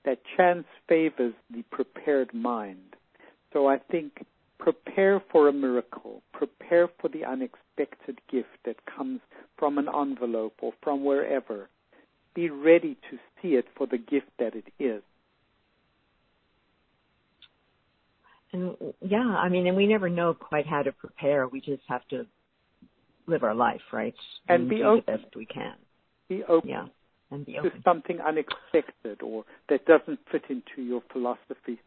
that 0.05 0.19
chance 0.37 0.65
favors 0.89 1.35
the 1.49 1.63
prepared 1.71 2.35
mind. 2.35 2.97
So 3.53 3.69
I 3.69 3.79
think 3.79 4.25
prepare 4.59 5.23
for 5.31 5.49
a 5.49 5.53
miracle, 5.53 6.23
prepare 6.33 6.89
for 7.01 7.09
the 7.09 7.25
unexpected 7.25 7.62
gift 7.77 8.49
that 8.65 8.77
comes 8.87 9.21
from 9.59 9.79
an 9.79 9.89
envelope 9.89 10.55
or 10.61 10.73
from 10.83 11.05
wherever. 11.05 11.69
Be 12.35 12.51
ready 12.51 12.97
to 13.11 13.19
see 13.41 13.55
it 13.55 13.67
for 13.77 13.87
the 13.87 13.99
gift 13.99 14.29
that 14.39 14.55
it 14.55 14.65
is. 14.79 15.03
And 18.53 18.77
yeah, 19.01 19.21
I 19.21 19.49
mean, 19.49 19.67
and 19.67 19.77
we 19.77 19.87
never 19.87 20.09
know 20.09 20.35
quite 20.35 20.67
how 20.67 20.83
to 20.83 20.93
prepare. 20.93 21.49
We 21.49 21.61
just 21.61 21.83
have 21.89 22.07
to 22.09 22.27
live 23.27 23.43
our 23.43 23.55
life, 23.55 23.81
right? 23.93 24.15
And, 24.49 24.63
and 24.63 24.71
be 24.71 24.83
open. 24.83 25.05
the 25.07 25.13
best 25.13 25.37
we 25.37 25.47
can. 25.47 25.75
Be 26.29 26.43
open. 26.45 26.69
Yeah. 26.69 26.87
And 27.31 27.47
be 27.47 27.59
open. 27.59 27.71
To 27.71 27.77
something 27.83 28.21
unexpected 28.21 29.23
or 29.23 29.45
that 29.69 29.87
doesn't 29.87 30.19
fit 30.31 30.45
into 30.51 30.83
your 30.83 31.03
philosophy. 31.13 31.81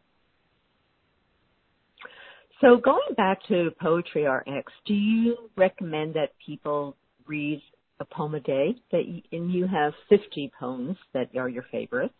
So 2.60 2.78
going 2.78 3.14
back 3.16 3.38
to 3.48 3.70
Poetry 3.80 4.26
RX, 4.26 4.72
do 4.86 4.94
you 4.94 5.36
recommend 5.56 6.14
that 6.14 6.30
people 6.44 6.96
read 7.26 7.60
a 8.00 8.04
poem 8.06 8.34
a 8.34 8.40
day? 8.40 8.74
That 8.92 9.06
you, 9.06 9.20
and 9.30 9.52
you 9.52 9.66
have 9.66 9.92
50 10.08 10.50
poems 10.58 10.96
that 11.12 11.28
are 11.36 11.50
your 11.50 11.64
favorites. 11.70 12.14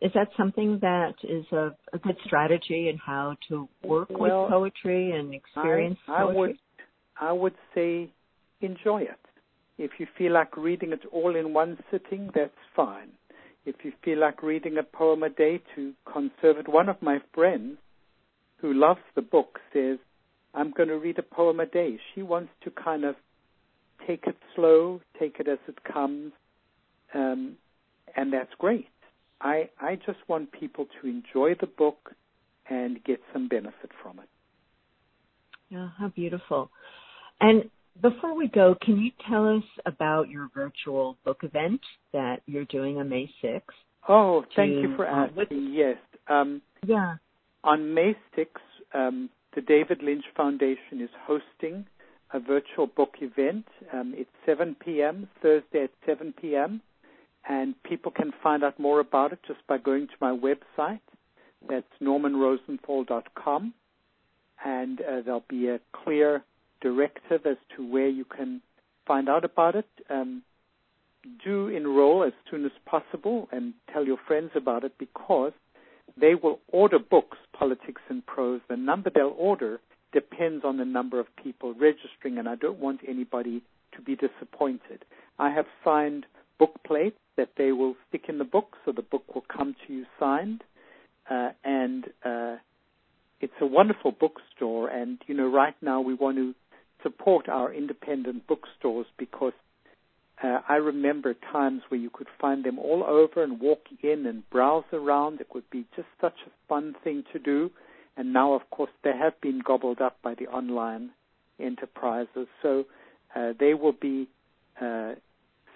Is 0.00 0.12
that 0.14 0.28
something 0.36 0.78
that 0.82 1.14
is 1.24 1.44
a, 1.50 1.74
a 1.92 1.98
good 1.98 2.16
strategy 2.26 2.88
in 2.88 2.98
how 2.98 3.36
to 3.48 3.68
work 3.82 4.10
well, 4.10 4.42
with 4.42 4.50
poetry 4.50 5.12
and 5.12 5.34
experience 5.34 5.98
I, 6.06 6.12
I 6.12 6.22
poetry? 6.22 6.36
would, 6.36 6.56
I 7.20 7.32
would 7.32 7.54
say 7.74 8.10
enjoy 8.60 9.02
it. 9.02 9.18
If 9.78 9.92
you 9.98 10.06
feel 10.16 10.32
like 10.32 10.56
reading 10.56 10.92
it 10.92 11.00
all 11.10 11.34
in 11.34 11.52
one 11.52 11.78
sitting, 11.90 12.30
that's 12.34 12.52
fine. 12.76 13.08
If 13.66 13.76
you 13.82 13.92
feel 14.04 14.20
like 14.20 14.42
reading 14.42 14.76
a 14.78 14.82
poem 14.84 15.24
a 15.24 15.30
day 15.30 15.60
to 15.74 15.92
conserve 16.12 16.58
it, 16.58 16.68
one 16.68 16.88
of 16.88 17.00
my 17.02 17.18
friends 17.32 17.78
who 18.56 18.72
loves 18.72 19.00
the 19.14 19.22
book 19.22 19.58
says, 19.72 19.98
I'm 20.54 20.70
going 20.70 20.88
to 20.88 20.98
read 20.98 21.18
a 21.18 21.22
poem 21.22 21.60
a 21.60 21.66
day. 21.66 21.98
She 22.14 22.22
wants 22.22 22.50
to 22.62 22.70
kind 22.70 23.04
of 23.04 23.16
take 24.06 24.26
it 24.26 24.36
slow, 24.54 25.00
take 25.18 25.36
it 25.40 25.48
as 25.48 25.58
it 25.68 25.82
comes, 25.84 26.32
um, 27.14 27.56
and 28.16 28.32
that's 28.32 28.52
great. 28.58 28.88
I 29.40 29.68
I 29.80 29.96
just 29.96 30.18
want 30.28 30.52
people 30.52 30.86
to 31.00 31.08
enjoy 31.08 31.54
the 31.60 31.66
book 31.66 32.12
and 32.68 33.02
get 33.04 33.20
some 33.32 33.48
benefit 33.48 33.90
from 34.02 34.18
it. 34.20 34.28
Yeah, 35.68 35.88
how 35.98 36.08
beautiful. 36.08 36.70
And 37.40 37.70
before 38.00 38.36
we 38.36 38.48
go, 38.48 38.76
can 38.80 39.00
you 39.00 39.10
tell 39.28 39.56
us 39.56 39.64
about 39.86 40.28
your 40.28 40.48
virtual 40.54 41.16
book 41.24 41.40
event 41.42 41.80
that 42.12 42.42
you're 42.46 42.64
doing 42.66 42.98
on 42.98 43.08
May 43.08 43.30
6th? 43.42 43.62
Oh, 44.08 44.44
thank 44.56 44.74
to, 44.74 44.80
you 44.80 44.96
for 44.96 45.06
uh, 45.06 45.26
asking. 45.26 45.72
yes. 45.72 45.96
Um, 46.28 46.62
yeah. 46.86 47.16
On 47.64 47.94
May 47.94 48.14
6th, 48.36 48.46
um, 48.92 49.30
the 49.54 49.62
David 49.62 50.02
Lynch 50.02 50.26
Foundation 50.36 51.00
is 51.00 51.08
hosting 51.26 51.86
a 52.34 52.38
virtual 52.38 52.86
book 52.86 53.14
event. 53.22 53.64
Um, 53.90 54.12
it's 54.14 54.28
7 54.44 54.76
p.m., 54.84 55.28
Thursday 55.40 55.84
at 55.84 55.90
7 56.04 56.34
p.m., 56.38 56.82
and 57.48 57.74
people 57.82 58.12
can 58.12 58.32
find 58.42 58.62
out 58.62 58.78
more 58.78 59.00
about 59.00 59.32
it 59.32 59.38
just 59.46 59.66
by 59.66 59.78
going 59.78 60.08
to 60.08 60.12
my 60.20 60.30
website. 60.30 61.00
That's 61.66 61.86
normanrosenthal.com, 62.02 63.72
and 64.62 65.00
uh, 65.00 65.22
there'll 65.24 65.44
be 65.48 65.68
a 65.68 65.80
clear 66.04 66.44
directive 66.82 67.46
as 67.46 67.56
to 67.76 67.90
where 67.90 68.08
you 68.08 68.26
can 68.26 68.60
find 69.06 69.26
out 69.30 69.46
about 69.46 69.74
it. 69.74 69.88
Um, 70.10 70.42
do 71.42 71.68
enroll 71.68 72.24
as 72.24 72.34
soon 72.50 72.66
as 72.66 72.72
possible 72.84 73.48
and 73.52 73.72
tell 73.90 74.04
your 74.04 74.18
friends 74.26 74.50
about 74.54 74.84
it 74.84 74.92
because 74.98 75.52
they 76.16 76.34
will 76.34 76.60
order 76.68 76.98
books, 76.98 77.38
politics 77.52 78.02
and 78.08 78.24
prose. 78.26 78.60
The 78.68 78.76
number 78.76 79.10
they'll 79.10 79.34
order 79.36 79.80
depends 80.12 80.64
on 80.64 80.76
the 80.76 80.84
number 80.84 81.18
of 81.18 81.26
people 81.42 81.74
registering, 81.74 82.38
and 82.38 82.48
I 82.48 82.54
don't 82.54 82.78
want 82.78 83.00
anybody 83.06 83.62
to 83.96 84.02
be 84.02 84.16
disappointed. 84.16 85.04
I 85.38 85.50
have 85.50 85.66
signed 85.84 86.26
book 86.58 86.74
plates 86.86 87.18
that 87.36 87.50
they 87.56 87.72
will 87.72 87.96
stick 88.08 88.24
in 88.28 88.38
the 88.38 88.44
book, 88.44 88.76
so 88.84 88.92
the 88.92 89.02
book 89.02 89.34
will 89.34 89.44
come 89.54 89.74
to 89.86 89.92
you 89.92 90.06
signed. 90.20 90.62
Uh, 91.28 91.50
and 91.64 92.04
uh, 92.24 92.56
it's 93.40 93.54
a 93.60 93.66
wonderful 93.66 94.12
bookstore, 94.12 94.88
and 94.88 95.18
you 95.26 95.34
know, 95.34 95.50
right 95.50 95.74
now 95.82 96.00
we 96.00 96.14
want 96.14 96.36
to 96.36 96.54
support 97.02 97.48
our 97.48 97.72
independent 97.72 98.46
bookstores 98.46 99.06
because 99.18 99.52
uh, 100.42 100.60
I 100.68 100.74
remember 100.76 101.34
times 101.34 101.82
where 101.88 102.00
you 102.00 102.10
could 102.10 102.26
find 102.40 102.64
them 102.64 102.78
all 102.78 103.04
over 103.04 103.42
and 103.42 103.60
walk 103.60 103.84
in 104.02 104.26
and 104.26 104.48
browse 104.50 104.84
around. 104.92 105.40
It 105.40 105.48
would 105.54 105.68
be 105.70 105.86
just 105.94 106.08
such 106.20 106.36
a 106.46 106.50
fun 106.68 106.94
thing 107.04 107.24
to 107.32 107.38
do. 107.38 107.70
And 108.16 108.32
now, 108.32 108.54
of 108.54 108.68
course, 108.70 108.90
they 109.02 109.16
have 109.16 109.40
been 109.40 109.60
gobbled 109.64 110.00
up 110.00 110.16
by 110.22 110.34
the 110.34 110.46
online 110.46 111.10
enterprises. 111.60 112.48
So 112.62 112.84
uh, 113.34 113.52
they 113.58 113.74
will 113.74 113.92
be 113.92 114.28
uh, 114.80 115.14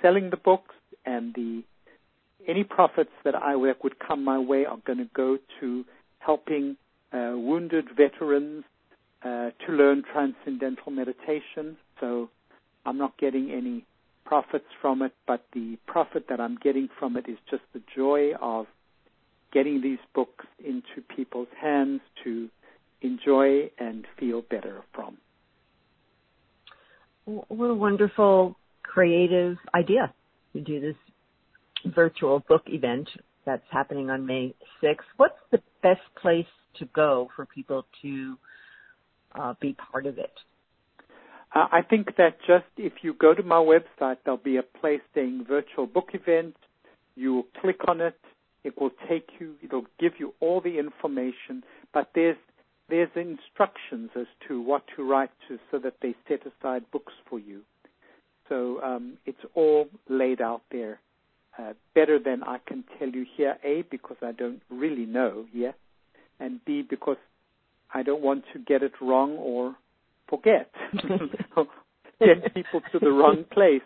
selling 0.02 0.30
the 0.30 0.36
books, 0.36 0.74
and 1.04 1.34
the 1.34 1.62
any 2.46 2.64
profits 2.64 3.10
that 3.24 3.34
I 3.34 3.52
that 3.66 3.82
would 3.82 3.98
come 3.98 4.24
my 4.24 4.38
way 4.38 4.64
are 4.64 4.78
going 4.86 4.98
to 4.98 5.10
go 5.14 5.38
to 5.60 5.84
helping 6.18 6.76
uh, 7.12 7.32
wounded 7.34 7.88
veterans 7.96 8.64
uh, 9.22 9.50
to 9.66 9.72
learn 9.72 10.02
transcendental 10.12 10.92
meditation. 10.92 11.76
So 12.00 12.30
I'm 12.86 12.98
not 12.98 13.18
getting 13.18 13.50
any 13.50 13.84
profits 14.28 14.66
from 14.82 15.00
it, 15.00 15.12
but 15.26 15.42
the 15.54 15.78
profit 15.86 16.26
that 16.28 16.38
I'm 16.38 16.58
getting 16.62 16.90
from 16.98 17.16
it 17.16 17.26
is 17.28 17.38
just 17.50 17.62
the 17.72 17.80
joy 17.96 18.32
of 18.40 18.66
getting 19.54 19.80
these 19.80 19.98
books 20.14 20.44
into 20.62 21.00
people's 21.16 21.48
hands 21.58 22.02
to 22.24 22.50
enjoy 23.00 23.70
and 23.78 24.04
feel 24.20 24.42
better 24.42 24.82
from. 24.94 25.16
What 27.24 27.70
a 27.70 27.74
wonderful 27.74 28.56
creative 28.82 29.56
idea 29.74 30.12
to 30.52 30.60
do 30.60 30.78
this 30.78 30.96
virtual 31.94 32.40
book 32.40 32.64
event 32.66 33.08
that's 33.46 33.64
happening 33.70 34.10
on 34.10 34.26
May 34.26 34.54
6th. 34.82 34.96
What's 35.16 35.38
the 35.50 35.62
best 35.82 36.02
place 36.20 36.46
to 36.80 36.84
go 36.94 37.30
for 37.34 37.46
people 37.46 37.86
to 38.02 38.36
uh, 39.34 39.54
be 39.58 39.74
part 39.90 40.04
of 40.04 40.18
it? 40.18 40.32
Uh, 41.54 41.66
I 41.72 41.82
think 41.82 42.16
that 42.16 42.38
just 42.46 42.66
if 42.76 42.92
you 43.02 43.14
go 43.14 43.34
to 43.34 43.42
my 43.42 43.56
website, 43.56 44.18
there'll 44.24 44.36
be 44.38 44.58
a 44.58 44.62
place 44.62 45.00
saying 45.14 45.46
virtual 45.48 45.86
book 45.86 46.10
event. 46.12 46.56
You 47.16 47.34
will 47.34 47.46
click 47.60 47.80
on 47.88 48.00
it. 48.00 48.18
It 48.64 48.78
will 48.78 48.90
take 49.08 49.28
you. 49.38 49.54
It'll 49.62 49.86
give 49.98 50.12
you 50.18 50.34
all 50.40 50.60
the 50.60 50.78
information. 50.78 51.64
But 51.94 52.10
there's 52.14 52.36
there's 52.88 53.10
instructions 53.14 54.10
as 54.16 54.26
to 54.48 54.60
what 54.60 54.82
to 54.96 55.08
write 55.08 55.30
to, 55.48 55.58
so 55.70 55.78
that 55.78 55.94
they 56.00 56.14
set 56.26 56.40
aside 56.46 56.84
books 56.90 57.12
for 57.28 57.38
you. 57.38 57.62
So 58.48 58.80
um, 58.82 59.18
it's 59.26 59.44
all 59.54 59.88
laid 60.08 60.40
out 60.40 60.62
there, 60.72 60.98
uh, 61.58 61.74
better 61.94 62.18
than 62.18 62.42
I 62.42 62.58
can 62.66 62.84
tell 62.98 63.08
you 63.08 63.26
here. 63.36 63.58
A 63.62 63.82
because 63.90 64.16
I 64.22 64.32
don't 64.32 64.62
really 64.70 65.06
know 65.06 65.46
yet, 65.52 65.76
and 66.40 66.64
B 66.64 66.82
because 66.82 67.18
I 67.92 68.02
don't 68.02 68.22
want 68.22 68.44
to 68.52 68.58
get 68.58 68.82
it 68.82 68.92
wrong 69.00 69.36
or 69.36 69.76
forget, 70.28 70.70
get 72.20 72.54
people 72.54 72.80
to 72.92 72.98
the 72.98 73.10
wrong 73.10 73.44
place. 73.50 73.82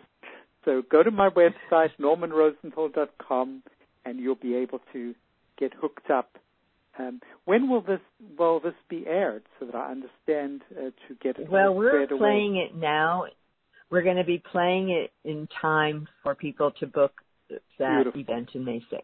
So 0.65 0.81
go 0.89 1.03
to 1.03 1.11
my 1.11 1.29
website, 1.29 1.89
normanrosenthal.com, 1.99 3.63
and 4.05 4.19
you'll 4.19 4.35
be 4.35 4.55
able 4.55 4.79
to 4.93 5.13
get 5.57 5.73
hooked 5.73 6.09
up. 6.09 6.37
Um, 6.97 7.21
when 7.45 7.69
will 7.69 7.81
this 7.81 7.99
will 8.37 8.59
this 8.59 8.75
be 8.87 9.05
aired 9.07 9.43
so 9.59 9.65
that 9.65 9.75
I 9.75 9.91
understand 9.91 10.61
uh, 10.77 10.91
to 11.07 11.15
get 11.21 11.39
it? 11.39 11.49
Well, 11.49 11.73
we're 11.73 12.03
away? 12.03 12.17
playing 12.17 12.57
it 12.57 12.75
now. 12.75 13.25
We're 13.89 14.03
going 14.03 14.17
to 14.17 14.23
be 14.23 14.41
playing 14.51 14.89
it 14.89 15.11
in 15.27 15.47
time 15.61 16.07
for 16.23 16.35
people 16.35 16.71
to 16.79 16.87
book 16.87 17.13
that 17.79 18.03
Beautiful. 18.03 18.21
event 18.21 18.49
in 18.53 18.65
May 18.65 18.79
6th. 18.91 19.01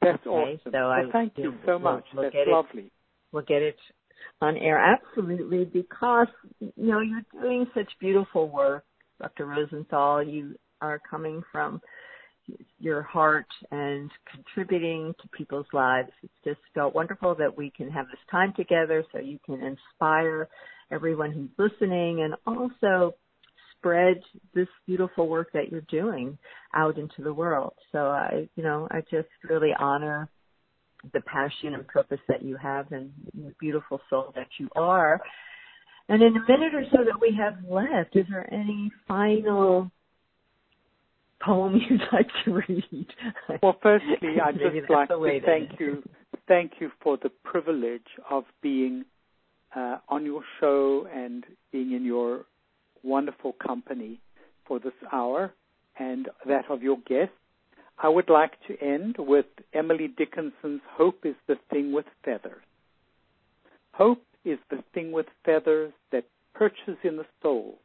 That's 0.00 0.26
okay? 0.26 0.30
awesome. 0.30 0.58
So 0.64 0.70
well, 0.72 0.90
I, 0.90 1.02
thank 1.12 1.32
you 1.36 1.54
so 1.66 1.78
much. 1.78 2.04
We'll, 2.14 2.22
we'll 2.22 2.30
That's 2.32 2.48
lovely. 2.48 2.82
It, 2.84 2.92
we'll 3.32 3.44
get 3.44 3.62
it 3.62 3.76
on 4.40 4.56
air. 4.56 4.78
Absolutely, 4.78 5.64
because 5.64 6.28
you 6.60 6.72
know 6.76 7.00
you're 7.00 7.24
doing 7.40 7.66
such 7.74 7.90
beautiful 8.00 8.48
work, 8.48 8.84
Dr. 9.20 9.46
Rosenthal. 9.46 10.22
You 10.22 10.56
are 10.80 11.00
coming 11.08 11.42
from 11.50 11.80
your 12.78 13.02
heart 13.02 13.46
and 13.70 14.10
contributing 14.30 15.14
to 15.22 15.28
people's 15.28 15.66
lives. 15.72 16.10
It's 16.22 16.32
just 16.44 16.60
felt 16.74 16.94
wonderful 16.94 17.34
that 17.36 17.56
we 17.56 17.70
can 17.70 17.88
have 17.90 18.06
this 18.06 18.18
time 18.30 18.52
together 18.56 19.04
so 19.12 19.20
you 19.20 19.38
can 19.46 19.62
inspire 19.62 20.48
everyone 20.90 21.30
who's 21.30 21.50
listening 21.56 22.22
and 22.22 22.34
also 22.46 23.14
spread 23.76 24.20
this 24.54 24.68
beautiful 24.86 25.28
work 25.28 25.52
that 25.52 25.70
you're 25.70 25.82
doing 25.82 26.36
out 26.74 26.98
into 26.98 27.22
the 27.22 27.32
world. 27.32 27.74
So 27.90 27.98
I, 27.98 28.48
you 28.56 28.62
know, 28.62 28.88
I 28.90 29.00
just 29.10 29.28
really 29.48 29.72
honor 29.78 30.28
the 31.12 31.20
passion 31.20 31.74
and 31.74 31.86
purpose 31.86 32.20
that 32.28 32.42
you 32.42 32.56
have 32.56 32.92
and 32.92 33.10
the 33.34 33.52
beautiful 33.58 34.00
soul 34.08 34.32
that 34.34 34.48
you 34.58 34.68
are. 34.76 35.20
And 36.08 36.22
in 36.22 36.36
a 36.36 36.40
minute 36.40 36.74
or 36.74 36.84
so 36.90 37.04
that 37.04 37.20
we 37.20 37.36
have 37.38 37.54
left, 37.68 38.16
is 38.16 38.26
there 38.30 38.52
any 38.52 38.90
final 39.08 39.90
poem 41.40 41.80
you'd 41.90 42.00
like 42.12 42.28
to 42.44 42.62
read? 42.68 43.06
Well, 43.62 43.78
firstly, 43.82 44.36
I'd 44.44 44.54
just 44.54 44.90
like 44.90 45.08
to 45.08 45.40
thank 45.44 45.80
you, 45.80 46.02
thank 46.48 46.72
you 46.80 46.90
for 47.02 47.18
the 47.22 47.30
privilege 47.44 48.06
of 48.30 48.44
being 48.62 49.04
uh, 49.74 49.98
on 50.08 50.24
your 50.24 50.42
show 50.60 51.06
and 51.12 51.44
being 51.70 51.92
in 51.92 52.04
your 52.04 52.44
wonderful 53.02 53.54
company 53.64 54.20
for 54.66 54.78
this 54.78 54.92
hour 55.12 55.52
and 55.98 56.28
that 56.46 56.70
of 56.70 56.82
your 56.82 56.98
guests. 57.06 57.34
I 58.04 58.08
would 58.08 58.28
like 58.28 58.54
to 58.66 58.76
end 58.82 59.14
with 59.16 59.46
Emily 59.72 60.08
Dickinson's 60.08 60.80
Hope 60.90 61.24
is 61.24 61.36
the 61.46 61.54
Thing 61.70 61.92
with 61.92 62.06
Feathers. 62.24 62.64
Hope 63.92 64.24
is 64.44 64.58
the 64.70 64.82
thing 64.92 65.12
with 65.12 65.26
feathers 65.44 65.92
that 66.10 66.24
perches 66.52 66.96
in 67.04 67.16
the 67.16 67.26
soul 67.40 67.78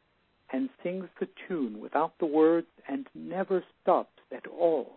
and 0.52 0.70
sings 0.82 1.08
the 1.20 1.28
tune 1.46 1.78
without 1.80 2.18
the 2.18 2.26
words 2.26 2.66
and 2.88 3.06
never 3.14 3.62
stops 3.80 4.20
at 4.32 4.44
all. 4.48 4.94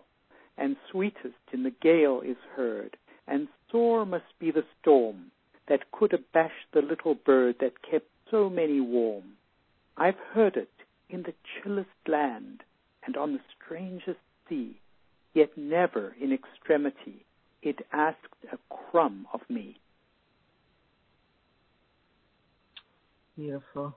And 0.58 0.76
sweetest 0.90 1.54
in 1.54 1.62
the 1.62 1.76
gale 1.84 2.22
is 2.26 2.38
heard, 2.56 2.98
and 3.28 3.48
sore 3.72 4.08
must 4.08 4.40
be 4.40 4.50
the 4.50 4.66
storm 4.82 5.30
that 5.68 5.92
could 5.92 6.14
abash 6.14 6.66
the 6.74 6.82
little 6.82 7.14
bird 7.14 7.58
that 7.60 7.84
kept 7.84 8.08
so 8.32 8.50
many 8.50 8.82
warm. 8.82 9.34
I've 9.98 10.20
heard 10.34 10.58
it 10.58 10.74
in 11.12 11.22
the 11.22 11.36
chillest 11.62 11.90
land 12.08 12.64
and 13.06 13.16
on 13.16 13.34
the 13.34 13.42
strangest 13.56 14.18
sea, 14.50 14.80
yet 15.34 15.50
never 15.58 16.16
in 16.22 16.34
extremity 16.34 17.26
it 17.62 17.80
asked 17.92 18.18
a 18.52 18.58
crumb 18.90 19.28
of 19.34 19.42
me. 19.50 19.80
Beautiful. 23.38 23.96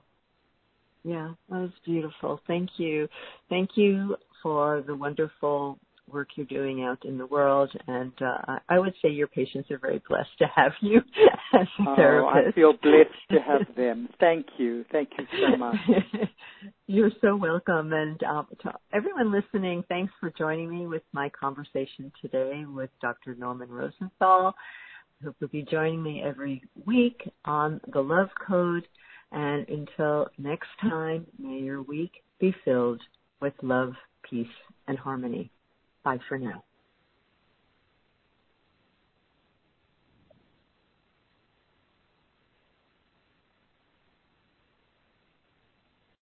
Yeah, 1.03 1.33
that 1.49 1.59
was 1.59 1.71
beautiful. 1.85 2.39
Thank 2.47 2.71
you. 2.77 3.07
Thank 3.49 3.71
you 3.75 4.15
for 4.41 4.83
the 4.85 4.95
wonderful 4.95 5.77
work 6.11 6.29
you're 6.35 6.45
doing 6.45 6.83
out 6.83 7.03
in 7.05 7.17
the 7.17 7.25
world. 7.25 7.71
And 7.87 8.13
uh, 8.21 8.59
I 8.69 8.79
would 8.79 8.93
say 9.01 9.09
your 9.09 9.27
patients 9.27 9.71
are 9.71 9.77
very 9.77 10.01
blessed 10.07 10.37
to 10.39 10.45
have 10.55 10.71
you 10.81 10.99
as 11.53 11.67
a 11.79 11.89
oh, 11.89 11.95
therapist. 11.95 12.47
I 12.47 12.51
feel 12.51 12.73
blessed 12.73 13.09
to 13.31 13.39
have 13.39 13.75
them. 13.75 14.09
Thank 14.19 14.45
you. 14.57 14.85
Thank 14.91 15.09
you 15.17 15.25
so 15.41 15.57
much. 15.57 15.75
you're 16.87 17.11
so 17.21 17.35
welcome. 17.35 17.93
And 17.93 18.21
um, 18.23 18.47
to 18.61 18.73
everyone 18.93 19.31
listening, 19.31 19.83
thanks 19.89 20.13
for 20.19 20.31
joining 20.37 20.69
me 20.69 20.87
with 20.87 21.03
my 21.11 21.29
conversation 21.29 22.11
today 22.21 22.65
with 22.67 22.89
Dr. 23.01 23.35
Norman 23.35 23.69
Rosenthal. 23.69 24.53
I 25.21 25.25
hope 25.25 25.35
you'll 25.39 25.49
be 25.49 25.65
joining 25.69 26.03
me 26.03 26.21
every 26.23 26.61
week 26.85 27.21
on 27.45 27.81
the 27.93 28.01
Love 28.01 28.29
Code. 28.47 28.87
And 29.31 29.67
until 29.67 30.27
next 30.37 30.67
time, 30.81 31.25
may 31.39 31.59
your 31.59 31.81
week 31.81 32.11
be 32.39 32.55
filled 32.63 33.01
with 33.41 33.53
love, 33.61 33.93
peace, 34.29 34.47
and 34.87 34.97
harmony. 34.97 35.51
Bye 36.05 36.19
for 36.29 36.39
now. 36.39 36.65